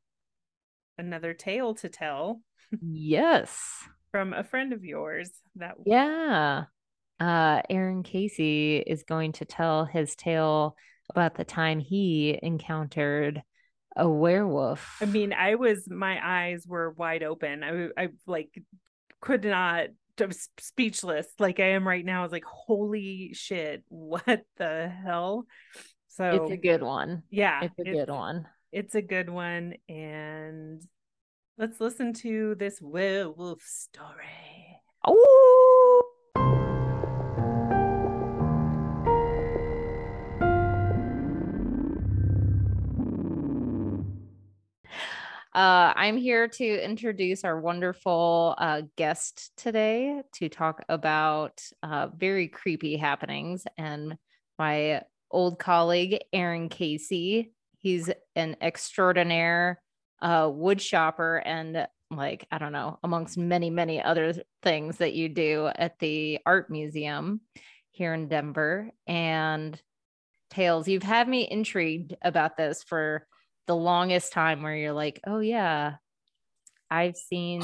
another 0.97 1.33
tale 1.33 1.73
to 1.75 1.87
tell 1.87 2.41
Yes. 2.81 3.87
from 4.11 4.33
a 4.33 4.43
friend 4.43 4.73
of 4.73 4.83
yours 4.83 5.31
that 5.55 5.75
Yeah. 5.85 6.65
Uh, 7.21 7.61
Aaron 7.69 8.01
Casey 8.01 8.77
is 8.77 9.03
going 9.03 9.33
to 9.33 9.45
tell 9.45 9.85
his 9.85 10.15
tale 10.15 10.75
about 11.11 11.35
the 11.35 11.45
time 11.45 11.79
he 11.79 12.39
encountered 12.41 13.43
a 13.95 14.09
werewolf. 14.09 14.97
I 15.01 15.05
mean, 15.05 15.31
I 15.31 15.53
was 15.53 15.87
my 15.87 16.19
eyes 16.23 16.65
were 16.67 16.89
wide 16.89 17.21
open. 17.21 17.63
I 17.63 17.89
I 17.95 18.09
like 18.25 18.49
could 19.21 19.43
not 19.43 19.89
I 20.19 20.25
was 20.25 20.49
speechless 20.59 21.27
like 21.37 21.59
I 21.59 21.73
am 21.73 21.87
right 21.87 22.03
now. 22.03 22.21
I 22.21 22.23
was 22.23 22.31
like, 22.31 22.45
holy 22.45 23.33
shit, 23.33 23.83
what 23.87 24.41
the 24.57 24.89
hell? 24.89 25.45
So 26.07 26.25
it's 26.25 26.51
a 26.53 26.57
good 26.57 26.81
one. 26.81 27.21
yeah, 27.29 27.65
It's 27.65 27.79
a 27.79 27.83
good 27.83 28.09
one. 28.09 28.47
It's 28.71 28.95
a 28.95 29.01
good 29.01 29.29
one, 29.29 29.75
and 29.87 30.81
let's 31.59 31.79
listen 31.79 32.13
to 32.13 32.55
this 32.55 32.81
werewolf 32.81 33.61
story. 33.61 34.79
Oh. 35.05 35.60
Uh, 45.53 45.91
I'm 45.97 46.15
here 46.15 46.47
to 46.47 46.63
introduce 46.63 47.43
our 47.43 47.59
wonderful 47.59 48.55
uh, 48.57 48.83
guest 48.95 49.51
today 49.57 50.21
to 50.35 50.47
talk 50.47 50.85
about 50.87 51.61
uh, 51.83 52.07
very 52.15 52.47
creepy 52.47 52.95
happenings 52.95 53.65
and 53.77 54.15
my 54.57 55.01
old 55.29 55.59
colleague, 55.59 56.19
Aaron 56.31 56.69
Casey. 56.69 57.51
He's 57.79 58.09
an 58.33 58.55
extraordinaire 58.61 59.81
uh, 60.21 60.49
wood 60.53 60.81
shopper 60.81 61.43
and 61.45 61.85
like 62.09 62.47
I 62.49 62.57
don't 62.57 62.71
know, 62.71 62.99
amongst 63.03 63.37
many 63.37 63.69
many 63.69 64.01
other 64.01 64.33
things 64.63 64.97
that 64.97 65.13
you 65.13 65.27
do 65.27 65.69
at 65.75 65.99
the 65.99 66.39
art 66.45 66.69
museum 66.69 67.41
here 67.91 68.13
in 68.13 68.29
Denver. 68.29 68.89
And 69.05 69.81
Tails, 70.49 70.87
you've 70.87 71.03
had 71.03 71.27
me 71.27 71.45
intrigued 71.49 72.15
about 72.21 72.55
this 72.55 72.83
for 72.83 73.27
the 73.71 73.75
longest 73.77 74.33
time 74.33 74.63
where 74.63 74.75
you're 74.75 74.91
like, 74.91 75.21
"Oh 75.25 75.39
yeah, 75.39 75.93
I've 76.89 77.15
seen 77.15 77.63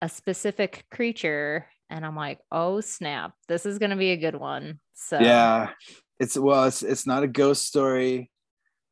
a 0.00 0.08
specific 0.08 0.84
creature." 0.88 1.66
And 1.90 2.06
I'm 2.06 2.14
like, 2.14 2.38
"Oh 2.52 2.80
snap, 2.80 3.32
this 3.48 3.66
is 3.66 3.80
going 3.80 3.90
to 3.90 3.96
be 3.96 4.12
a 4.12 4.16
good 4.16 4.36
one." 4.36 4.78
So 4.94 5.18
Yeah. 5.18 5.70
It's 6.20 6.38
well, 6.38 6.66
it's 6.66 6.84
it's 6.84 7.08
not 7.08 7.24
a 7.24 7.26
ghost 7.26 7.66
story. 7.66 8.30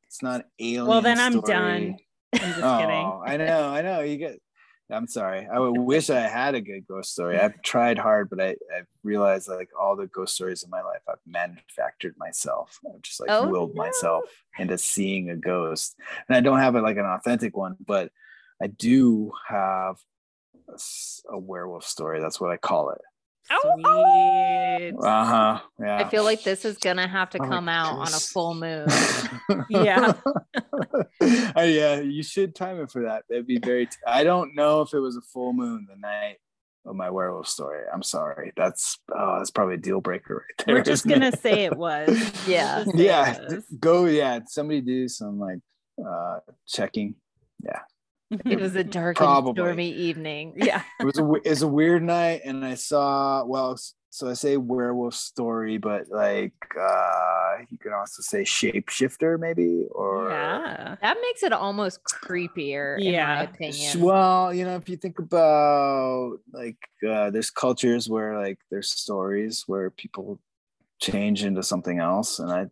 It's 0.09 0.23
not 0.25 0.45
alien. 0.59 0.87
Well, 0.87 1.03
then 1.03 1.21
I'm 1.21 1.39
story. 1.39 1.53
done. 1.53 1.97
I'm 2.35 2.41
just 2.41 2.63
oh, 2.63 2.79
kidding. 2.81 3.21
I 3.25 3.37
know, 3.37 3.69
I 3.69 3.83
know. 3.83 4.01
You 4.01 4.17
get 4.17 4.41
I'm 4.91 5.07
sorry. 5.07 5.47
I 5.53 5.59
would 5.59 5.77
wish 5.79 6.09
I 6.09 6.21
had 6.21 6.55
a 6.55 6.63
good 6.63 6.87
ghost 6.87 7.13
story. 7.13 7.39
I've 7.39 7.61
tried 7.63 7.99
hard, 7.99 8.31
but 8.31 8.41
I, 8.41 8.57
I've 8.75 8.87
realized 9.03 9.47
like 9.49 9.69
all 9.79 9.97
the 9.97 10.07
ghost 10.07 10.35
stories 10.35 10.63
in 10.63 10.71
my 10.71 10.81
life 10.83 11.03
I've 11.07 11.19
manufactured 11.27 12.15
myself. 12.17 12.79
I've 12.87 13.03
just 13.03 13.21
like 13.21 13.29
Oh, 13.31 13.49
willed 13.49 13.75
no. 13.75 13.83
myself 13.83 14.25
into 14.59 14.79
seeing 14.79 15.29
a 15.29 15.37
ghost. 15.37 15.95
And 16.29 16.37
I 16.37 16.41
don't 16.41 16.61
have 16.61 16.75
it 16.75 16.83
like 16.83 16.97
an 16.97 17.05
authentic 17.05 17.55
one, 17.55 17.77
but 17.85 18.11
I 18.63 18.69
do 18.69 19.33
have 19.47 19.97
a 21.31 21.39
werewolf 21.39 21.85
story. 21.85 22.21
That's 22.21 22.41
what 22.41 22.51
I 22.51 22.57
call 22.57 22.91
it. 22.91 23.01
Sweet. 23.51 24.95
Uh-huh. 25.03 25.61
Yeah. 25.81 25.97
I 25.97 26.09
feel 26.09 26.25
like 26.25 26.43
this 26.43 26.65
is 26.65 26.79
going 26.79 26.99
to 26.99 27.07
have 27.07 27.31
to 27.31 27.39
Oh 27.41 27.49
come 27.49 27.69
out 27.69 27.95
on 27.95 28.09
a 28.09 28.21
full 28.21 28.55
moon. 28.55 28.87
Yeah. 29.71 30.15
Uh, 31.21 31.63
yeah, 31.63 32.01
you 32.01 32.23
should 32.23 32.55
time 32.55 32.81
it 32.81 32.91
for 32.91 33.03
that. 33.05 33.25
That'd 33.29 33.47
be 33.47 33.59
very. 33.59 33.87
T- 33.87 33.97
I 34.07 34.25
don't 34.25 34.55
know 34.55 34.83
if 34.83 34.93
it 34.93 34.99
was 34.99 35.17
a 35.17 35.21
full 35.21 35.53
moon 35.53 35.87
the 35.89 35.97
night 35.97 36.37
of 36.87 36.97
my 36.97 37.11
werewolf 37.11 37.49
story. 37.49 37.85
I'm 37.93 38.03
sorry. 38.03 38.53
That's 38.57 38.99
oh, 39.15 39.39
that's 39.39 39.51
probably 39.51 39.75
a 39.75 39.79
deal 39.79 40.01
breaker 40.01 40.37
right 40.37 40.67
there. 40.67 40.75
We're 40.77 40.83
just 40.83 41.07
gonna 41.07 41.29
it? 41.29 41.41
say 41.41 41.65
it 41.65 41.77
was. 41.77 42.09
Yeah. 42.47 42.85
Just 42.85 42.97
say 42.97 43.03
it 43.03 43.07
yeah, 43.07 43.39
was. 43.41 43.65
go. 43.79 44.05
Yeah, 44.07 44.41
somebody 44.47 44.81
do 44.81 45.09
some 45.09 45.39
like 45.39 45.61
uh 46.05 46.41
checking. 46.67 47.15
It 48.31 48.61
was 48.61 48.77
a 48.77 48.85
dark 48.85 49.17
Probably. 49.17 49.51
and 49.51 49.57
stormy 49.59 49.91
evening. 49.91 50.53
yeah. 50.57 50.83
It 51.01 51.05
was 51.07 51.17
a 51.19 51.23
w- 51.23 51.43
it 51.45 51.49
was 51.49 51.63
a 51.63 51.69
weird 51.69 52.03
night, 52.03 52.43
and 52.45 52.65
I 52.65 52.75
saw 52.75 53.45
well. 53.45 53.79
So 54.11 54.29
I 54.29 54.33
say 54.33 54.57
werewolf 54.57 55.15
story, 55.15 55.77
but 55.79 56.09
like 56.09 56.55
uh 56.81 57.57
you 57.71 57.77
can 57.79 57.93
also 57.93 58.23
say 58.23 58.43
shapeshifter, 58.43 59.39
maybe 59.39 59.85
or 59.91 60.31
Yeah. 60.31 60.97
That 61.03 61.19
makes 61.23 61.43
it 61.43 61.53
almost 61.53 62.01
creepier, 62.05 62.99
in 62.99 63.05
my 63.05 63.11
Yeah. 63.11 63.43
Opinion. 63.43 64.01
Well, 64.01 64.53
you 64.55 64.65
know, 64.65 64.77
if 64.77 64.89
you 64.89 64.97
think 64.97 65.19
about 65.19 66.39
like 66.53 66.79
uh, 67.07 67.31
there's 67.31 67.51
cultures 67.51 68.09
where 68.09 68.39
like 68.39 68.59
there's 68.71 68.91
stories 68.91 69.65
where 69.67 69.91
people 69.91 70.41
change 71.01 71.45
into 71.45 71.63
something 71.63 71.99
else, 72.01 72.39
and 72.41 72.51
I, 72.51 72.63
I 72.63 72.69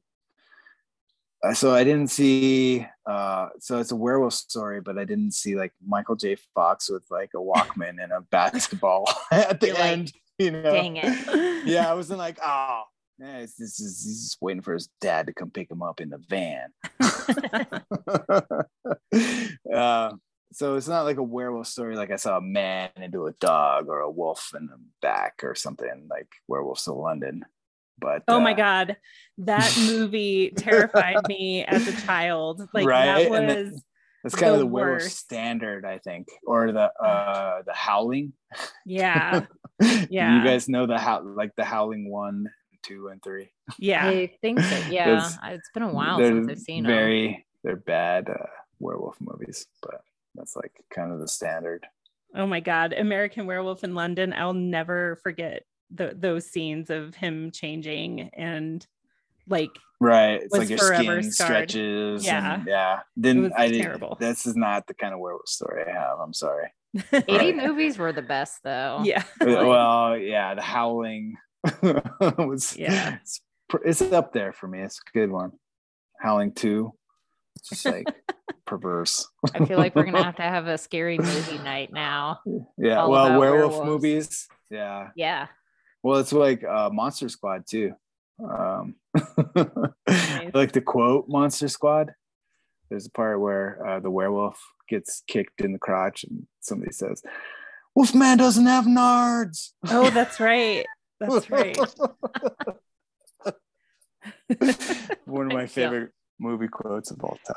so 1.52 1.74
I 1.74 1.84
didn't 1.84 2.10
see. 2.10 2.86
Uh, 3.04 3.48
so 3.58 3.78
it's 3.78 3.92
a 3.92 3.96
werewolf 3.96 4.32
story, 4.32 4.80
but 4.80 4.98
I 4.98 5.04
didn't 5.04 5.32
see 5.32 5.56
like 5.56 5.72
Michael 5.86 6.16
J. 6.16 6.36
Fox 6.54 6.90
with 6.90 7.04
like 7.10 7.30
a 7.34 7.38
Walkman 7.38 8.02
and 8.02 8.12
a 8.12 8.20
basketball 8.30 9.08
at 9.30 9.60
the 9.60 9.68
You're 9.68 9.76
like, 9.76 9.84
end. 9.84 10.12
You 10.38 10.50
know, 10.50 10.72
Dang 10.72 10.96
it. 10.96 11.66
yeah, 11.66 11.90
I 11.90 11.94
wasn't 11.94 12.18
like, 12.18 12.38
oh, 12.44 12.82
yeah, 13.18 13.38
it's, 13.38 13.56
this 13.56 13.80
is 13.80 14.04
he's 14.04 14.24
just 14.24 14.42
waiting 14.42 14.62
for 14.62 14.74
his 14.74 14.90
dad 15.00 15.26
to 15.26 15.32
come 15.32 15.50
pick 15.50 15.70
him 15.70 15.82
up 15.82 16.00
in 16.00 16.10
the 16.10 16.18
van. 16.18 16.72
uh, 19.72 20.12
so 20.52 20.74
it's 20.74 20.88
not 20.88 21.04
like 21.04 21.16
a 21.16 21.22
werewolf 21.22 21.66
story 21.66 21.96
like 21.96 22.10
I 22.10 22.16
saw 22.16 22.36
a 22.36 22.42
man 22.42 22.90
into 22.96 23.26
a 23.26 23.32
dog 23.32 23.88
or 23.88 24.00
a 24.00 24.10
wolf 24.10 24.52
in 24.54 24.66
the 24.66 24.78
back 25.00 25.40
or 25.42 25.54
something 25.54 26.06
like 26.10 26.28
Werewolves 26.48 26.86
of 26.86 26.96
London. 26.96 27.44
But 27.98 28.22
Oh 28.28 28.40
my 28.40 28.52
uh, 28.52 28.56
god, 28.56 28.96
that 29.38 29.74
movie 29.86 30.50
terrified 30.56 31.16
me 31.28 31.64
as 31.64 31.86
a 31.88 32.00
child. 32.06 32.68
Like 32.74 32.86
Right? 32.86 33.06
that 33.28 33.32
And 33.32 33.48
then- 33.50 33.72
was 33.72 33.82
that's 34.22 34.34
kind 34.34 34.52
of 34.54 34.58
the 34.58 34.64
the 34.64 34.70
werewolf 34.70 35.02
worst. 35.02 35.18
standard, 35.18 35.84
I 35.84 35.98
think, 35.98 36.26
or 36.46 36.72
the 36.72 36.90
uh 37.02 37.62
the 37.64 37.72
howling. 37.74 38.32
yeah, 38.84 39.46
Yeah. 40.10 40.38
you 40.38 40.44
guys 40.44 40.68
know 40.68 40.86
the 40.86 40.98
how 40.98 41.22
like 41.22 41.52
the 41.56 41.64
howling 41.64 42.10
one, 42.10 42.46
two, 42.82 43.08
and 43.08 43.22
three. 43.22 43.52
yeah. 43.78 44.06
I 44.08 44.32
think 44.42 44.58
so. 44.60 44.76
Yeah. 44.90 45.28
It's 45.44 45.70
been 45.72 45.84
a 45.84 45.92
while 45.92 46.18
since 46.18 46.50
I've 46.50 46.58
seen 46.58 46.82
them. 46.84 46.92
very 46.92 47.46
they're 47.62 47.76
bad 47.76 48.28
uh, 48.28 48.46
werewolf 48.80 49.16
movies, 49.20 49.66
but 49.82 50.00
that's 50.34 50.56
like 50.56 50.72
kind 50.92 51.12
of 51.12 51.20
the 51.20 51.28
standard. 51.28 51.86
Oh 52.34 52.46
my 52.46 52.60
god, 52.60 52.92
American 52.94 53.46
Werewolf 53.46 53.84
in 53.84 53.94
London. 53.94 54.32
I'll 54.36 54.52
never 54.54 55.20
forget 55.22 55.62
the, 55.90 56.14
those 56.18 56.46
scenes 56.50 56.90
of 56.90 57.14
him 57.14 57.50
changing 57.50 58.30
and 58.34 58.86
like 59.48 59.70
Right. 59.98 60.42
It's 60.42 60.52
like 60.54 60.68
your 60.68 60.76
skin 60.78 61.22
scarred. 61.22 61.32
stretches. 61.32 62.26
Yeah. 62.26 62.54
And 62.56 62.66
yeah. 62.66 63.00
It 63.16 63.52
I 63.56 63.68
didn't 63.68 63.82
terrible. 63.82 64.16
this 64.20 64.44
is 64.46 64.54
not 64.56 64.86
the 64.86 64.92
kind 64.94 65.14
of 65.14 65.20
werewolf 65.20 65.48
story 65.48 65.84
I 65.88 65.92
have. 65.92 66.18
I'm 66.20 66.34
sorry. 66.34 66.70
80 67.12 67.32
Right. 67.34 67.56
movies 67.56 67.96
were 67.96 68.12
the 68.12 68.20
best 68.22 68.62
though. 68.62 69.00
yeah. 69.04 69.22
Well, 69.40 70.16
yeah, 70.18 70.54
the 70.54 70.60
howling 70.62 71.36
was 72.38 72.76
Yeah. 72.76 73.16
It's, 73.22 73.40
it's 73.84 74.02
up 74.02 74.32
there 74.32 74.52
for 74.52 74.68
me. 74.68 74.80
It's 74.80 74.98
a 74.98 75.18
good 75.18 75.30
one. 75.30 75.52
Howling 76.20 76.52
two. 76.52 76.92
It's 77.56 77.70
just 77.70 77.86
like 77.86 78.06
perverse. 78.66 79.26
I 79.54 79.64
feel 79.64 79.78
like 79.78 79.94
we're 79.96 80.04
gonna 80.04 80.22
have 80.22 80.36
to 80.36 80.42
have 80.42 80.66
a 80.66 80.76
scary 80.76 81.16
movie 81.18 81.58
night 81.58 81.90
now. 81.92 82.40
Yeah, 82.76 83.00
All 83.02 83.10
well, 83.10 83.38
werewolf 83.40 83.72
werewolves. 83.72 83.86
movies. 83.86 84.48
Yeah, 84.70 85.08
Yeah. 85.16 85.46
Well, 86.06 86.20
it's 86.20 86.32
like 86.32 86.62
uh, 86.62 86.88
Monster 86.92 87.28
Squad 87.28 87.66
too. 87.66 87.92
Um, 88.38 88.94
I 90.06 90.52
like 90.54 90.70
the 90.70 90.80
quote 90.80 91.28
Monster 91.28 91.66
Squad. 91.66 92.14
There's 92.88 93.06
a 93.06 93.10
part 93.10 93.40
where 93.40 93.84
uh, 93.84 93.98
the 93.98 94.08
werewolf 94.08 94.56
gets 94.88 95.24
kicked 95.26 95.62
in 95.62 95.72
the 95.72 95.80
crotch, 95.80 96.22
and 96.22 96.46
somebody 96.60 96.92
says, 96.92 97.24
"Wolfman 97.96 98.38
doesn't 98.38 98.66
have 98.66 98.84
nards." 98.84 99.70
Oh, 99.88 100.08
that's 100.10 100.38
right. 100.38 100.86
That's 101.18 101.50
right. 101.50 101.76
One 105.24 105.46
of 105.46 105.52
my 105.52 105.66
favorite 105.66 106.12
movie 106.38 106.68
quotes 106.68 107.10
of 107.10 107.24
all 107.24 107.36
time. 107.44 107.56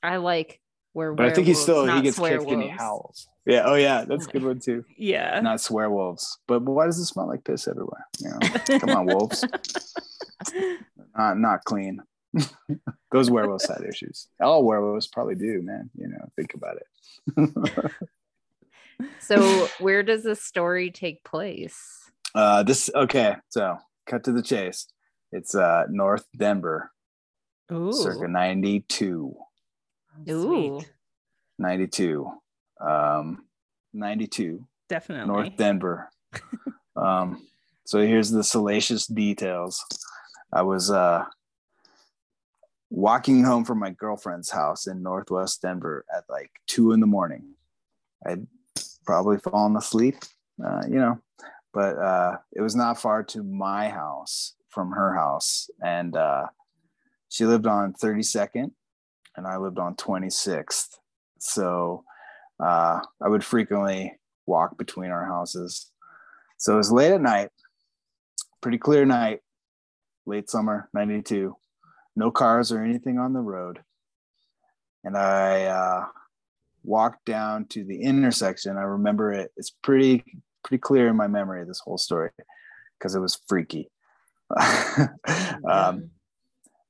I 0.00 0.18
like 0.18 0.60
where 0.94 1.12
But 1.12 1.26
I 1.26 1.30
think 1.30 1.46
he's 1.46 1.60
still 1.60 1.84
he 1.86 2.00
gets 2.00 2.18
kicked 2.18 2.48
and 2.48 2.62
he 2.62 2.68
howls. 2.68 3.28
Yeah. 3.44 3.64
Oh 3.66 3.74
yeah, 3.74 4.04
that's 4.06 4.26
a 4.26 4.30
good 4.30 4.44
one 4.44 4.60
too. 4.60 4.84
yeah. 4.96 5.38
Not 5.40 5.60
swear 5.60 5.90
wolves. 5.90 6.38
But 6.46 6.62
why 6.62 6.86
does 6.86 6.98
it 6.98 7.04
smell 7.04 7.28
like 7.28 7.44
piss 7.44 7.68
everywhere? 7.68 8.06
You 8.20 8.30
know, 8.30 8.78
come 8.78 8.90
on, 8.90 9.06
wolves. 9.06 9.44
Not 11.16 11.38
not 11.38 11.64
clean. 11.64 12.02
Those 13.12 13.30
werewolves 13.30 13.68
had 13.68 13.82
issues. 13.88 14.26
All 14.40 14.64
werewolves 14.64 15.06
probably 15.06 15.36
do, 15.36 15.62
man. 15.62 15.90
You 15.96 16.08
know, 16.08 16.28
think 16.34 16.54
about 16.54 16.78
it. 16.78 17.92
So 19.20 19.68
where 19.78 20.02
does 20.02 20.24
the 20.24 20.36
story 20.36 20.90
take 20.90 21.22
place? 21.24 22.10
uh 22.34 22.62
this 22.64 22.90
okay, 22.94 23.36
so 23.48 23.78
cut 24.06 24.24
to 24.24 24.32
the 24.32 24.42
chase. 24.42 24.88
It's 25.32 25.54
uh 25.54 25.84
North 25.88 26.26
Denver, 26.36 26.90
Ooh. 27.72 27.92
circa 27.92 28.28
92. 28.28 29.34
Ooh. 30.28 30.80
Sweet. 30.80 30.92
92. 31.58 32.30
Um 32.80 33.44
92. 33.94 34.66
Definitely. 34.88 35.26
North 35.26 35.56
Denver. 35.56 36.10
um, 36.96 37.46
so 37.84 38.00
here's 38.00 38.30
the 38.30 38.44
salacious 38.44 39.06
details. 39.06 39.82
I 40.52 40.62
was 40.62 40.90
uh, 40.90 41.24
walking 42.90 43.44
home 43.44 43.64
from 43.64 43.78
my 43.78 43.90
girlfriend's 43.90 44.50
house 44.50 44.86
in 44.86 45.02
Northwest 45.02 45.62
Denver 45.62 46.04
at 46.14 46.24
like 46.28 46.50
two 46.66 46.92
in 46.92 47.00
the 47.00 47.06
morning. 47.06 47.54
I'd 48.26 48.46
probably 49.04 49.38
fallen 49.38 49.76
asleep, 49.76 50.16
uh, 50.64 50.82
you 50.88 50.96
know, 50.96 51.20
but 51.72 51.98
uh, 51.98 52.36
it 52.52 52.62
was 52.62 52.76
not 52.76 53.00
far 53.00 53.22
to 53.24 53.42
my 53.42 53.88
house 53.88 54.54
from 54.70 54.92
her 54.92 55.14
house. 55.14 55.70
And 55.82 56.16
uh, 56.16 56.46
she 57.28 57.44
lived 57.46 57.66
on 57.66 57.94
32nd 57.94 58.70
and 59.36 59.46
I 59.46 59.56
lived 59.56 59.78
on 59.78 59.96
26th. 59.96 60.98
So 61.38 62.04
uh, 62.60 63.00
I 63.22 63.28
would 63.28 63.44
frequently 63.44 64.12
walk 64.46 64.78
between 64.78 65.10
our 65.10 65.26
houses. 65.26 65.90
So 66.56 66.74
it 66.74 66.78
was 66.78 66.92
late 66.92 67.12
at 67.12 67.20
night, 67.20 67.50
pretty 68.60 68.78
clear 68.78 69.04
night, 69.04 69.40
late 70.26 70.48
summer, 70.48 70.88
92. 70.94 71.56
No 72.16 72.30
cars 72.30 72.70
or 72.70 72.82
anything 72.82 73.18
on 73.18 73.32
the 73.32 73.40
road. 73.40 73.80
And 75.02 75.16
I 75.16 75.64
uh, 75.64 76.06
walked 76.84 77.24
down 77.24 77.66
to 77.66 77.84
the 77.84 78.00
intersection. 78.00 78.76
I 78.76 78.82
remember 78.82 79.32
it. 79.32 79.52
It's 79.56 79.70
pretty, 79.70 80.24
pretty 80.62 80.80
clear 80.80 81.08
in 81.08 81.16
my 81.16 81.26
memory, 81.26 81.64
this 81.64 81.80
whole 81.80 81.98
story, 81.98 82.30
because 82.98 83.14
it 83.14 83.20
was 83.20 83.40
freaky. 83.48 83.90
um, 85.68 86.10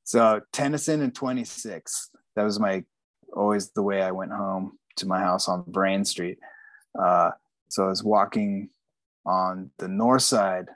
so 0.05 0.41
Tennyson 0.53 1.01
and 1.01 1.15
26th, 1.15 2.09
that 2.37 2.43
was 2.43 2.61
my 2.61 2.85
always 3.33 3.71
the 3.71 3.83
way 3.83 4.03
I 4.03 4.11
went 4.11 4.33
home 4.33 4.79
to 4.97 5.07
my 5.07 5.21
house 5.21 5.49
on 5.49 5.65
Vrain 5.69 6.05
Street. 6.05 6.39
Uh, 6.99 7.33
so 7.69 7.85
I 7.85 7.89
was 7.89 8.05
walking 8.05 8.71
on 9.27 9.71
the 9.79 9.89
north 9.89 10.23
side 10.23 10.69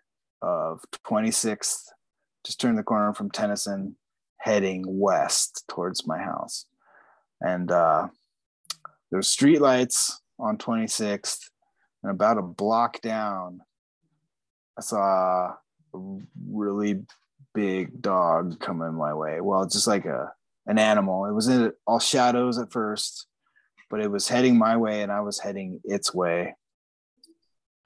of 0.43 0.85
26th, 1.07 1.85
just 2.45 2.61
turned 2.61 2.79
the 2.79 2.83
corner 2.83 3.15
from 3.15 3.31
Tennyson, 3.31 3.97
heading 4.39 4.85
west 4.87 5.65
towards 5.69 6.07
my 6.07 6.19
house. 6.19 6.67
And 7.41 7.71
uh, 7.71 8.09
there 9.11 9.19
were 9.19 9.23
street 9.23 9.61
lights 9.61 10.21
on 10.39 10.59
26th, 10.59 11.51
and 12.03 12.11
about 12.11 12.39
a 12.39 12.43
block 12.43 13.01
down, 13.01 13.61
I 14.77 14.81
saw 14.81 15.55
a 15.95 15.99
really 16.51 17.03
big 17.55 18.01
dog 18.01 18.61
coming 18.61 18.95
my 18.95 19.15
way. 19.15 19.41
Well, 19.41 19.67
just 19.67 19.87
like 19.87 20.05
a 20.05 20.33
an 20.69 20.79
animal. 20.79 21.25
It 21.27 21.33
was 21.33 21.49
in 21.49 21.73
all 21.87 21.99
shadows 21.99 22.59
at 22.59 22.71
first, 22.71 23.27
but 23.91 24.01
it 24.01 24.11
was 24.11 24.29
heading 24.29 24.57
my 24.57 24.77
way, 24.77 25.03
and 25.03 25.11
I 25.11 25.21
was 25.23 25.41
heading 25.41 25.81
its 25.83 26.15
way. 26.15 26.55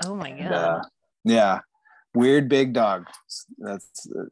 Oh 0.05 0.15
my 0.15 0.29
And, 0.29 0.51
god. 0.51 0.81
uh, 0.81 0.83
yeah, 1.25 1.61
weird 2.15 2.49
big 2.51 2.73
dog. 2.75 3.07
That's 3.59 4.07
uh, 4.15 4.25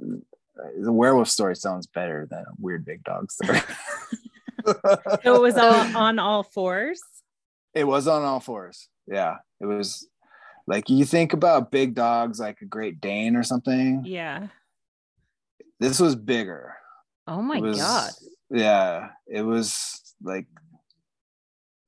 the 0.83 0.93
werewolf 0.93 1.29
story 1.29 1.57
sounds 1.57 1.87
better 1.87 2.27
than 2.31 2.41
a 2.41 2.53
weird 2.59 2.85
big 2.85 3.03
dog 3.05 3.31
story. 3.33 3.61
So 5.23 5.37
it 5.37 5.41
was 5.41 5.57
all 5.57 5.73
on 5.97 6.19
all 6.19 6.43
fours. 6.43 7.01
it 7.73 7.85
was 7.85 8.07
on 8.07 8.23
all 8.23 8.41
fours. 8.41 8.89
Yeah, 9.07 9.37
it 9.59 9.65
was 9.65 10.07
like 10.67 10.91
you 10.91 11.07
think 11.07 11.33
about 11.33 11.71
big 11.71 11.95
dogs 11.95 12.39
like 12.39 12.61
a 12.61 12.67
Great 12.67 13.01
Dane 13.01 13.37
or 13.37 13.43
something. 13.43 14.03
Yeah. 14.05 14.49
This 15.79 15.99
was 15.99 16.15
bigger. 16.15 16.75
oh 17.27 17.41
my 17.41 17.59
was- 17.59 17.79
god. 17.79 18.11
Yeah, 18.51 19.09
it 19.27 19.43
was 19.43 20.01
like 20.23 20.47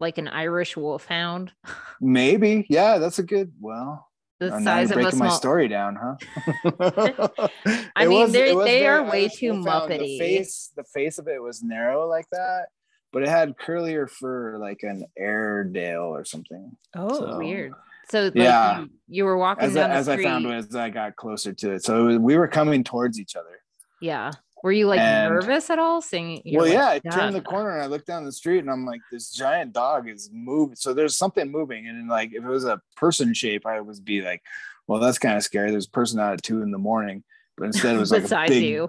Like 0.00 0.18
an 0.18 0.28
Irish 0.28 0.76
wolfhound. 0.76 1.52
maybe. 2.00 2.66
Yeah, 2.68 2.98
that's 2.98 3.18
a 3.18 3.22
good. 3.22 3.52
Well, 3.60 4.08
The 4.40 4.54
Oh, 4.54 4.60
size 4.62 4.90
of 4.90 4.94
breaking 4.96 5.12
small 5.18 5.28
my 5.28 5.34
story 5.34 5.68
down, 5.68 5.96
huh? 5.96 6.16
I 7.96 8.06
mean, 8.06 8.20
was- 8.22 8.32
they- 8.32 8.50
it 8.50 8.56
was 8.56 8.66
they 8.66 8.80
very 8.80 8.98
are 8.98 9.10
way 9.10 9.28
too. 9.28 9.52
Muppety. 9.52 9.98
The 9.98 10.18
face, 10.18 10.72
the 10.76 10.84
face 10.84 11.18
of 11.18 11.28
it 11.28 11.40
was 11.42 11.62
narrow 11.62 12.08
like 12.08 12.26
that, 12.32 12.66
but 13.12 13.22
it 13.22 13.28
had 13.28 13.56
curlier 13.56 14.08
fur, 14.10 14.58
like 14.58 14.82
an 14.82 15.04
Airedale 15.18 16.02
or 16.14 16.24
something. 16.24 16.76
Oh, 16.96 17.18
So- 17.18 17.38
Weird. 17.38 17.72
So 18.10 18.24
like 18.24 18.34
Yeah. 18.34 18.80
you, 18.80 18.90
you 19.08 19.24
were 19.24 19.38
walking 19.38 19.64
As, 19.66 19.74
down 19.74 19.90
the 19.90 19.96
as 19.96 20.08
I 20.08 20.14
street. 20.16 20.24
found 20.24 20.46
as 20.46 20.74
I 20.74 20.90
got 20.90 21.14
closer 21.16 21.52
to 21.52 21.72
it, 21.72 21.84
so 21.84 22.02
it 22.02 22.06
was- 22.08 22.18
we 22.18 22.36
were 22.36 22.48
coming 22.48 22.82
towards 22.84 23.18
each 23.20 23.36
other. 23.36 23.60
Yeah. 24.00 24.32
Were 24.62 24.72
you 24.72 24.86
like 24.86 25.00
And- 25.00 25.34
nervous 25.34 25.70
at 25.70 25.78
all? 25.78 26.00
Seeing 26.00 26.40
well, 26.54 26.64
like, 26.64 26.72
yeah, 26.72 26.88
I 26.88 26.98
turned 27.16 27.34
the 27.34 27.40
corner 27.40 27.70
and 27.70 27.82
I 27.82 27.86
looked 27.86 28.06
down 28.06 28.24
the 28.24 28.32
street 28.32 28.58
and 28.60 28.70
I'm 28.70 28.86
like, 28.86 29.00
this 29.10 29.30
giant 29.32 29.72
dog 29.72 30.08
is 30.08 30.30
moving. 30.32 30.76
So 30.76 30.94
there's 30.94 31.16
something 31.16 31.50
moving, 31.50 31.86
and 31.88 31.98
then, 31.98 32.08
like 32.08 32.30
if 32.32 32.44
it 32.44 32.48
was 32.48 32.64
a 32.64 32.80
person 32.96 33.34
shape, 33.34 33.66
I 33.66 33.80
would 33.80 34.04
be 34.04 34.22
like, 34.22 34.42
well, 34.86 35.00
that's 35.00 35.18
kind 35.18 35.36
of 35.36 35.42
scary. 35.42 35.70
There's 35.70 35.86
a 35.86 35.90
person 35.90 36.20
out 36.20 36.34
at 36.34 36.42
two 36.42 36.62
in 36.62 36.70
the 36.70 36.78
morning, 36.78 37.24
but 37.56 37.64
instead 37.66 37.96
it 37.96 37.98
was 37.98 38.12
like 38.12 38.22
Besides 38.22 38.50
a 38.52 38.54
big, 38.54 38.64
you. 38.70 38.88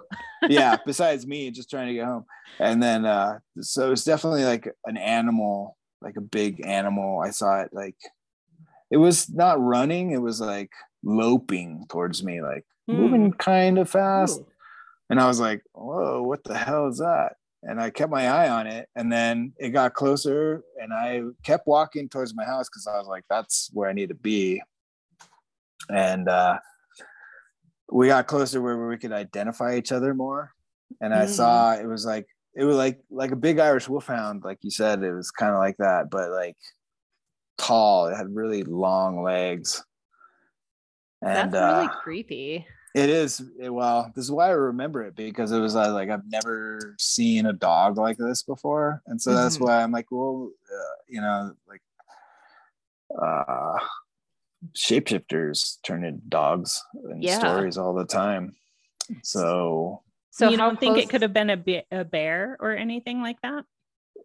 yeah, 0.50 0.78
besides 0.86 1.26
me 1.26 1.50
just 1.52 1.70
trying 1.70 1.88
to 1.88 1.94
get 1.94 2.06
home. 2.06 2.26
And 2.60 2.82
then 2.82 3.06
uh 3.06 3.40
so 3.62 3.92
it's 3.92 4.04
definitely 4.04 4.44
like 4.46 4.68
an 4.86 4.98
animal, 4.98 5.78
like 6.02 6.18
a 6.18 6.22
big 6.22 6.66
animal. 6.66 7.20
I 7.20 7.32
saw 7.32 7.62
it 7.62 7.70
like 7.74 7.96
it 8.92 8.98
was 8.98 9.28
not 9.30 9.60
running, 9.60 10.12
it 10.12 10.22
was 10.22 10.40
like 10.40 10.72
loping 11.04 11.86
towards 11.90 12.24
me, 12.24 12.42
like 12.42 12.66
Hmm. 12.88 12.96
moving 12.98 13.32
kind 13.32 13.80
of 13.80 13.90
fast. 13.90 14.42
Ooh. 14.42 14.46
And 15.10 15.20
I 15.20 15.28
was 15.28 15.40
like, 15.40 15.62
whoa, 15.74 16.22
what 16.24 16.44
the 16.44 16.58
hell 16.58 16.88
is 16.88 16.98
that? 16.98 17.34
And 17.64 17.80
I 17.82 17.90
kept 17.92 18.12
my 18.12 18.28
eye 18.28 18.50
on 18.50 18.68
it. 18.68 18.90
And 18.96 19.12
then 19.12 19.54
it 19.58 19.70
got 19.70 19.94
closer 19.94 20.64
and 20.82 20.94
I 20.94 21.22
kept 21.44 21.68
walking 21.68 22.10
towards 22.10 22.36
my 22.36 22.44
house 22.44 22.68
because 22.70 22.88
I 22.88 22.98
was 22.98 23.08
like, 23.08 23.24
that's 23.30 23.70
where 23.74 23.90
I 23.90 23.94
need 23.94 24.10
to 24.10 24.16
be. 24.16 24.62
And 25.90 26.28
uh, 26.28 26.60
we 27.92 28.08
got 28.08 28.28
closer 28.28 28.62
where 28.62 28.88
we 28.88 28.98
could 28.98 29.12
identify 29.14 29.76
each 29.76 29.92
other 29.92 30.14
more. 30.14 30.54
And 31.02 31.14
I 31.14 31.26
Mhm. 31.26 31.30
saw 31.30 31.74
it 31.74 31.86
was 31.86 32.06
like, 32.06 32.28
it 32.56 32.66
was 32.66 32.76
like 32.78 33.00
like 33.10 33.32
a 33.32 33.36
big 33.36 33.60
Irish 33.60 33.90
wolfhound, 33.90 34.44
like 34.44 34.60
you 34.62 34.70
said, 34.70 35.02
it 35.02 35.12
was 35.14 35.32
kind 35.32 35.54
of 35.54 35.58
like 35.60 35.78
that, 35.78 36.10
but 36.12 36.30
like 36.32 36.56
tall. 37.58 38.08
It 38.08 38.16
had 38.16 38.36
really 38.36 38.64
long 38.64 39.24
legs. 39.24 39.84
And 41.22 41.52
That's 41.54 41.74
really 41.74 41.88
uh, 41.88 42.00
creepy. 42.02 42.68
It 42.94 43.10
is 43.10 43.42
well. 43.60 44.12
This 44.16 44.26
is 44.26 44.32
why 44.32 44.48
I 44.48 44.52
remember 44.52 45.04
it 45.04 45.16
because 45.16 45.52
it 45.52 45.60
was 45.60 45.76
uh, 45.76 45.92
like 45.94 46.10
I've 46.10 46.30
never 46.30 46.96
seen 47.00 47.46
a 47.46 47.54
dog 47.54 47.98
like 47.98 48.18
this 48.18 48.44
before, 48.44 49.02
and 49.08 49.22
so 49.22 49.34
that's 49.34 49.58
Mhm. 49.58 49.62
why 49.62 49.82
I'm 49.82 49.92
like, 49.92 50.12
well, 50.12 50.52
uh, 50.72 50.96
you 51.08 51.22
know, 51.22 51.54
like 51.68 51.82
uh, 53.22 53.78
shapeshifters 54.76 55.82
turn 55.84 56.04
into 56.04 56.22
dogs 56.28 56.84
in 57.12 57.22
Yeah. 57.22 57.38
stories 57.38 57.78
all 57.78 57.94
the 57.94 58.06
time. 58.06 58.56
So 59.22 60.02
So 60.32 60.50
you 60.50 60.58
don't 60.58 60.80
think 60.80 60.98
it 60.98 61.10
could 61.10 61.22
have 61.22 61.34
been 61.34 61.50
a, 61.50 61.58
be- 61.58 61.84
a 61.92 62.04
bear 62.04 62.58
or 62.60 62.72
anything 62.72 63.22
like 63.22 63.42
that? 63.42 63.66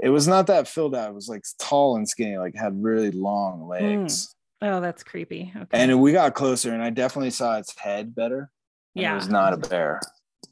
it 0.00 0.10
was 0.10 0.28
not 0.28 0.46
that 0.46 0.68
filled 0.68 0.94
out. 0.94 1.08
It 1.10 1.14
was 1.14 1.28
like 1.28 1.42
tall 1.58 1.96
and 1.96 2.08
skinny, 2.08 2.38
like 2.38 2.54
had 2.54 2.80
really 2.82 3.10
long 3.10 3.66
legs. 3.66 4.34
Oh, 4.62 4.80
that's 4.80 5.02
creepy. 5.02 5.52
Okay. 5.56 5.66
And 5.72 6.00
we 6.00 6.12
got 6.12 6.34
closer, 6.34 6.72
and 6.72 6.82
I 6.82 6.90
definitely 6.90 7.30
saw 7.30 7.58
its 7.58 7.76
head 7.76 8.14
better. 8.14 8.50
Yeah. 8.94 9.12
it 9.12 9.14
was 9.16 9.28
not 9.28 9.52
a 9.52 9.56
bear 9.56 10.00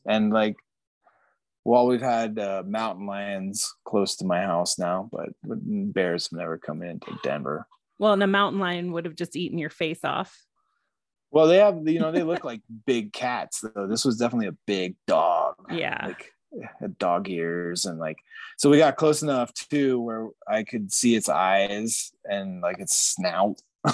and 0.07 0.33
like 0.33 0.57
well, 1.67 1.89
we've 1.89 2.01
had 2.01 2.39
uh, 2.39 2.63
mountain 2.65 3.07
lions 3.07 3.75
close 3.85 4.15
to 4.17 4.25
my 4.25 4.41
house 4.41 4.79
now, 4.79 5.11
but 5.11 5.31
bears 5.43 6.31
have 6.31 6.39
never 6.39 6.59
come 6.59 6.81
into 6.81 7.19
Denver. 7.25 7.67
Well, 7.99 8.13
and 8.13 8.23
a 8.23 8.29
mountain 8.29 8.61
lion 8.61 8.93
would 8.93 9.05
have 9.05 9.17
just 9.17 9.35
eaten 9.35 9.59
your 9.59 9.71
face 9.71 10.05
off. 10.05 10.45
Well, 11.33 11.49
they 11.49 11.57
have, 11.57 11.81
you 11.85 11.99
know, 11.99 12.13
they 12.13 12.23
look 12.23 12.45
like 12.45 12.61
big 12.87 13.13
cats. 13.13 13.65
Though 13.75 13.89
this 13.89 14.05
was 14.05 14.17
definitely 14.17 14.47
a 14.47 14.57
big 14.67 14.95
dog. 15.09 15.57
Yeah. 15.69 16.07
Like 16.07 16.33
had 16.79 16.97
dog 16.99 17.29
ears 17.29 17.85
and 17.85 17.99
like 17.99 18.17
so 18.57 18.71
we 18.71 18.79
got 18.79 18.97
close 18.97 19.23
enough 19.23 19.53
too 19.53 20.01
where 20.01 20.29
I 20.49 20.63
could 20.63 20.91
see 20.91 21.15
its 21.17 21.29
eyes 21.29 22.13
and 22.25 22.61
like 22.61 22.79
its 22.79 22.97
snout. 22.97 23.61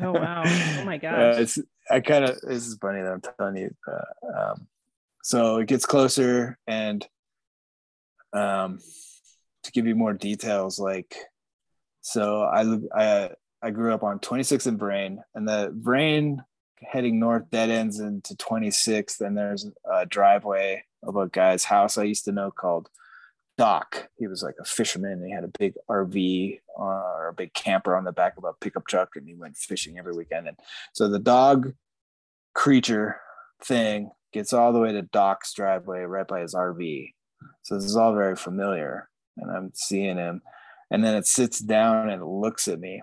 Oh 0.00 0.12
wow! 0.12 0.42
Oh 0.44 0.84
my 0.84 0.96
Uh, 0.96 0.98
gosh! 0.98 1.38
it's 1.38 1.58
I 1.90 2.00
kind 2.00 2.24
of 2.24 2.40
this 2.40 2.66
is 2.66 2.76
funny 2.80 3.00
that 3.02 3.12
I'm 3.12 3.20
telling 3.20 3.56
you. 3.56 3.74
Uh, 3.86 4.40
um, 4.50 4.66
so 5.22 5.58
it 5.58 5.68
gets 5.68 5.86
closer 5.86 6.58
and 6.66 7.06
um, 8.32 8.80
to 9.64 9.72
give 9.72 9.86
you 9.86 9.94
more 9.94 10.12
details, 10.12 10.78
like 10.78 11.16
so 12.00 12.42
I 12.42 12.78
I 12.94 13.30
I 13.62 13.70
grew 13.70 13.92
up 13.94 14.02
on 14.02 14.18
26th 14.18 14.66
and 14.66 14.78
Vrain, 14.78 15.22
and 15.34 15.48
the 15.48 15.72
Vrain 15.74 16.42
heading 16.82 17.18
north 17.18 17.50
dead 17.50 17.70
ends 17.70 18.00
into 18.00 18.34
26th, 18.36 19.20
and 19.20 19.36
there's 19.36 19.68
a 19.90 20.06
driveway 20.06 20.84
of 21.02 21.16
a 21.16 21.28
guy's 21.28 21.64
house 21.64 21.96
I 21.98 22.04
used 22.04 22.24
to 22.26 22.32
know 22.32 22.50
called 22.50 22.88
Doc. 23.58 24.08
He 24.18 24.26
was 24.26 24.42
like 24.42 24.54
a 24.60 24.64
fisherman. 24.64 25.24
He 25.24 25.32
had 25.32 25.44
a 25.44 25.58
big 25.58 25.74
RV 25.88 26.60
uh, 26.78 26.82
or 26.82 27.28
a 27.28 27.34
big 27.34 27.54
camper 27.54 27.96
on 27.96 28.04
the 28.04 28.12
back 28.12 28.34
of 28.36 28.44
a 28.44 28.52
pickup 28.60 28.86
truck, 28.86 29.10
and 29.16 29.26
he 29.26 29.34
went 29.34 29.56
fishing 29.56 29.98
every 29.98 30.12
weekend. 30.12 30.48
And 30.48 30.56
so 30.92 31.08
the 31.08 31.18
dog 31.18 31.72
creature 32.54 33.20
thing 33.62 34.10
gets 34.32 34.52
all 34.52 34.72
the 34.72 34.78
way 34.78 34.92
to 34.92 35.02
Doc's 35.02 35.52
driveway 35.54 36.00
right 36.02 36.26
by 36.26 36.40
his 36.40 36.54
RV. 36.54 37.12
So 37.62 37.76
this 37.76 37.84
is 37.84 37.96
all 37.96 38.14
very 38.14 38.36
familiar, 38.36 39.08
and 39.36 39.50
I'm 39.50 39.70
seeing 39.74 40.16
him, 40.16 40.42
and 40.90 41.04
then 41.04 41.14
it 41.14 41.26
sits 41.26 41.58
down 41.58 42.10
and 42.10 42.26
looks 42.26 42.68
at 42.68 42.80
me. 42.80 43.02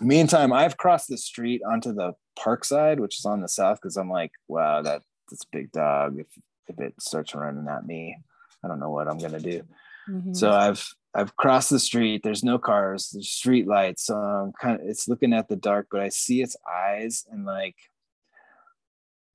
Meantime, 0.00 0.52
I've 0.52 0.76
crossed 0.76 1.08
the 1.08 1.18
street 1.18 1.62
onto 1.68 1.92
the 1.92 2.12
park 2.38 2.64
side, 2.64 3.00
which 3.00 3.18
is 3.18 3.24
on 3.24 3.40
the 3.40 3.48
south, 3.48 3.78
because 3.80 3.96
I'm 3.96 4.10
like, 4.10 4.32
wow, 4.48 4.82
that 4.82 5.02
that's 5.30 5.44
a 5.44 5.56
big 5.56 5.72
dog. 5.72 6.18
If 6.18 6.26
if 6.68 6.78
it 6.78 6.94
starts 7.00 7.34
running 7.34 7.68
at 7.68 7.86
me, 7.86 8.16
I 8.64 8.68
don't 8.68 8.80
know 8.80 8.90
what 8.90 9.08
I'm 9.08 9.18
gonna 9.18 9.40
do. 9.40 9.62
Mhm. 10.08 10.36
So 10.36 10.50
I've 10.50 10.86
I've 11.14 11.34
crossed 11.36 11.70
the 11.70 11.78
street. 11.80 12.22
There's 12.22 12.44
no 12.44 12.58
cars. 12.58 13.10
There's 13.12 13.28
street 13.28 13.66
lights. 13.66 14.04
So 14.06 14.14
I'm 14.16 14.52
kind 14.60 14.80
of 14.80 14.86
it's 14.86 15.08
looking 15.08 15.32
at 15.32 15.48
the 15.48 15.56
dark, 15.56 15.88
but 15.90 16.00
I 16.00 16.08
see 16.08 16.42
its 16.42 16.56
eyes 16.70 17.24
and 17.30 17.44
like 17.44 17.76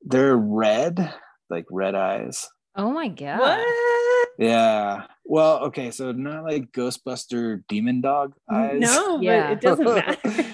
they're 0.02 0.38
red, 0.38 1.14
like 1.50 1.66
red 1.72 1.96
eyes. 1.96 2.50
Oh 2.76 2.92
my 2.92 3.08
god. 3.08 3.40
what? 3.40 4.28
Yeah. 4.38 5.08
Well, 5.24 5.60
okay, 5.66 5.92
so 5.92 6.12
not 6.12 6.44
like 6.44 6.72
Ghostbuster 6.72 7.64
demon 7.68 8.02
dog 8.02 8.34
eyes. 8.52 8.80
No, 8.80 9.20
Yeah. 9.22 9.48
but 9.54 9.54
it 9.54 9.62
doesn't 9.62 9.86
matter. 9.96 10.46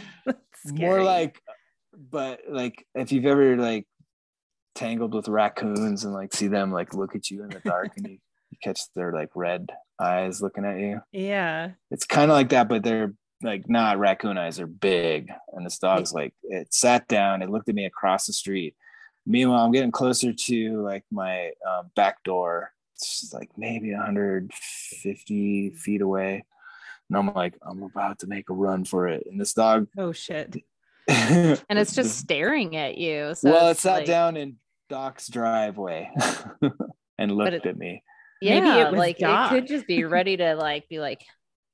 More 0.73 1.03
like 1.03 1.41
but 2.11 2.41
like 2.49 2.85
if 2.95 3.11
you've 3.11 3.25
ever 3.25 3.57
like 3.57 3.85
tangled 4.75 5.13
with 5.13 5.27
raccoons 5.27 6.05
and 6.05 6.13
like 6.13 6.33
see 6.33 6.47
them 6.47 6.71
like 6.71 6.93
look 6.93 7.15
at 7.15 7.29
you 7.29 7.43
in 7.43 7.49
the 7.49 7.59
dark 7.59 7.91
and 7.97 8.07
you, 8.07 8.13
you 8.13 8.19
catch 8.61 8.81
their 8.95 9.11
like 9.13 9.29
red 9.35 9.69
eyes 9.99 10.41
looking 10.41 10.65
at 10.65 10.79
you. 10.79 11.01
yeah. 11.11 11.71
it's 11.91 12.05
kind 12.05 12.31
of 12.31 12.35
like 12.35 12.49
that, 12.49 12.67
but 12.69 12.83
they're 12.83 13.13
like 13.43 13.67
not 13.69 13.97
raccoon 13.99 14.37
eyes, 14.37 14.57
they're 14.57 14.67
big. 14.67 15.29
And 15.53 15.65
this 15.65 15.79
dog's 15.79 16.13
like, 16.13 16.33
it 16.43 16.73
sat 16.73 17.07
down, 17.07 17.41
it 17.41 17.49
looked 17.49 17.69
at 17.69 17.75
me 17.75 17.85
across 17.85 18.25
the 18.27 18.33
street. 18.33 18.75
Meanwhile, 19.25 19.63
I'm 19.65 19.71
getting 19.71 19.91
closer 19.91 20.33
to 20.33 20.81
like 20.81 21.03
my 21.11 21.51
um, 21.67 21.91
back 21.95 22.23
door. 22.23 22.71
It's 22.95 23.31
like 23.33 23.49
maybe 23.57 23.91
150 23.93 25.71
feet 25.71 26.01
away. 26.01 26.43
And 27.09 27.17
I'm 27.17 27.33
like, 27.33 27.55
I'm 27.61 27.83
about 27.83 28.19
to 28.19 28.27
make 28.27 28.49
a 28.49 28.53
run 28.53 28.85
for 28.85 29.07
it. 29.07 29.25
And 29.29 29.39
this 29.39 29.53
dog, 29.53 29.87
Oh 29.97 30.11
shit. 30.11 30.55
And 31.07 31.59
it's 31.77 31.93
just 31.95 32.17
staring 32.17 32.75
at 32.77 32.97
you. 32.97 33.33
So 33.35 33.51
well, 33.51 33.67
it 33.69 33.77
sat 33.77 33.99
like- 33.99 34.05
down 34.05 34.37
in 34.37 34.57
Doc's 34.89 35.27
driveway 35.27 36.11
and 37.17 37.31
looked 37.31 37.53
it- 37.53 37.65
at 37.65 37.77
me. 37.77 38.03
Yeah, 38.41 38.59
Maybe 38.59 38.79
it 38.79 38.91
was 38.91 38.97
like 38.97 39.17
it 39.19 39.49
could 39.49 39.67
just 39.67 39.87
be 39.87 40.03
ready 40.03 40.35
to 40.37 40.55
like 40.55 40.89
be 40.89 40.99
like, 40.99 41.23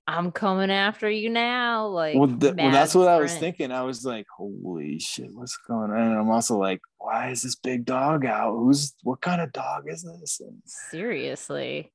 I'm 0.05 0.31
coming 0.31 0.71
after 0.71 1.09
you 1.09 1.29
now. 1.29 1.87
Like, 1.87 2.15
well, 2.15 2.27
th- 2.27 2.55
well, 2.55 2.71
that's 2.71 2.95
mad 2.95 2.99
what 2.99 3.07
I 3.09 3.19
was 3.19 3.35
thinking. 3.35 3.71
I 3.71 3.83
was 3.83 4.05
like, 4.05 4.25
"Holy 4.37 4.99
shit, 4.99 5.33
what's 5.33 5.57
going 5.67 5.91
on?" 5.91 5.99
And 5.99 6.17
I'm 6.17 6.29
also 6.29 6.57
like, 6.57 6.79
"Why 6.97 7.31
is 7.31 7.41
this 7.41 7.55
big 7.55 7.85
dog 7.85 8.25
out? 8.25 8.51
Who's 8.51 8.93
what 9.03 9.19
kind 9.21 9.41
of 9.41 9.51
dog 9.51 9.83
is 9.87 10.03
this?" 10.03 10.39
And, 10.39 10.61
Seriously. 10.65 11.91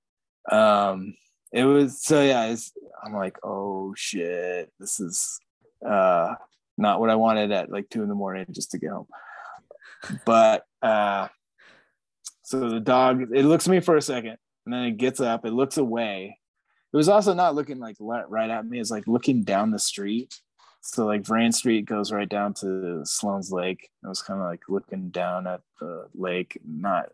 um, 0.50 1.14
it 1.52 1.64
was 1.64 2.02
so 2.02 2.22
yeah. 2.22 2.46
It's, 2.46 2.72
I'm 3.04 3.14
like, 3.14 3.38
"Oh 3.42 3.94
shit, 3.96 4.70
this 4.78 5.00
is 5.00 5.38
uh 5.86 6.34
not 6.76 7.00
what 7.00 7.10
I 7.10 7.14
wanted 7.14 7.50
at 7.50 7.70
like 7.70 7.88
two 7.88 8.02
in 8.02 8.08
the 8.08 8.14
morning 8.14 8.46
just 8.50 8.72
to 8.72 8.78
get 8.78 8.90
home." 8.90 9.06
But 10.26 10.64
uh, 10.82 11.28
so 12.42 12.68
the 12.68 12.80
dog 12.80 13.34
it 13.34 13.44
looks 13.44 13.66
at 13.66 13.70
me 13.70 13.80
for 13.80 13.96
a 13.96 14.02
second, 14.02 14.36
and 14.64 14.72
then 14.72 14.84
it 14.84 14.96
gets 14.96 15.20
up. 15.20 15.44
It 15.44 15.52
looks 15.52 15.76
away. 15.76 16.38
It 16.92 16.96
was 16.96 17.08
also 17.08 17.34
not 17.34 17.54
looking 17.54 17.78
like 17.78 17.96
right 18.00 18.50
at 18.50 18.66
me. 18.66 18.78
It's 18.78 18.90
like 18.90 19.06
looking 19.06 19.44
down 19.44 19.70
the 19.70 19.78
street. 19.78 20.40
So 20.82 21.06
like 21.06 21.24
Vrain 21.24 21.52
Street 21.52 21.86
goes 21.86 22.10
right 22.12 22.28
down 22.28 22.54
to 22.54 23.02
Sloan's 23.04 23.52
Lake. 23.52 23.88
I 24.04 24.08
was 24.08 24.20
kind 24.20 24.40
of 24.40 24.46
like 24.46 24.62
looking 24.68 25.10
down 25.10 25.46
at 25.46 25.60
the 25.80 26.08
lake. 26.14 26.60
Not, 26.66 27.06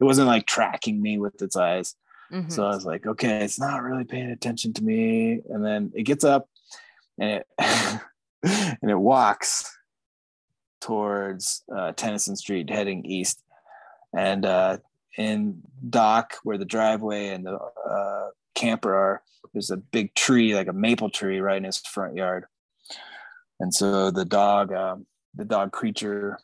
it 0.00 0.04
wasn't 0.04 0.26
like 0.26 0.46
tracking 0.46 1.00
me 1.00 1.18
with 1.18 1.40
its 1.40 1.56
eyes. 1.56 1.94
Mhm. 2.32 2.50
So 2.50 2.66
I 2.66 2.74
was 2.74 2.84
like, 2.84 3.06
okay, 3.06 3.44
it's 3.44 3.60
not 3.60 3.82
really 3.82 4.04
paying 4.04 4.30
attention 4.30 4.72
to 4.74 4.84
me. 4.84 5.40
And 5.48 5.64
then 5.64 5.92
it 5.94 6.02
gets 6.02 6.24
up 6.24 6.48
and 7.18 7.30
it 7.30 7.46
and 8.42 8.90
it 8.90 8.98
walks 8.98 9.70
towards 10.80 11.62
uh, 11.74 11.92
Tennyson 11.92 12.36
Street, 12.36 12.68
heading 12.70 13.06
east. 13.06 13.40
And 14.16 14.44
uh, 14.44 14.78
in 15.18 15.62
Doc, 15.88 16.34
where 16.42 16.58
the 16.58 16.64
driveway 16.64 17.28
and 17.28 17.46
the 17.46 17.54
uh, 17.54 18.28
camper 18.54 18.94
are, 18.94 19.22
there's 19.52 19.70
a 19.70 19.76
big 19.76 20.14
tree, 20.14 20.54
like 20.54 20.68
a 20.68 20.72
maple 20.72 21.10
tree, 21.10 21.40
right 21.40 21.58
in 21.58 21.64
his 21.64 21.78
front 21.78 22.16
yard. 22.16 22.46
And 23.60 23.72
so 23.72 24.10
the 24.10 24.24
dog, 24.24 24.72
um, 24.72 25.06
the 25.34 25.44
dog 25.44 25.72
creature, 25.72 26.38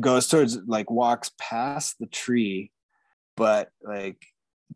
goes 0.00 0.28
towards, 0.28 0.58
like, 0.66 0.90
walks 0.90 1.30
past 1.38 1.96
the 1.98 2.06
tree 2.06 2.72
but 3.36 3.70
like 3.82 4.18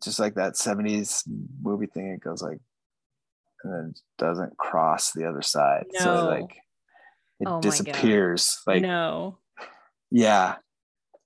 just 0.03 0.19
like 0.19 0.35
that 0.35 0.53
70s 0.53 1.23
movie 1.61 1.87
thing 1.87 2.07
it 2.07 2.21
goes 2.21 2.41
like 2.41 2.59
and 3.63 3.73
then 3.73 3.93
doesn't 4.17 4.57
cross 4.57 5.11
the 5.11 5.27
other 5.27 5.41
side 5.41 5.85
so 5.93 6.25
like 6.27 6.57
it 7.39 7.47
Oh 7.47 7.61
disappears 7.61 8.59
like 8.67 8.81
no. 8.81 9.37
yeah 10.11 10.55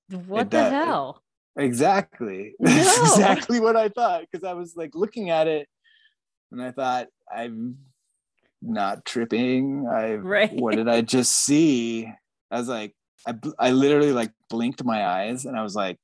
what 0.10 0.42
it 0.48 0.52
the 0.52 0.58
does- 0.58 0.72
hell? 0.72 1.24
exactly. 1.58 2.54
No. 2.60 2.70
That's 2.74 3.12
exactly 3.16 3.60
what 3.60 3.76
i 3.76 3.90
thought 3.90 4.22
because 4.22 4.44
i 4.44 4.54
was 4.54 4.76
like 4.76 4.96
looking 4.96 5.30
at 5.30 5.48
it 5.48 5.68
and 6.52 6.62
i 6.62 6.72
thought 6.72 7.08
i'm 7.34 7.78
not 8.62 9.06
tripping. 9.06 9.86
I 9.88 10.14
Right. 10.16 10.54
what 10.54 10.76
did 10.76 10.88
i 10.88 11.02
just 11.02 11.32
see? 11.46 12.12
I 12.50 12.58
was 12.58 12.68
like 12.70 12.96
I, 13.28 13.36
I 13.60 13.72
literally 13.72 14.12
like 14.14 14.32
blinked 14.50 14.84
my 14.84 15.06
eyes 15.06 15.46
and 15.46 15.58
i 15.58 15.62
was 15.64 15.76
like 15.76 15.98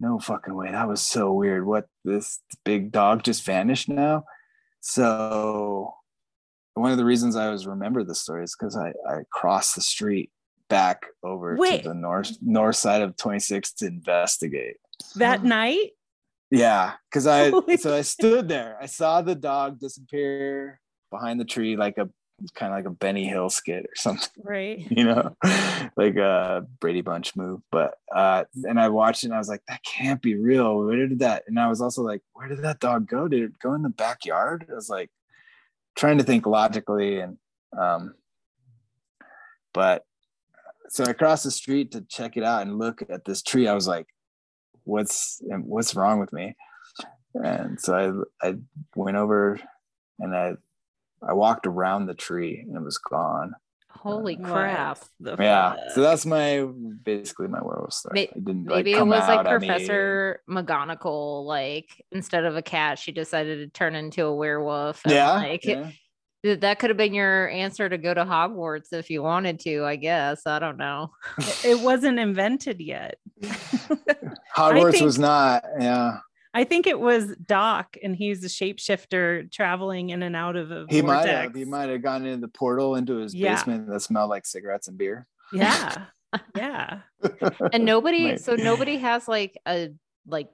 no 0.00 0.18
fucking 0.20 0.54
way. 0.54 0.70
That 0.70 0.86
was 0.86 1.00
so 1.02 1.32
weird. 1.32 1.66
What 1.66 1.86
this 2.04 2.40
big 2.64 2.92
dog 2.92 3.24
just 3.24 3.44
vanished 3.44 3.88
now? 3.88 4.22
So 4.80 5.92
one 6.74 6.92
of 6.92 6.98
the 6.98 7.04
reasons 7.04 7.34
i 7.34 7.46
always 7.46 7.66
remember 7.66 8.04
this 8.04 8.20
story 8.20 8.44
is 8.44 8.54
because 8.58 8.76
I, 8.76 8.90
I 9.08 9.22
crossed 9.32 9.74
the 9.74 9.80
street 9.80 10.30
back 10.68 11.06
over 11.22 11.56
Wait. 11.56 11.82
to 11.82 11.88
the 11.90 11.94
north 11.94 12.36
north 12.42 12.76
side 12.76 13.02
of 13.02 13.16
26 13.16 13.72
to 13.74 13.86
investigate 13.86 14.76
That 15.16 15.44
night? 15.44 15.92
yeah 16.50 16.92
because 17.10 17.26
i 17.26 17.50
Holy 17.50 17.76
so 17.76 17.94
i 17.94 18.00
stood 18.02 18.48
there 18.48 18.78
i 18.80 18.86
saw 18.86 19.20
the 19.22 19.34
dog 19.34 19.78
disappear 19.80 20.80
behind 21.10 21.38
the 21.40 21.44
tree 21.44 21.76
like 21.76 21.98
a 21.98 22.08
kind 22.54 22.72
of 22.72 22.78
like 22.78 22.86
a 22.86 22.90
benny 22.90 23.26
hill 23.26 23.50
skit 23.50 23.84
or 23.84 23.94
something 23.96 24.28
Right. 24.44 24.86
you 24.90 25.04
know, 25.04 25.36
like 25.96 26.14
a 26.16 26.64
Brady 26.80 27.00
Bunch 27.00 27.34
move. 27.34 27.60
But 27.72 27.94
uh, 28.14 28.44
and 28.62 28.78
I 28.78 28.90
watched 28.90 29.24
it 29.24 29.26
and 29.26 29.34
I 29.34 29.38
was 29.38 29.48
like, 29.48 29.62
that 29.66 29.82
can't 29.82 30.22
be 30.22 30.36
real. 30.36 30.78
Where 30.84 31.08
did 31.08 31.18
that? 31.18 31.42
And 31.48 31.58
I 31.58 31.66
was 31.66 31.80
also 31.80 32.02
like, 32.02 32.22
where 32.34 32.46
did 32.46 32.62
that 32.62 32.78
dog 32.78 33.08
go? 33.08 33.26
Did 33.26 33.42
it 33.42 33.58
go 33.58 33.74
in 33.74 33.82
the 33.82 33.88
backyard? 33.88 34.66
I 34.70 34.74
was 34.74 34.88
like 34.88 35.10
trying 35.96 36.18
to 36.18 36.24
think 36.24 36.46
logically 36.46 37.18
and 37.18 37.38
um 37.76 38.14
but 39.74 40.04
so 40.88 41.04
I 41.04 41.12
crossed 41.12 41.44
the 41.44 41.50
street 41.50 41.92
to 41.92 42.00
check 42.02 42.36
it 42.36 42.44
out 42.44 42.62
and 42.62 42.78
look 42.78 43.02
at 43.08 43.24
this 43.24 43.42
tree. 43.42 43.68
I 43.68 43.74
was 43.74 43.86
like, 43.88 44.06
what's 44.84 45.40
what's 45.42 45.94
wrong 45.94 46.18
with 46.20 46.32
me? 46.32 46.54
And 47.34 47.80
so 47.80 48.26
I 48.42 48.48
I 48.48 48.54
went 48.96 49.16
over 49.16 49.60
and 50.18 50.34
I 50.34 50.54
I 51.26 51.32
walked 51.34 51.66
around 51.66 52.06
the 52.06 52.14
tree 52.14 52.60
and 52.66 52.76
it 52.76 52.82
was 52.82 52.98
gone. 52.98 53.54
Holy 53.90 54.36
What 54.36 54.50
crap. 54.50 54.98
Yeah. 55.20 55.72
fuck? 55.74 55.78
So 55.94 56.00
that's 56.02 56.24
my 56.24 56.66
basically 57.02 57.48
my 57.48 57.60
werewolf 57.60 57.92
story. 57.92 58.12
May- 58.14 58.22
It 58.24 58.44
didn't 58.44 58.64
Maybe 58.66 58.92
like 58.92 59.00
it 59.00 59.06
was 59.06 59.28
like 59.28 59.38
out 59.46 59.60
me. 59.60 59.66
Professor 59.66 60.40
McGonagall, 60.48 61.44
like 61.46 62.04
instead 62.12 62.44
of 62.44 62.56
a 62.56 62.62
cat, 62.62 62.98
she 62.98 63.10
decided 63.12 63.58
to 63.58 63.66
turn 63.78 63.94
into 63.96 64.24
a 64.24 64.34
werewolf. 64.34 65.04
and, 65.04 65.14
Yeah. 65.14 65.32
like 65.32 65.64
yeah. 65.64 65.90
Th- 66.48 66.60
that 66.60 66.78
could 66.78 66.90
have 66.90 66.96
been 66.96 67.14
your 67.14 67.48
answer 67.50 67.88
to 67.88 67.98
go 67.98 68.12
to 68.14 68.24
Hogwarts 68.24 68.92
if 68.92 69.10
you 69.10 69.22
wanted 69.22 69.60
to, 69.60 69.84
I 69.84 69.96
guess. 69.96 70.46
I 70.46 70.58
don't 70.58 70.76
know. 70.78 71.10
It- 71.38 71.64
it 71.64 71.80
wasn't 71.80 72.18
invented 72.18 72.80
yet. 72.80 73.18
Hogwarts 74.56 74.92
think- 74.92 75.04
was 75.04 75.18
not. 75.18 75.64
Yeah. 75.78 76.18
I 76.54 76.64
think 76.64 76.86
it 76.86 76.98
was 76.98 77.36
Doc, 77.36 77.96
and 78.02 78.16
he's 78.16 78.42
a 78.42 78.48
shapeshifter 78.48 79.52
traveling 79.52 80.10
in 80.10 80.22
and 80.22 80.34
out 80.34 80.56
of 80.56 80.70
a 80.70 80.86
He 80.88 81.02
vortex. 81.02 81.26
might 81.26 81.28
have. 81.28 81.54
He 81.54 81.64
might 81.64 81.88
have 81.90 82.02
gone 82.02 82.24
into 82.24 82.40
the 82.40 82.48
portal 82.48 82.96
into 82.96 83.16
his 83.18 83.34
Yeah. 83.34 83.54
basement 83.54 83.86
that 83.88 84.00
smelled 84.00 84.30
like 84.30 84.46
cigarettes 84.46 84.88
and 84.88 84.96
beer. 84.96 85.26
Yeah, 85.52 86.06
yeah. 86.56 87.00
And 87.72 87.84
nobody, 87.84 88.24
Maybe. 88.24 88.38
so 88.38 88.54
nobody 88.56 88.96
has 88.96 89.28
like 89.28 89.58
a 89.68 89.90
like 90.26 90.48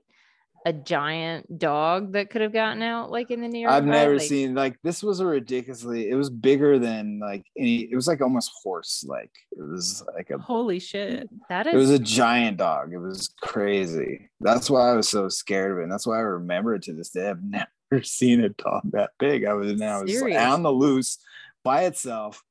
a 0.66 0.72
giant 0.72 1.58
dog 1.58 2.12
that 2.12 2.30
could 2.30 2.40
have 2.40 2.52
gotten 2.52 2.82
out 2.82 3.10
like 3.10 3.30
in 3.30 3.42
the 3.42 3.48
New 3.48 3.60
York. 3.60 3.72
I've 3.72 3.84
never 3.84 4.14
like, 4.16 4.26
seen 4.26 4.54
like 4.54 4.76
this 4.82 5.02
was 5.02 5.20
a 5.20 5.26
ridiculously. 5.26 6.08
It 6.08 6.14
was 6.14 6.30
bigger 6.30 6.78
than 6.78 7.20
like 7.20 7.44
any. 7.58 7.82
It 7.82 7.94
was 7.94 8.08
like 8.08 8.22
almost 8.22 8.50
horse. 8.62 9.04
Like 9.06 9.30
it 9.52 9.62
was 9.62 10.02
like 10.14 10.30
a. 10.30 10.38
Holy 10.38 10.78
shit! 10.78 11.28
that 11.50 11.66
It 11.66 11.74
was 11.74 11.90
a 11.90 11.98
giant 11.98 12.56
dog. 12.56 12.92
It 12.92 12.98
was 12.98 13.34
crazy. 13.42 14.30
That's 14.40 14.70
why 14.70 14.90
I 14.90 14.94
was 14.94 15.08
so 15.08 15.28
scared 15.28 15.72
of 15.72 15.78
it. 15.78 15.82
And 15.82 15.92
that's 15.92 16.06
why 16.06 16.16
I 16.16 16.20
remember 16.22 16.74
it 16.74 16.82
to 16.84 16.94
this 16.94 17.10
day. 17.10 17.28
I've 17.28 17.44
never 17.90 18.02
seen 18.02 18.42
a 18.42 18.48
dog 18.48 18.82
that 18.92 19.10
big. 19.18 19.44
I 19.44 19.52
was 19.52 19.70
and 19.70 19.84
I 19.84 20.02
was 20.02 20.10
Serious? 20.10 20.40
on 20.40 20.62
the 20.62 20.72
loose 20.72 21.18
by 21.62 21.84
itself. 21.84 22.42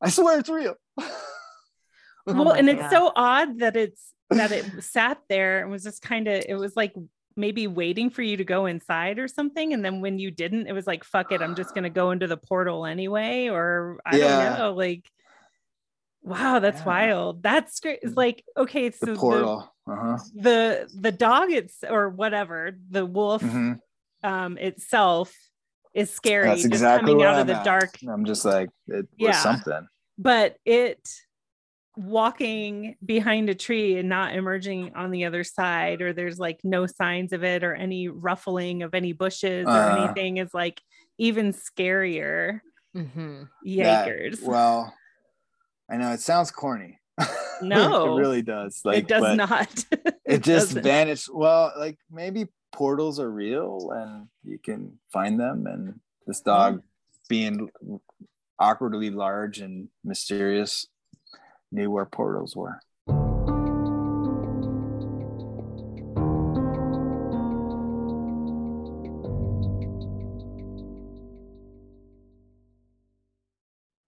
I 0.00 0.10
swear 0.10 0.40
it's 0.40 0.48
real. 0.48 0.74
Oh 2.24 2.34
well, 2.34 2.44
my 2.44 2.58
and 2.58 2.68
it's 2.68 2.88
so 2.88 3.10
odd 3.16 3.58
that 3.58 3.74
it's 3.74 4.12
that 4.30 4.52
it 4.52 4.64
sat 4.84 5.18
there 5.28 5.60
and 5.60 5.72
was 5.72 5.82
just 5.82 6.02
kind 6.02 6.28
of. 6.28 6.44
It 6.48 6.54
was 6.54 6.76
like 6.76 6.94
maybe 7.36 7.66
waiting 7.66 8.10
for 8.10 8.22
you 8.22 8.36
to 8.36 8.44
go 8.44 8.66
inside 8.66 9.18
or 9.18 9.28
something, 9.28 9.72
and 9.72 9.84
then 9.84 10.00
when 10.00 10.18
you 10.18 10.30
didn't, 10.30 10.66
it 10.66 10.72
was 10.72 10.86
like, 10.86 11.04
"Fuck 11.04 11.32
it, 11.32 11.40
I'm 11.42 11.54
just 11.54 11.74
gonna 11.74 11.90
go 11.90 12.10
into 12.10 12.26
the 12.26 12.36
portal 12.36 12.86
anyway." 12.86 13.48
Or 13.48 13.98
I 14.06 14.16
Yeah. 14.16 14.48
don't 14.50 14.58
know, 14.58 14.72
like. 14.74 15.08
Wow, 16.24 16.60
that's 16.60 16.80
Yeah. 16.80 16.86
wild. 16.86 17.42
That's 17.42 17.80
great. 17.80 17.98
It's 18.02 18.16
like 18.16 18.44
okay, 18.56 18.90
so 18.92 19.06
the 19.06 19.12
the 19.12 19.18
portal. 19.18 19.74
uh-huh. 19.88 20.18
the 20.36 20.88
the 21.00 21.10
dog 21.10 21.50
it's 21.50 21.82
or 21.82 22.08
whatever 22.10 22.76
the 22.90 23.04
wolf 23.04 23.42
Mhm. 23.42 23.80
um 24.22 24.56
itself 24.58 25.34
is 25.94 26.10
scary 26.10 26.46
That's 26.46 26.62
just 26.62 26.72
exactly 26.74 27.10
coming 27.12 27.26
out 27.26 27.34
of 27.34 27.40
I'm 27.40 27.46
the 27.48 27.56
at. 27.56 27.64
dark 27.64 27.98
I'm 28.08 28.24
just 28.24 28.44
like 28.44 28.70
it 28.86 28.94
was 28.96 29.06
Yeah. 29.18 29.32
something. 29.32 29.88
but 30.16 30.58
it 30.64 31.00
walking 31.96 32.96
behind 33.04 33.50
a 33.50 33.54
tree 33.54 33.98
and 33.98 34.08
not 34.08 34.34
emerging 34.34 34.92
on 34.94 35.10
the 35.10 35.24
other 35.26 35.44
side 35.44 36.00
or 36.00 36.12
there's 36.12 36.38
like 36.38 36.58
no 36.64 36.86
signs 36.86 37.32
of 37.32 37.44
it 37.44 37.62
or 37.62 37.74
any 37.74 38.08
ruffling 38.08 38.82
of 38.82 38.94
any 38.94 39.12
bushes 39.12 39.66
or 39.66 39.70
Uh. 39.70 40.04
anything 40.04 40.38
is 40.38 40.54
like 40.54 40.80
even 41.18 41.52
scarier 41.52 42.60
Mhm. 42.96 43.48
That- 43.76 44.38
well, 44.42 44.94
I 45.90 45.96
know 45.96 46.12
it 46.12 46.20
sounds 46.20 46.50
corny. 46.50 46.98
No. 47.62 48.16
it 48.16 48.20
really 48.20 48.42
does. 48.42 48.80
Like 48.84 48.98
it 49.04 49.08
does 49.08 49.36
not 49.36 49.84
It 50.26 50.42
just 50.42 50.68
doesn't. 50.68 50.82
vanished. 50.82 51.28
Well, 51.32 51.72
like 51.78 51.96
maybe 52.10 52.48
portals 52.72 53.20
are 53.20 53.30
real 53.30 53.90
and 53.94 54.26
you 54.42 54.58
can 54.58 54.98
find 55.12 55.38
them. 55.38 55.66
And 55.66 56.00
this 56.26 56.40
dog, 56.40 56.82
being 57.28 57.70
awkwardly 58.58 59.10
large 59.10 59.60
and 59.60 59.88
mysterious, 60.04 60.86
knew 61.72 61.90
where 61.90 62.06
portals 62.06 62.54
were. 62.54 62.80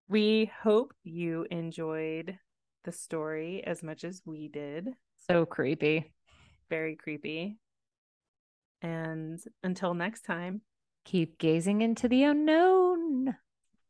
we 0.09 0.51
hope 0.63 0.93
you 1.03 1.47
enjoyed 1.51 2.39
the 2.85 2.93
story 2.93 3.65
as 3.65 3.83
much 3.83 4.05
as 4.05 4.23
we 4.25 4.49
did 4.49 4.91
So 5.29 5.47
creepy. 5.47 6.13
very 6.69 6.97
creepy. 6.97 7.59
And 8.83 9.41
until 9.63 9.95
next 9.95 10.23
time, 10.23 10.61
Keep 11.05 11.39
gazing 11.39 11.83
into 11.83 12.09
the 12.09 12.23
unknown. 12.25 13.37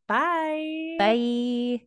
bye. 0.09 0.97
Bye. 0.99 1.87